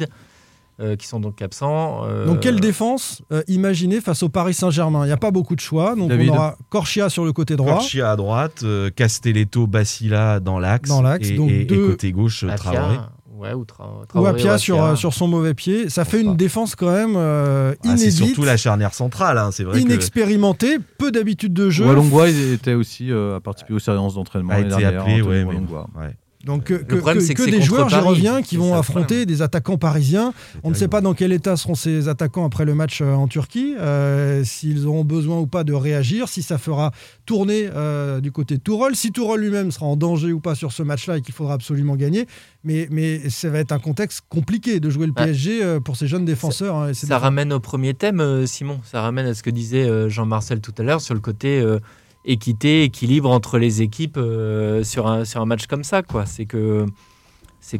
euh, 0.80 0.96
qui 0.96 1.08
sont 1.08 1.20
donc 1.20 1.42
absents. 1.42 2.04
euh, 2.06 2.28
Donc 2.28 2.42
quelle 2.42 2.60
défense 2.60 3.24
euh, 3.32 3.42
imaginer 3.48 4.02
face 4.02 4.22
au 4.22 4.30
Paris 4.30 4.54
Saint-Germain? 4.54 5.04
Il 5.06 5.08
n'y 5.08 5.14
a 5.14 5.18
pas 5.18 5.32
beaucoup 5.32 5.56
de 5.56 5.60
choix. 5.60 5.96
Donc 5.96 6.10
David. 6.10 6.30
on 6.30 6.34
aura 6.36 6.56
Corchia 6.70 7.10
sur 7.10 7.26
le 7.26 7.34
côté 7.34 7.56
droit. 7.56 7.74
Corchia 7.74 8.12
à 8.12 8.16
droite, 8.16 8.62
euh, 8.64 8.92
Castelletto, 8.96 9.66
Bacilla 9.66 10.40
dans 10.40 10.60
l'axe. 10.60 10.90
Dans 10.90 11.02
l'axe, 11.02 11.30
Et, 11.30 11.36
donc 11.36 11.50
et- 11.50 11.62
et 11.62 11.66
deux- 11.66 11.88
côté 11.90 12.12
gauche, 12.12 12.46
Traoré. 12.58 12.98
Ouais, 13.38 13.54
ou 13.54 13.64
Tra- 13.64 14.06
Ou 14.16 14.26
Apia 14.26 14.56
ou 14.56 14.58
sur, 14.58 14.76
Apia. 14.82 14.92
euh, 14.92 14.96
sur 14.96 15.14
son 15.14 15.28
mauvais 15.28 15.54
pied. 15.54 15.90
Ça 15.90 16.06
fait 16.06 16.22
une 16.22 16.36
défense 16.36 16.76
quand 16.76 16.92
même 16.92 17.14
euh, 17.16 17.74
Ah, 17.86 17.96
c'est 17.96 18.04
inédite, 18.06 18.26
surtout 18.26 18.44
la 18.44 18.58
charnière 18.58 18.94
centrale. 18.94 19.38
hein, 19.38 19.50
C'est 19.52 19.64
vrai 19.64 19.78
que 19.80 19.86
inexpérimentée, 19.86 20.78
peu 20.98 21.12
d'habitude 21.12 21.54
de 21.54 21.70
jeu. 21.70 21.86
Walongwa 21.86 22.30
était 22.30 22.74
aussi 22.74 23.12
euh, 23.12 23.38
à 23.38 23.40
participer 23.40 23.74
aux 23.76 23.80
séances 23.80 24.16
d'entraînement. 24.16 24.54
a 24.54 24.60
été 24.60 24.70
dernière, 24.70 25.02
appelé. 25.02 25.22
Ouais, 25.22 25.46
mais 25.46 25.56
ouais. 25.56 26.16
Donc 26.48 26.64
que, 26.64 26.74
que- 26.74 26.96
que- 26.96 27.34
que 27.34 27.50
des 27.52 27.62
joueurs, 27.62 27.90
j'y 27.90 27.96
reviens, 27.98 28.42
qui 28.42 28.58
vont 28.58 28.72
ça 28.72 28.80
affronter 28.80 29.26
des 29.28 29.42
attaquants 29.44 29.78
parisiens. 29.78 30.34
On 30.64 30.70
ne 30.72 30.76
sait 30.76 30.88
pas 30.88 31.02
dans 31.02 31.14
quel 31.14 31.32
état 31.34 31.56
seront 31.58 31.76
ces 31.76 32.08
attaquants 32.08 32.46
après 32.46 32.66
le 32.66 32.74
match 32.74 33.02
euh, 33.02 33.14
en 33.14 33.28
Turquie, 33.28 33.76
euh, 33.80 34.44
s'ils 34.44 34.88
auront 34.88 35.04
besoin 35.04 35.38
ou 35.40 35.46
pas 35.46 35.64
de 35.64 35.74
réagir, 35.74 36.30
si 36.30 36.42
ça 36.42 36.58
fera 36.58 36.92
tourner 37.26 37.70
euh, 37.76 38.20
du 38.22 38.32
côté 38.32 38.56
de 38.58 38.62
Tourol, 38.62 38.96
si 38.96 39.12
Tourol 39.12 39.42
lui-même 39.42 39.72
sera 39.72 39.86
en 39.86 39.96
danger 39.98 40.32
ou 40.32 40.40
pas 40.40 40.56
sur 40.56 40.72
ce 40.72 40.82
match-là 40.84 41.18
et 41.18 41.22
qu'il 41.22 41.34
faudra 41.36 41.54
absolument 41.54 41.96
gagner. 41.96 42.26
Mais, 42.64 42.88
mais 42.90 43.30
ça 43.30 43.50
va 43.50 43.60
être 43.60 43.72
un 43.74 43.80
contexte 43.80 44.22
compliqué 44.30 44.80
de 44.80 44.90
jouer 44.90 45.06
le. 45.06 45.14
PSG 45.14 45.80
pour 45.84 45.98
ces 45.98 46.08
jeunes 46.08 46.26
défenseurs. 46.26 46.76
hein, 46.76 46.88
Ça 46.94 47.02
défenseurs. 47.08 47.22
ramène 47.22 47.52
au 47.52 47.60
premier 47.60 47.94
thème, 47.94 48.46
Simon. 48.48 48.80
Ça 48.86 49.02
ramène 49.02 49.26
à 49.28 49.34
ce 49.34 49.44
que 49.44 49.50
disait 49.50 50.10
Jean-Marcel 50.10 50.62
tout 50.62 50.74
à 50.78 50.84
l'heure 50.84 51.02
sur 51.02 51.14
le 51.14 51.20
côté 51.20 51.60
euh, 51.60 51.80
équité, 52.28 52.84
équilibre 52.84 53.32
entre 53.32 53.58
les 53.58 53.82
équipes 53.82 54.18
euh, 54.18 54.84
sur, 54.84 55.08
un, 55.08 55.26
sur 55.26 55.42
un 55.42 55.46
match 55.46 55.66
comme 55.66 55.84
ça. 55.84 56.04
C'est 56.26 56.46
que, 56.46 56.86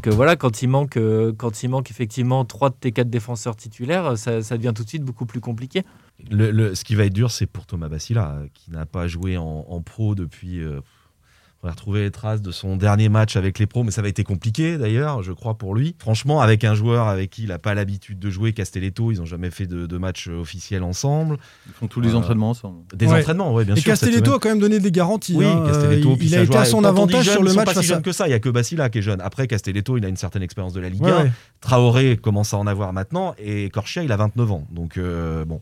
que 0.02 0.10
voilà, 0.10 0.36
quand 0.36 0.64
il, 0.64 0.70
manque, 0.70 0.98
euh, 0.98 1.34
quand 1.38 1.62
il 1.62 1.70
manque 1.70 1.92
effectivement 1.92 2.44
trois 2.46 2.70
de 2.70 2.76
tes 2.76 2.92
quatre 2.92 3.10
défenseurs 3.10 3.56
titulaires, 3.56 4.18
ça, 4.18 4.42
devient 4.58 4.74
tout 4.76 4.84
de 4.84 4.90
suite 4.90 5.04
beaucoup 5.04 5.26
plus 5.26 5.42
compliqué. 5.42 5.84
Le- 6.32 6.74
ce 6.74 6.84
qui 6.84 6.96
va 6.96 7.06
être 7.06 7.14
dur, 7.14 7.30
c'est 7.30 7.46
pour 7.46 7.68
Thomas 7.68 7.90
Bassila, 7.90 8.32
euh, 8.32 8.48
qui 8.54 8.72
n'a 8.72 8.88
pas 8.88 9.08
joué 9.08 9.38
en, 9.38 9.82
pro 9.86 10.16
depuis. 10.16 10.62
On 11.64 11.68
va 11.68 11.72
retrouver 11.72 12.02
les 12.04 12.12
traces 12.12 12.42
de 12.44 12.52
son 12.52 12.78
dernier 12.78 13.10
match 13.10 13.36
avec 13.36 13.58
les 13.58 13.66
pros, 13.66 13.84
mais 13.84 13.90
ça 13.92 14.04
va 14.04 14.08
été 14.10 14.24
compliqué 14.24 14.78
d'ailleurs, 14.78 15.24
je 15.24 15.32
crois, 15.32 15.56
pour 15.58 15.74
lui. 15.74 15.96
Franchement, 15.98 16.40
avec 16.40 16.64
un 16.64 16.76
joueur 16.76 17.08
avec 17.08 17.32
qui 17.32 17.44
il 17.44 17.50
n'a 17.50 17.58
pas 17.58 17.74
l'habitude 17.74 18.20
de 18.20 18.30
jouer, 18.30 18.54
Castelletto, 18.54 19.12
ils 19.12 19.18
n'ont 19.18 19.26
jamais 19.26 19.50
fait 19.50 19.66
de, 19.66 19.88
de 19.88 19.98
match 19.98 20.28
officiel 20.28 20.84
ensemble. 20.84 21.38
Ils 21.66 21.74
font 21.74 21.88
tous 21.88 22.00
les 22.00 22.12
Euh, 22.14 22.18
entraînements 22.18 22.52
ensemble. 22.52 22.82
Des 22.96 23.08
Ouais. 23.08 23.20
entraînements, 23.20 23.54
oui, 23.56 23.66
bien 23.66 23.74
Et 23.76 23.80
sûr. 23.80 23.86
cette 23.98 24.02
Castelletto 24.10 24.34
a 24.36 24.40
quand 24.40 24.50
même 24.50 24.60
donné 24.60 24.80
des 24.80 24.92
garanties. 24.92 25.34
Oui, 25.36 25.46
hein. 25.46 25.64
Castelletto, 25.66 26.12
Euh, 26.12 26.18
il, 26.22 26.36
a 26.36 26.40
un 26.40 26.44
été 26.44 26.58
à 26.58 26.66
son 26.66 26.84
avantage 26.84 27.26
jeune, 27.26 27.34
sur 27.34 27.44
le 27.44 27.54
match 27.54 27.66
pas 27.66 27.74
si 27.74 27.80
à. 27.80 27.82
jeunes 27.82 28.02
que 28.04 28.12
ça. 28.12 28.28
Il 28.28 28.32
y 28.32 28.34
a 28.36 28.40
que 28.40 28.50
Bassila 28.50 28.90
qui 28.90 29.00
est 29.00 29.02
jeune. 29.02 29.20
Après, 29.22 29.48
Castelletto, 29.48 29.98
il 29.98 30.06
a 30.06 30.10
une 30.10 30.16
certaine 30.18 30.44
expérience 30.44 30.74
de 30.74 30.80
la 30.80 30.90
Ligue 30.90 31.02
Ouais, 31.04 31.12
1. 31.12 31.24
ouais. 31.24 31.32
Traoré 31.62 32.18
commence 32.18 32.54
à 32.54 32.58
en 32.58 32.68
avoir 32.68 32.94
maintenant 32.94 33.34
et 33.40 33.70
Corchia, 33.72 34.04
il 34.04 34.12
a 34.12 34.18
29 34.18 34.52
ans. 34.52 34.68
Donc, 34.72 34.98
euh, 34.98 35.44
bon, 35.44 35.60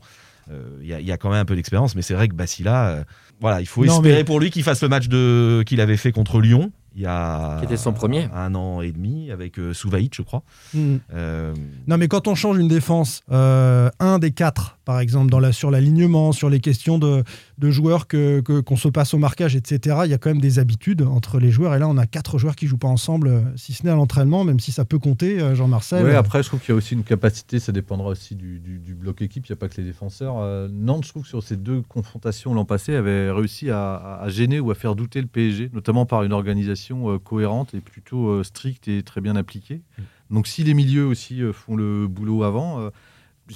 euh, 0.51 0.61
il 0.81 0.87
y, 0.87 0.93
a- 0.93 0.99
y 0.99 1.11
a 1.11 1.17
quand 1.17 1.29
même 1.29 1.39
un 1.39 1.45
peu 1.45 1.55
d'expérience, 1.55 1.95
mais 1.95 2.01
c'est 2.01 2.13
vrai 2.13 2.27
que 2.27 2.35
Bassila, 2.35 2.87
euh, 2.89 3.03
voilà, 3.41 3.61
il 3.61 3.65
faut 3.67 3.85
Non, 3.85 3.95
espérer 3.97 4.17
mais- 4.19 4.23
pour 4.23 4.39
lui 4.39 4.49
qu'il 4.51 4.63
fasse 4.63 4.81
le 4.81 4.89
match 4.89 5.07
de 5.07 5.63
qu'il 5.65 5.81
avait 5.81 5.97
fait 5.97 6.11
contre 6.11 6.39
Lyon 6.39 6.71
il 6.97 7.01
y 7.01 7.05
a 7.05 7.57
Qui 7.59 7.65
était 7.65 7.75
son 7.75 7.91
premier. 7.91 8.29
un 8.33 8.55
an 8.55 8.79
et 8.81 8.93
demi 8.93 9.29
avec 9.29 9.59
euh, 9.59 9.73
Souvaït, 9.73 10.15
je 10.15 10.21
crois. 10.21 10.43
Mm. 10.73 10.95
Euh, 11.13 11.53
Non, 11.87 11.97
mais 11.97 12.07
quand 12.07 12.29
on 12.29 12.35
change 12.35 12.57
une 12.57 12.69
défense, 12.69 13.21
euh, 13.33 13.89
un 13.99 14.17
des 14.17 14.31
quatre, 14.31 14.77
par 14.85 14.99
exemple, 14.99 15.29
dans 15.31 15.39
la, 15.39 15.51
sur 15.51 15.71
l'alignement, 15.71 16.31
sur 16.31 16.49
les 16.49 16.59
questions 16.59 16.97
de, 16.99 17.23
de 17.57 17.71
joueurs 17.71 18.07
que, 18.07 18.39
que- 18.41 18.59
qu'on 18.61 18.77
se 18.77 18.87
passe 18.87 19.13
au 19.13 19.17
marquage, 19.17 19.55
etc., 19.55 19.97
il 20.05 20.11
y 20.11 20.13
a 20.13 20.17
quand 20.17 20.29
même 20.29 20.39
des 20.41 20.59
habitudes 20.59 21.01
entre 21.01 21.39
les 21.39 21.51
joueurs. 21.51 21.75
Et 21.75 21.79
là, 21.79 21.87
on 21.89 21.97
a 21.97 22.05
quatre 22.05 22.37
joueurs 22.37 22.55
qui 22.55 22.67
jouent 22.67 22.77
pas 22.77 22.87
ensemble, 22.87 23.27
euh, 23.27 23.41
si 23.55 23.73
ce 23.73 23.83
n'est 23.83 23.89
à 23.91 23.95
l'entraînement, 23.95 24.43
même 24.43 24.59
si 24.59 24.71
ça 24.71 24.85
peut 24.85 24.99
compter, 24.99 25.41
euh, 25.41 25.55
Jean-Marcel. 25.55 26.05
Ouais, 26.05 26.15
après, 26.15 26.43
je 26.43 26.47
trouve 26.49 26.59
qu'il 26.61 26.69
y 26.69 26.71
a 26.73 26.75
aussi 26.75 26.93
une 26.93 27.03
capacité, 27.03 27.59
ça 27.59 27.71
dépendra 27.71 28.09
aussi 28.09 28.35
du, 28.35 28.59
du- 28.59 28.79
du 28.79 28.93
bloc 28.95 29.21
équipe, 29.21 29.45
il 29.47 29.51
n'y 29.51 29.53
a 29.53 29.57
pas 29.57 29.67
que 29.67 29.81
les 29.81 29.87
défenseurs. 29.87 30.35
Euh, 30.39 30.67
Nantes, 30.71 31.03
je 31.05 31.09
trouve 31.09 31.23
que 31.23 31.29
sur 31.29 31.41
ces 31.43 31.57
deux 31.57 31.81
confrontations 31.81 32.53
l'an 32.53 32.65
passé, 32.65 32.95
avait 32.95 33.31
réussi 33.31 33.69
à, 33.71 34.23
gêner 34.27 34.59
ou 34.59 34.69
à 34.71 34.75
faire 34.75 34.95
douter 34.95 35.19
le 35.21 35.27
PSG, 35.27 35.71
notamment 35.73 36.05
par 36.05 36.23
une 36.23 36.33
organisation 36.33 37.09
euh, 37.11 37.17
cohérente 37.17 37.73
et 37.73 37.79
plutôt 37.81 38.27
euh, 38.29 38.43
stricte 38.43 38.87
et 38.87 39.01
très 39.03 39.21
bien 39.21 39.35
appliquée. 39.35 39.81
Donc 40.29 40.47
si 40.47 40.63
les 40.63 40.73
milieux 40.73 41.05
aussi 41.05 41.41
euh, 41.41 41.53
font 41.53 41.75
le 41.75 42.07
boulot 42.07 42.43
avant, 42.43 42.79
euh, 42.79 42.89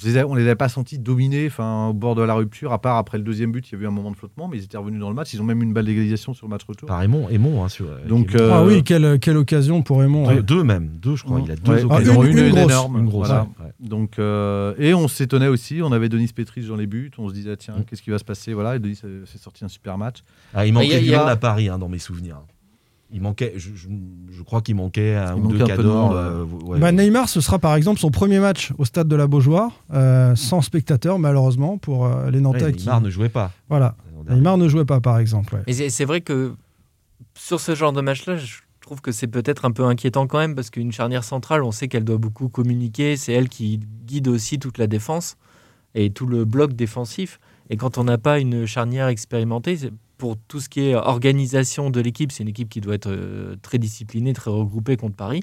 les 0.04 0.18
ai- 0.18 0.24
on 0.24 0.34
ne 0.36 0.40
les 0.40 0.46
avait 0.46 0.56
pas 0.56 0.70
sentis 0.70 1.00
dominer 1.00 1.48
enfin, 1.48 1.88
au 1.88 1.94
bord 1.94 2.14
de 2.16 2.22
la 2.22 2.34
rupture, 2.36 2.72
à 2.74 2.80
part 2.80 2.98
après 2.98 3.18
le 3.18 3.24
deuxième 3.24 3.52
but, 3.52 3.68
il 3.70 3.76
y 3.76 3.82
a 3.82 3.84
eu 3.84 3.88
un 3.88 3.92
moment 3.92 4.12
de 4.12 4.16
flottement, 4.16 4.48
mais 4.48 4.58
ils 4.58 4.64
étaient 4.64 4.78
revenus 4.78 5.00
dans 5.00 5.10
le 5.10 5.16
match, 5.16 5.34
ils 5.34 5.42
ont 5.42 5.46
même 5.46 5.64
une 5.64 5.74
balle 5.74 5.86
d'égalisation 5.86 6.34
sur 6.34 6.46
le 6.46 6.52
match 6.52 6.64
retour. 6.68 6.88
par 6.88 7.02
Aimon, 7.02 7.28
Aimon, 7.30 7.64
hein, 7.64 7.70
sur, 7.70 7.88
Donc, 8.08 8.36
euh, 8.36 8.52
Ah 8.54 8.64
oui, 8.64 8.84
quelle, 8.84 9.20
quelle 9.20 9.38
occasion 9.38 9.82
pour 9.82 10.00
Raymond. 10.00 10.28
deux, 10.28 10.36
ouais. 10.36 10.44
deux 10.44 10.64
même, 10.64 10.90
deux, 11.02 11.16
je 11.16 11.24
crois. 11.24 11.38
Ouais. 11.38 11.44
Il 11.46 11.52
a 11.52 11.56
deux 11.56 11.72
Ouais, 11.72 11.84
occasions. 11.84 12.22
Ah, 12.22 12.26
une- 12.28 12.38
eu 12.38 12.42
une 12.48 12.50
grosse, 12.52 12.64
énorme. 12.72 12.98
Une 13.00 13.06
grosse, 13.10 13.28
voilà. 13.28 13.44
ouais, 13.60 13.66
ouais. 13.66 13.72
Donc, 13.80 14.20
euh, 14.20 14.74
et 14.78 14.94
on 14.94 15.08
s'étonnait 15.08 15.48
aussi, 15.48 15.82
on 15.84 15.92
avait 15.92 16.10
Denis 16.10 16.28
Petris 16.36 16.68
dans 16.68 16.76
les 16.76 16.86
buts, 16.88 17.12
on 17.18 17.28
se 17.30 17.34
disait, 17.34 17.58
tiens, 17.58 17.78
Mm. 17.80 17.84
qu'est-ce 17.86 18.02
qui 18.04 18.12
va 18.12 18.20
se 18.20 18.24
passer 18.26 18.54
Voilà, 18.54 18.76
et 18.76 18.80
Denis 18.80 18.96
s'est 18.96 19.38
sorti 19.38 19.66
un 19.66 19.70
super 19.70 19.98
match. 19.98 20.18
Ah, 20.54 20.66
il 20.68 20.74
manquait 20.74 20.96
a- 20.96 21.00
du 21.00 21.14
a- 21.14 21.20
monde 21.20 21.30
à 21.30 21.36
Paris 21.36 21.68
hein, 21.70 21.80
dans 21.80 21.90
mes 21.90 21.98
souvenirs. 22.00 22.38
Il 23.12 23.22
manquait, 23.22 23.54
je, 23.56 23.72
je- 23.74 23.88
je 24.32 24.44
crois 24.44 24.62
qu'il 24.62 24.76
manquait 24.76 25.16
un 25.16 25.36
Il 25.36 25.44
ou 25.44 25.48
deux 25.48 25.66
cadors. 25.66 26.12
euh, 26.12 26.44
ouais. 26.66 26.80
Bah, 26.80 26.92
Neymar, 26.92 27.28
ce 27.28 27.42
sera 27.42 27.58
par 27.58 27.74
exemple 27.76 28.00
son 28.00 28.12
premier 28.12 28.40
match 28.40 28.72
au 28.78 28.86
stade 28.86 29.08
de 29.08 29.16
la 29.16 29.26
Beaujoire, 29.26 29.72
euh, 29.94 30.36
sans 30.36 30.62
spectateurs, 30.62 31.18
malheureusement, 31.18 31.78
pour 31.80 32.06
euh, 32.06 32.30
les 32.30 32.40
Nantais. 32.40 32.66
Ouais, 32.66 32.72
qui... 32.72 32.82
Neymar 32.86 33.02
ne 33.02 33.10
jouait 33.10 33.30
pas. 33.30 33.52
Voilà. 33.68 33.96
Neymar 34.30 34.58
ne 34.58 34.68
jouait 34.68 34.86
pas, 34.86 35.00
par 35.02 35.18
exemple. 35.18 35.56
ouais. 35.56 35.62
Mais 35.66 35.74
c'est 35.74 35.90
c'est 35.90 36.06
vrai 36.06 36.22
que 36.22 36.54
sur 37.36 37.60
ce 37.60 37.74
genre 37.74 37.94
de 37.94 38.02
match-là, 38.02 38.38
je 38.38 38.58
trouve 38.82 39.02
que 39.02 39.12
c'est 39.12 39.28
peut-être 39.28 39.66
un 39.66 39.72
peu 39.72 39.86
inquiétant 39.86 40.28
quand 40.28 40.38
même, 40.40 40.54
parce 40.54 40.70
qu'une 40.70 40.92
charnière 40.92 41.24
centrale, 41.24 41.64
on 41.64 41.72
sait 41.72 41.88
qu'elle 41.88 42.04
doit 42.06 42.18
beaucoup 42.18 42.48
communiquer, 42.50 43.18
c'est 43.18 43.34
elle 43.34 43.50
qui 43.50 43.80
guide 44.06 44.28
aussi 44.28 44.60
toute 44.60 44.78
la 44.78 44.86
défense 44.88 45.36
et 45.96 46.12
tout 46.12 46.28
le 46.28 46.46
bloc 46.46 46.74
défensif. 46.74 47.40
Et 47.72 47.78
quand 47.78 47.98
on 47.98 48.04
n'a 48.04 48.18
pas 48.20 48.40
une 48.40 48.66
charnière 48.68 49.08
expérimentée, 49.08 49.78
c'est- 49.78 49.92
pour 50.20 50.38
tout 50.38 50.60
ce 50.60 50.70
qui 50.70 50.82
est 50.82 50.96
organisation 50.96 51.90
de 51.90 52.00
l'équipe, 52.00 52.32
c'est 52.32 52.44
une 52.44 52.50
équipe 52.50 52.70
qui 52.70 52.82
doit 52.82 52.94
être 52.94 53.10
euh, 53.10 53.56
très 53.64 53.80
disciplinée, 53.80 54.34
très 54.34 54.52
regroupée 54.52 54.98
contre 54.98 55.16
Paris. 55.16 55.42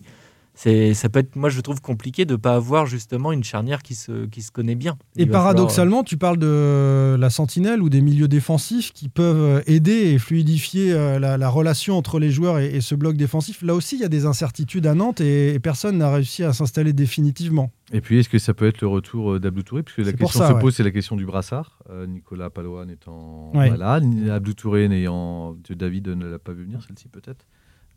C'est, 0.59 0.95
ça 0.95 1.11
peut 1.11 1.19
être, 1.19 1.37
moi 1.37 1.51
je 1.51 1.61
trouve 1.61 1.83
compliqué 1.83 2.25
de 2.25 2.33
ne 2.33 2.37
pas 2.39 2.55
avoir 2.55 2.87
justement 2.87 3.31
une 3.31 3.45
charnière 3.45 3.83
qui 3.83 3.95
se, 3.95 4.25
qui 4.25 4.41
se 4.41 4.51
connaît 4.51 4.75
bien. 4.75 4.97
Et 5.15 5.25
falloir, 5.27 5.29
euh, 5.29 5.45
paradoxalement, 5.45 6.03
tu 6.03 6.17
parles 6.17 6.39
de 6.39 7.15
la 7.19 7.29
sentinelle 7.29 7.83
ou 7.83 7.91
des 7.91 8.01
milieux 8.01 8.27
défensifs 8.27 8.93
qui 8.95 9.11
peuvent 9.11 9.63
aider 9.67 9.93
et 10.13 10.19
fluidifier 10.19 10.95
euh, 10.95 11.19
la, 11.19 11.37
la 11.37 11.49
relation 11.51 11.99
entre 11.99 12.19
les 12.19 12.31
joueurs 12.31 12.59
et, 12.59 12.75
et 12.75 12.81
ce 12.81 12.95
bloc 12.95 13.17
défensif. 13.19 13.61
Là 13.61 13.75
aussi, 13.75 13.97
il 13.97 14.01
y 14.01 14.05
a 14.05 14.09
des 14.09 14.25
incertitudes 14.25 14.87
à 14.87 14.95
Nantes 14.95 15.21
et, 15.21 15.53
et 15.53 15.59
personne 15.61 15.99
n'a 15.99 16.11
réussi 16.11 16.43
à 16.43 16.55
s'installer 16.55 16.95
définitivement. 16.95 17.71
Et 17.93 18.01
puis, 18.01 18.19
est-ce 18.19 18.31
que 18.31 18.39
ça 18.39 18.55
peut 18.55 18.67
être 18.67 18.81
le 18.81 18.89
retour 18.89 19.35
euh, 19.35 19.39
d'Abdou 19.39 19.63
Touré? 19.63 19.83
Puisque 19.83 19.99
la 20.07 20.13
question 20.15 20.41
ça, 20.41 20.49
se 20.49 20.55
ouais. 20.55 20.61
pose, 20.61 20.75
c'est 20.75 20.83
la 20.83 20.91
question 20.91 21.17
du 21.17 21.27
brassard. 21.27 21.79
Euh, 21.91 22.07
Nicolas 22.07 22.49
Palois 22.49 22.87
n'étant 22.87 23.53
Ouais. 23.55 23.69
malade, 23.69 24.05
Abdou 24.31 24.55
Touré 24.55 24.89
n'ayant. 24.89 25.55
David 25.69 26.09
ne 26.09 26.27
l'a 26.27 26.39
pas 26.39 26.53
vu 26.53 26.65
venir, 26.65 26.81
celle-ci 26.89 27.09
peut-être. 27.09 27.45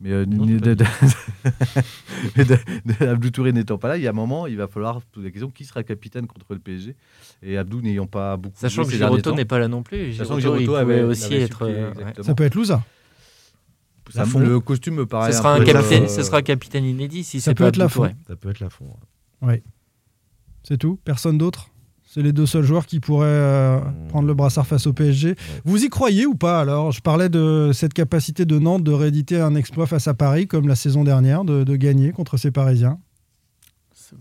Mais, 0.02 0.12
euh, 0.12 0.26
Abdou 3.02 3.30
Touré 3.32 3.52
n'étant 3.52 3.78
pas 3.78 3.90
là, 3.90 3.98
il 3.98 4.04
y 4.04 4.08
a 4.08 4.12
un 4.12 4.14
moment, 4.14 4.48
il 4.48 4.56
va 4.56 4.68
falloir 4.68 5.02
poser 5.02 5.28
la 5.28 5.32
question 5.32 5.50
qui 5.50 5.66
sera 5.66 5.84
capitaine 5.84 6.26
contre 6.26 6.54
le 6.54 6.60
PSG 6.60 6.96
Et 7.44 7.58
Abdou 7.58 7.82
n'ayant 7.82 8.08
pas 8.08 8.38
beaucoup 8.38 8.56
Sachant 8.58 8.86
que 8.86 8.92
Giroto 8.92 9.36
n'est 9.36 9.44
pas 9.46 9.60
là 9.60 9.68
non 9.68 9.84
plus. 9.84 10.14
Sachant 10.14 10.36
que 10.36 10.42
Giroto, 10.42 10.76
avait- 10.76 11.04
aussi 11.04 11.34
être. 11.34 11.64
euh, 11.64 11.94
ouais. 11.94 12.14
Ça 12.22 12.34
peut 12.34 12.46
être 12.46 12.56
Louza. 12.56 12.84
Ça- 14.12 14.26
le 14.40 14.60
costume 14.60 14.96
me 14.96 15.06
paraît. 15.06 15.32
Ce 15.32 15.38
sera, 15.38 15.54
un 15.54 15.64
capitaine, 15.64 16.06
euh, 16.06 16.08
ce 16.08 16.24
sera 16.24 16.38
un 16.38 16.42
capitaine 16.42 16.86
inédit 16.86 17.24
si 17.24 17.40
Ça 17.40 17.52
c'est 17.52 17.56
peut 17.56 17.66
pas 17.66 17.70
être 17.70 17.78
la 17.78 17.90
Touré. 17.90 18.16
Ça 18.28 18.36
peut 18.36 18.50
être 18.50 18.60
la 18.60 18.70
fond. 18.70 18.88
C'est 20.64 20.78
tout? 20.78 21.00
Personne 21.04 21.38
d'autre? 21.38 21.70
C'est 22.12 22.24
les 22.24 22.34
deux 22.34 22.48
seuls 22.48 22.64
joueurs 22.64 22.88
qui 22.88 23.00
pourraient 23.00 23.28
euh, 23.28 23.80
prendre 24.08 24.28
le 24.28 24.34
brassard 24.34 24.66
face 24.66 24.88
au 24.88 24.94
PSG. 24.94 25.36
Vous 25.64 25.84
y 25.84 25.90
croyez 25.90 26.26
ou 26.26 26.34
pas 26.34 26.60
alors? 26.60 26.92
Je 26.92 27.02
parlais 27.02 27.30
de 27.30 27.70
cette 27.72 27.94
capacité 27.94 28.46
de 28.46 28.58
Nantes 28.58 28.84
de 28.84 28.92
rééditer 28.92 29.40
un 29.40 29.54
exploit 29.54 29.86
face 29.86 30.08
à 30.08 30.16
Paris 30.16 30.48
comme 30.48 30.68
la 30.68 30.74
saison 30.74 31.04
dernière, 31.04 31.44
de, 31.46 31.64
de 31.64 31.76
gagner 31.76 32.12
contre 32.12 32.38
ces 32.38 32.50
Parisiens? 32.50 32.98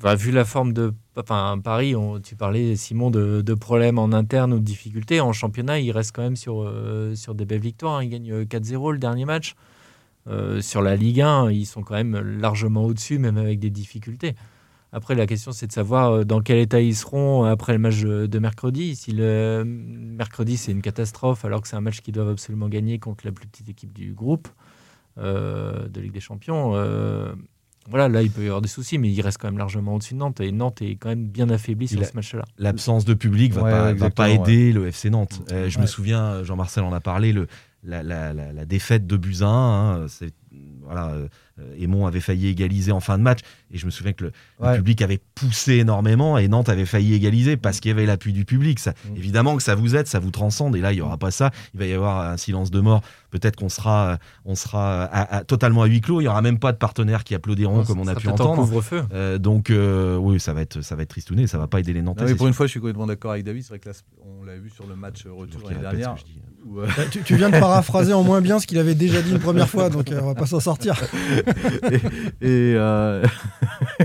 Bah, 0.02 0.14
vu 0.14 0.32
la 0.32 0.44
forme 0.44 0.74
de 0.74 0.92
enfin, 1.16 1.58
Paris, 1.64 1.96
on- 1.96 2.20
tu 2.20 2.36
parlais, 2.36 2.76
Simon, 2.76 3.10
de, 3.10 3.40
de 3.40 3.54
problèmes 3.54 3.98
en 3.98 4.12
interne 4.12 4.52
ou 4.52 4.58
de 4.58 4.64
difficultés. 4.64 5.22
En 5.22 5.32
championnat, 5.32 5.78
il 5.80 5.90
reste 5.90 6.14
quand 6.14 6.20
même 6.20 6.36
sur, 6.36 6.62
euh, 6.62 7.14
sur 7.14 7.34
des 7.34 7.46
belles 7.46 7.62
victoires. 7.62 8.02
Il 8.02 8.10
gagne 8.10 8.30
euh, 8.30 8.44
4-0 8.44 8.92
le 8.92 8.98
dernier 8.98 9.24
match. 9.24 9.54
Euh, 10.28 10.60
sur 10.60 10.82
la 10.82 10.94
Ligue 10.94 11.22
1, 11.22 11.50
ils 11.52 11.64
sont 11.64 11.80
quand 11.80 11.94
même 11.94 12.18
largement 12.38 12.84
au-dessus, 12.84 13.18
même 13.18 13.38
avec 13.38 13.60
des 13.60 13.70
difficultés. 13.70 14.34
Après, 14.92 15.14
la 15.14 15.26
question, 15.26 15.52
c'est 15.52 15.66
de 15.66 15.72
savoir 15.72 16.10
euh, 16.12 16.24
dans 16.24 16.40
quel 16.40 16.58
état 16.58 16.80
ils 16.80 16.96
seront 16.96 17.44
après 17.44 17.72
le 17.74 17.78
match 17.78 18.00
de 18.00 18.38
mercredi. 18.38 18.96
Si 18.96 19.12
le 19.12 19.62
mercredi, 19.64 20.56
c'est 20.56 20.72
une 20.72 20.82
catastrophe, 20.82 21.44
alors 21.44 21.60
que 21.60 21.68
c'est 21.68 21.76
un 21.76 21.80
match 21.82 22.00
qu'ils 22.00 22.14
doivent 22.14 22.30
absolument 22.30 22.68
gagner 22.68 22.98
contre 22.98 23.26
la 23.26 23.32
plus 23.32 23.46
petite 23.46 23.68
équipe 23.68 23.92
du 23.92 24.12
groupe 24.14 24.48
euh, 25.18 25.88
de 25.88 26.00
Ligue 26.00 26.12
des 26.12 26.20
Champions, 26.20 26.72
euh, 26.74 27.32
voilà, 27.90 28.08
là, 28.08 28.22
il 28.22 28.30
peut 28.30 28.42
y 28.42 28.46
avoir 28.46 28.60
des 28.60 28.68
soucis, 28.68 28.98
mais 28.98 29.10
il 29.10 29.20
reste 29.22 29.38
quand 29.38 29.48
même 29.48 29.56
largement 29.58 29.94
au-dessus 29.94 30.12
de 30.14 30.18
Nantes. 30.18 30.40
Et 30.42 30.52
Nantes 30.52 30.82
est 30.82 30.96
quand 30.96 31.08
même 31.08 31.26
bien 31.26 31.48
affaibli 31.48 31.88
sur 31.88 31.98
Il 31.98 32.04
a- 32.04 32.06
ce 32.06 32.14
match-là. 32.14 32.44
L'absence 32.58 33.04
de 33.06 33.14
public 33.14 33.52
va, 33.54 33.62
Ouais, 33.62 33.70
pas, 33.70 33.92
va 33.94 34.10
pas 34.10 34.28
aider 34.30 34.72
le 34.72 34.88
FC 34.88 35.08
Nantes. 35.10 35.40
Euh, 35.52 35.70
je 35.70 35.78
me 35.78 35.86
souviens, 35.86 36.42
Jean-Marcel 36.44 36.84
en 36.84 36.92
a 36.92 37.00
parlé, 37.00 37.32
le, 37.32 37.46
la, 37.84 38.02
la- 38.02 38.34
la- 38.34 38.52
la 38.52 38.64
défaite 38.66 39.06
de 39.06 39.16
Buzyn. 39.16 39.46
hein, 39.48 40.06
c'est- 40.08 40.34
voilà, 40.82 41.08
euh, 41.12 41.28
Aymon 41.78 42.06
avait 42.06 42.20
failli 42.20 42.48
égaliser 42.48 42.92
en 42.92 43.00
fin 43.00 43.18
de 43.18 43.22
match. 43.22 43.40
Et 43.72 43.78
je 43.78 43.86
me 43.86 43.90
souviens 43.90 44.12
que 44.12 44.24
le, 44.24 44.76
public 44.76 45.02
avait 45.02 45.20
poussé 45.34 45.74
énormément 45.74 46.38
et 46.38 46.48
Nantes 46.48 46.68
avait 46.68 46.86
failli 46.86 47.14
égaliser 47.14 47.56
parce 47.56 47.80
qu'il 47.80 47.90
y 47.90 47.92
avait 47.92 48.06
l'appui 48.06 48.32
du 48.32 48.44
public. 48.44 48.78
Ça, 48.78 48.94
Mm. 49.08 49.16
Évidemment 49.16 49.56
que 49.56 49.62
ça 49.62 49.74
vous 49.74 49.96
aide, 49.96 50.06
ça 50.06 50.18
vous 50.18 50.30
transcende. 50.30 50.76
Et 50.76 50.80
là, 50.80 50.92
il 50.92 50.96
n'y 50.96 51.00
aura 51.00 51.18
pas 51.18 51.30
ça. 51.30 51.50
Il 51.74 51.80
va 51.80 51.86
y 51.86 51.92
avoir 51.92 52.30
un 52.30 52.36
silence 52.36 52.70
de 52.70 52.80
mort. 52.80 53.02
Peut-être 53.30 53.56
qu'on 53.56 53.68
sera, 53.68 54.18
on 54.44 54.54
sera 54.54 55.04
à- 55.04 55.36
à- 55.38 55.44
totalement 55.44 55.82
à 55.82 55.86
huis 55.86 56.00
clos. 56.00 56.20
Il 56.20 56.24
n'y 56.24 56.28
aura 56.28 56.40
même 56.42 56.58
pas 56.58 56.72
de 56.72 56.78
partenaires 56.78 57.24
qui 57.24 57.34
applaudiront 57.34 57.84
comme 57.84 58.00
on 58.00 58.06
a 58.06 58.14
Ça 58.14 58.20
pu 58.20 58.28
en 58.28 58.32
entendre. 58.32 58.56
couvre-feu. 58.62 59.02
Euh, 59.12 59.38
donc, 59.38 59.70
euh, 59.70 60.16
oui, 60.16 60.40
ça 60.40 60.52
va 60.54 60.62
être, 60.62 60.80
ça 60.80 60.96
va 60.96 61.02
être 61.02 61.10
tristouné. 61.10 61.46
Ça 61.46 61.58
va 61.58 61.66
pas 61.66 61.80
aider 61.80 61.92
les 61.92 62.00
Nantais. 62.02 62.22
Non, 62.22 62.26
mais 62.28 62.32
pour 62.34 62.40
sûr. 62.44 62.48
une 62.48 62.54
fois, 62.54 62.66
je 62.66 62.70
suis 62.70 62.80
complètement 62.80 63.06
d'accord 63.06 63.32
avec 63.32 63.44
David. 63.44 63.62
C'est 63.62 63.68
vrai 63.70 63.78
que 63.78 63.88
là, 63.88 63.94
on 64.40 64.44
l'a 64.44 64.56
vu 64.56 64.70
sur 64.70 64.86
le 64.86 64.96
match 64.96 65.24
Donc, 65.24 65.38
retour 65.40 65.68
l'année 65.68 65.80
dernière. 65.80 66.14
que 66.14 66.20
je 66.20 66.24
dis. 66.24 66.40
où, 66.66 66.80
euh, 66.80 66.86
Bah, 66.96 67.02
tu, 67.10 67.22
tu 67.22 67.36
viens 67.36 67.50
de 67.50 67.58
paraphraser 67.60 68.12
en 68.12 68.22
moins 68.22 68.40
bien 68.40 68.58
ce 68.58 68.66
qu'il 68.66 68.78
avait 68.78 68.94
déjà 68.94 69.20
dit 69.22 69.30
une 69.30 69.38
première 69.40 69.68
fois, 69.68 69.90
donc 69.90 70.10
euh, 70.10 70.20
on 70.22 70.26
va 70.26 70.34
pas 70.34 70.46
s'en 70.46 70.60
sortir. 70.60 70.94
et 72.40 72.74
euh, 72.76 73.24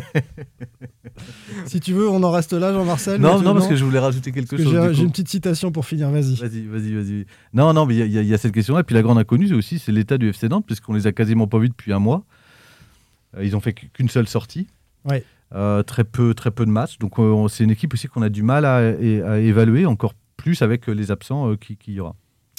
Si 1.65 1.79
tu 1.79 1.93
veux, 1.93 2.09
on 2.09 2.21
en 2.23 2.31
reste 2.31 2.53
là, 2.53 2.73
Jean-Marcel 2.73 3.19
non, 3.21 3.41
non, 3.41 3.53
parce 3.53 3.67
que 3.67 3.75
je 3.75 3.83
voulais 3.85 3.99
rajouter 3.99 4.31
quelque 4.31 4.55
Parce 4.55 4.63
chose. 4.63 4.93
j'ai 4.95 5.03
une 5.03 5.11
petite 5.11 5.29
citation 5.29 5.71
pour 5.71 5.85
finir, 5.85 6.09
vas-y. 6.09 6.35
Vas-y, 6.35 6.61
vas-y, 6.65 6.93
vas-y. 6.93 7.25
Non, 7.53 7.73
non, 7.73 7.85
mais 7.85 7.95
il 7.95 8.11
y 8.11 8.17
a- 8.17 8.21
y, 8.21 8.33
y 8.33 8.37
cette 8.37 8.53
question-là. 8.53 8.81
Et 8.81 8.83
puis 8.83 8.95
la 8.95 9.01
grande 9.01 9.17
inconnue, 9.17 9.47
c'est 9.47 9.53
aussi 9.53 9.79
c'est 9.79 9.91
l'état 9.91 10.17
du 10.17 10.29
FC 10.29 10.49
Nantes, 10.49 10.65
puisqu'on 10.65 10.93
les 10.93 11.07
a 11.07 11.11
quasiment 11.11 11.47
pas 11.47 11.59
vus 11.59 11.69
depuis 11.69 11.93
un 11.93 11.99
mois. 11.99 12.23
Euh, 13.37 13.43
ils 13.45 13.55
ont 13.55 13.59
fait 13.59 13.73
qu'une 13.73 14.09
seule 14.09 14.27
sortie. 14.27 14.67
Ouais. 15.05 15.23
Euh, 15.55 15.83
très 15.83 16.03
peu, 16.03 16.33
très 16.33 16.49
peu 16.51 16.65
de 16.65 16.71
matchs. 16.71 16.97
Donc 16.99 17.19
euh, 17.19 17.47
c'est 17.47 17.63
une 17.63 17.71
équipe 17.71 17.93
aussi 17.93 18.07
qu'on 18.07 18.21
a 18.23 18.29
du 18.29 18.41
mal 18.43 18.65
à, 18.65 18.77
à 18.77 19.37
évaluer 19.39 19.85
encore 19.85 20.13
plus 20.37 20.61
avec 20.61 20.87
les 20.87 21.11
absents 21.11 21.51
euh, 21.51 21.55
qui- 21.55 21.77
qu'il 21.77 21.93
y 21.93 21.99
aura. 21.99 22.15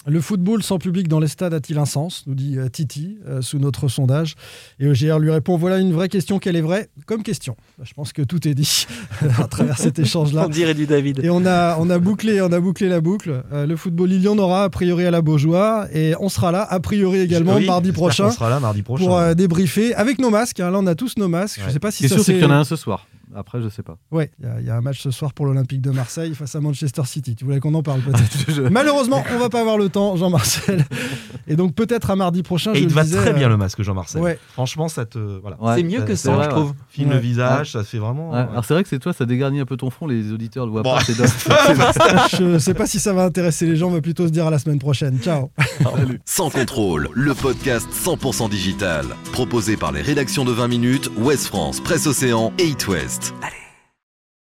Le 0.07 0.21
football 0.21 0.63
sans 0.63 0.79
public 0.79 1.09
dans 1.09 1.19
les 1.19 1.29
stades 1.29 1.55
a-t-il 1.55 1.79
un 1.79 1.87
sens 1.87 2.25
nous 2.27 2.35
dit 2.35 2.59
euh, 2.59 2.69
Titi 2.69 3.17
euh, 3.27 3.41
sous 3.41 3.59
notre 3.59 3.89
sondage. 3.89 4.35
Et 4.79 4.85
EGR 4.87 5.19
lui 5.19 5.31
répond 5.31 5.57
voilà 5.57 5.79
une 5.79 5.93
vraie 5.95 6.11
question, 6.11 6.39
quelle 6.39 6.57
est 6.57 6.61
vraie 6.61 6.91
Comme 7.07 7.23
question. 7.23 7.57
Bah, 7.79 7.85
je 7.89 7.95
pense 7.95 8.13
que 8.13 8.21
tout 8.21 8.47
est 8.47 8.53
dit 8.55 8.87
à 9.39 9.47
travers 9.49 9.79
cet 9.79 9.99
échange-là. 9.99 10.45
On 10.45 10.49
dirait 10.51 10.75
du 10.75 10.87
David. 10.87 11.21
Et 11.25 11.31
on 11.31 11.47
a, 11.47 11.79
on 11.79 11.89
a, 11.89 11.99
bouclé, 11.99 12.43
on 12.43 12.53
a 12.53 12.61
bouclé 12.61 12.89
la 12.91 13.01
boucle. 13.01 13.45
Euh, 13.53 13.67
le 13.67 13.77
football, 13.77 14.13
il 14.13 14.21
y 14.23 14.29
en 14.29 14.37
aura 14.39 14.65
a 14.65 14.69
priori 14.69 15.07
à 15.07 15.11
la 15.11 15.23
Beaujoire. 15.23 15.87
Et 15.95 16.13
on 16.21 16.29
sera 16.29 16.53
là, 16.53 16.67
a 16.69 16.81
priori 16.81 17.21
également, 17.21 17.55
Oui, 17.57 17.65
mardi 17.67 17.91
prochain, 17.93 18.27
qu'on 18.27 18.31
sera 18.33 18.51
là 18.51 18.61
mardi 18.61 18.83
prochain. 18.83 19.05
pour 19.07 19.17
euh, 19.19 19.33
débriefer 19.33 19.95
avec 19.95 20.19
nos 20.19 20.29
masques. 20.29 20.61
hein. 20.61 20.71
Là, 20.71 20.81
on 20.81 20.87
a 20.87 20.95
tous 20.95 21.17
nos 21.17 21.29
masques. 21.29 21.61
Je 21.61 21.67
Ouais. 21.67 21.73
sais 21.73 21.79
pas 21.81 21.91
si 21.91 21.97
Ce 21.97 21.99
qui 22.01 22.05
est 22.07 22.09
ça 22.09 22.15
sûr, 22.17 22.25
c'est 22.25 22.33
qu'il 22.35 22.43
y 22.43 22.47
en 22.47 22.51
a 22.51 22.57
un 22.57 22.65
ce 22.65 22.77
soir. 22.77 23.07
Après, 23.35 23.61
je 23.61 23.69
sais 23.69 23.83
pas. 23.83 23.97
Ouais, 24.11 24.31
il 24.41 24.47
y 24.47 24.49
a- 24.49 24.61
il 24.61 24.67
y, 24.67 24.71
a 24.71 24.77
un 24.77 24.81
match 24.81 25.01
ce 25.03 25.11
soir 25.11 25.33
pour 25.33 25.47
l'Olympique 25.47 25.81
de 25.81 25.91
Marseille 25.91 26.35
face 26.35 26.55
à 26.55 26.61
Manchester 26.61 27.03
City. 27.05 27.35
Tu 27.35 27.45
voulais 27.45 27.61
qu'on 27.61 27.75
en 27.75 27.83
parle 27.83 28.01
peut-être 28.01 28.49
Je- 28.51 28.63
Malheureusement, 28.63 29.25
on 29.35 29.39
va 29.39 29.49
pas 29.49 29.61
avoir 29.61 29.77
le 29.79 29.89
temps, 29.89 30.17
Jean-Marcel. 30.17 30.85
Et 31.47 31.57
donc 31.57 31.75
peut-être 31.75 32.11
à 32.11 32.17
mardi 32.17 32.43
prochain. 32.43 32.73
Et 32.73 32.77
je 32.77 32.81
il 32.81 32.85
le 32.85 32.91
te 32.91 32.95
va 32.95 33.03
disais, 33.05 33.19
très 33.19 33.33
bien 33.35 33.47
euh, 33.47 33.51
le 33.51 33.57
masque, 33.57 33.83
Jean-Marcel. 33.83 34.23
Ouais. 34.23 34.39
Franchement, 34.53 34.89
ça 34.89 35.05
te. 35.05 35.19
Voilà. 35.19 35.61
Ouais. 35.61 35.77
c'est 35.77 35.83
mieux 35.83 36.01
que 36.03 36.15
ça, 36.15 36.33
vrai, 36.35 36.45
je 36.45 36.51
trouve. 36.51 36.73
Filme 36.89 37.09
Ouais. 37.11 37.15
le 37.17 37.21
visage, 37.21 37.73
ça 37.73 37.85
fait 37.85 37.99
vraiment. 37.99 38.31
Ouais. 38.31 38.39
Alors 38.39 38.65
c'est 38.65 38.73
vrai 38.75 38.83
que 38.83 38.89
c'est 38.89 38.99
toi, 38.99 39.13
ça 39.13 39.27
dégarnit 39.27 39.61
un 39.61 39.67
peu 39.67 39.77
ton 39.77 39.91
front, 39.91 40.07
les 40.07 40.33
auditeurs 40.33 40.67
ne 40.67 40.71
voient 40.71 40.83
Bon. 40.83 40.95
pas. 40.95 41.01
Je 42.39 42.59
sais 42.59 42.75
pas 42.75 42.87
si 42.87 42.99
ça 43.01 43.13
va 43.13 43.25
intéresser 43.25 43.67
les 43.67 43.77
gens, 43.77 43.89
on 43.89 43.93
va 43.93 44.01
plutôt 44.01 44.27
se 44.27 44.33
dire 44.33 44.47
à 44.47 44.51
la 44.51 44.59
semaine 44.59 44.79
prochaine. 44.79 45.19
Ciao. 45.21 45.51
Sans 46.25 46.51
contrôle, 46.51 47.09
le 47.15 47.35
podcast 47.35 47.89
100% 47.93 48.49
digital. 48.49 49.07
Proposé 49.33 49.77
par 49.77 49.93
les 49.93 50.03
rédactions 50.03 50.45
de 50.45 50.53
20 50.53 50.69
minutes, 50.69 51.11
Ouest 51.19 51.47
France, 51.47 51.81
Presse 51.81 52.07
Océan 52.07 52.53
et 52.59 52.65
It 52.69 52.87
West. 52.89 53.24
Allez. 53.41 53.64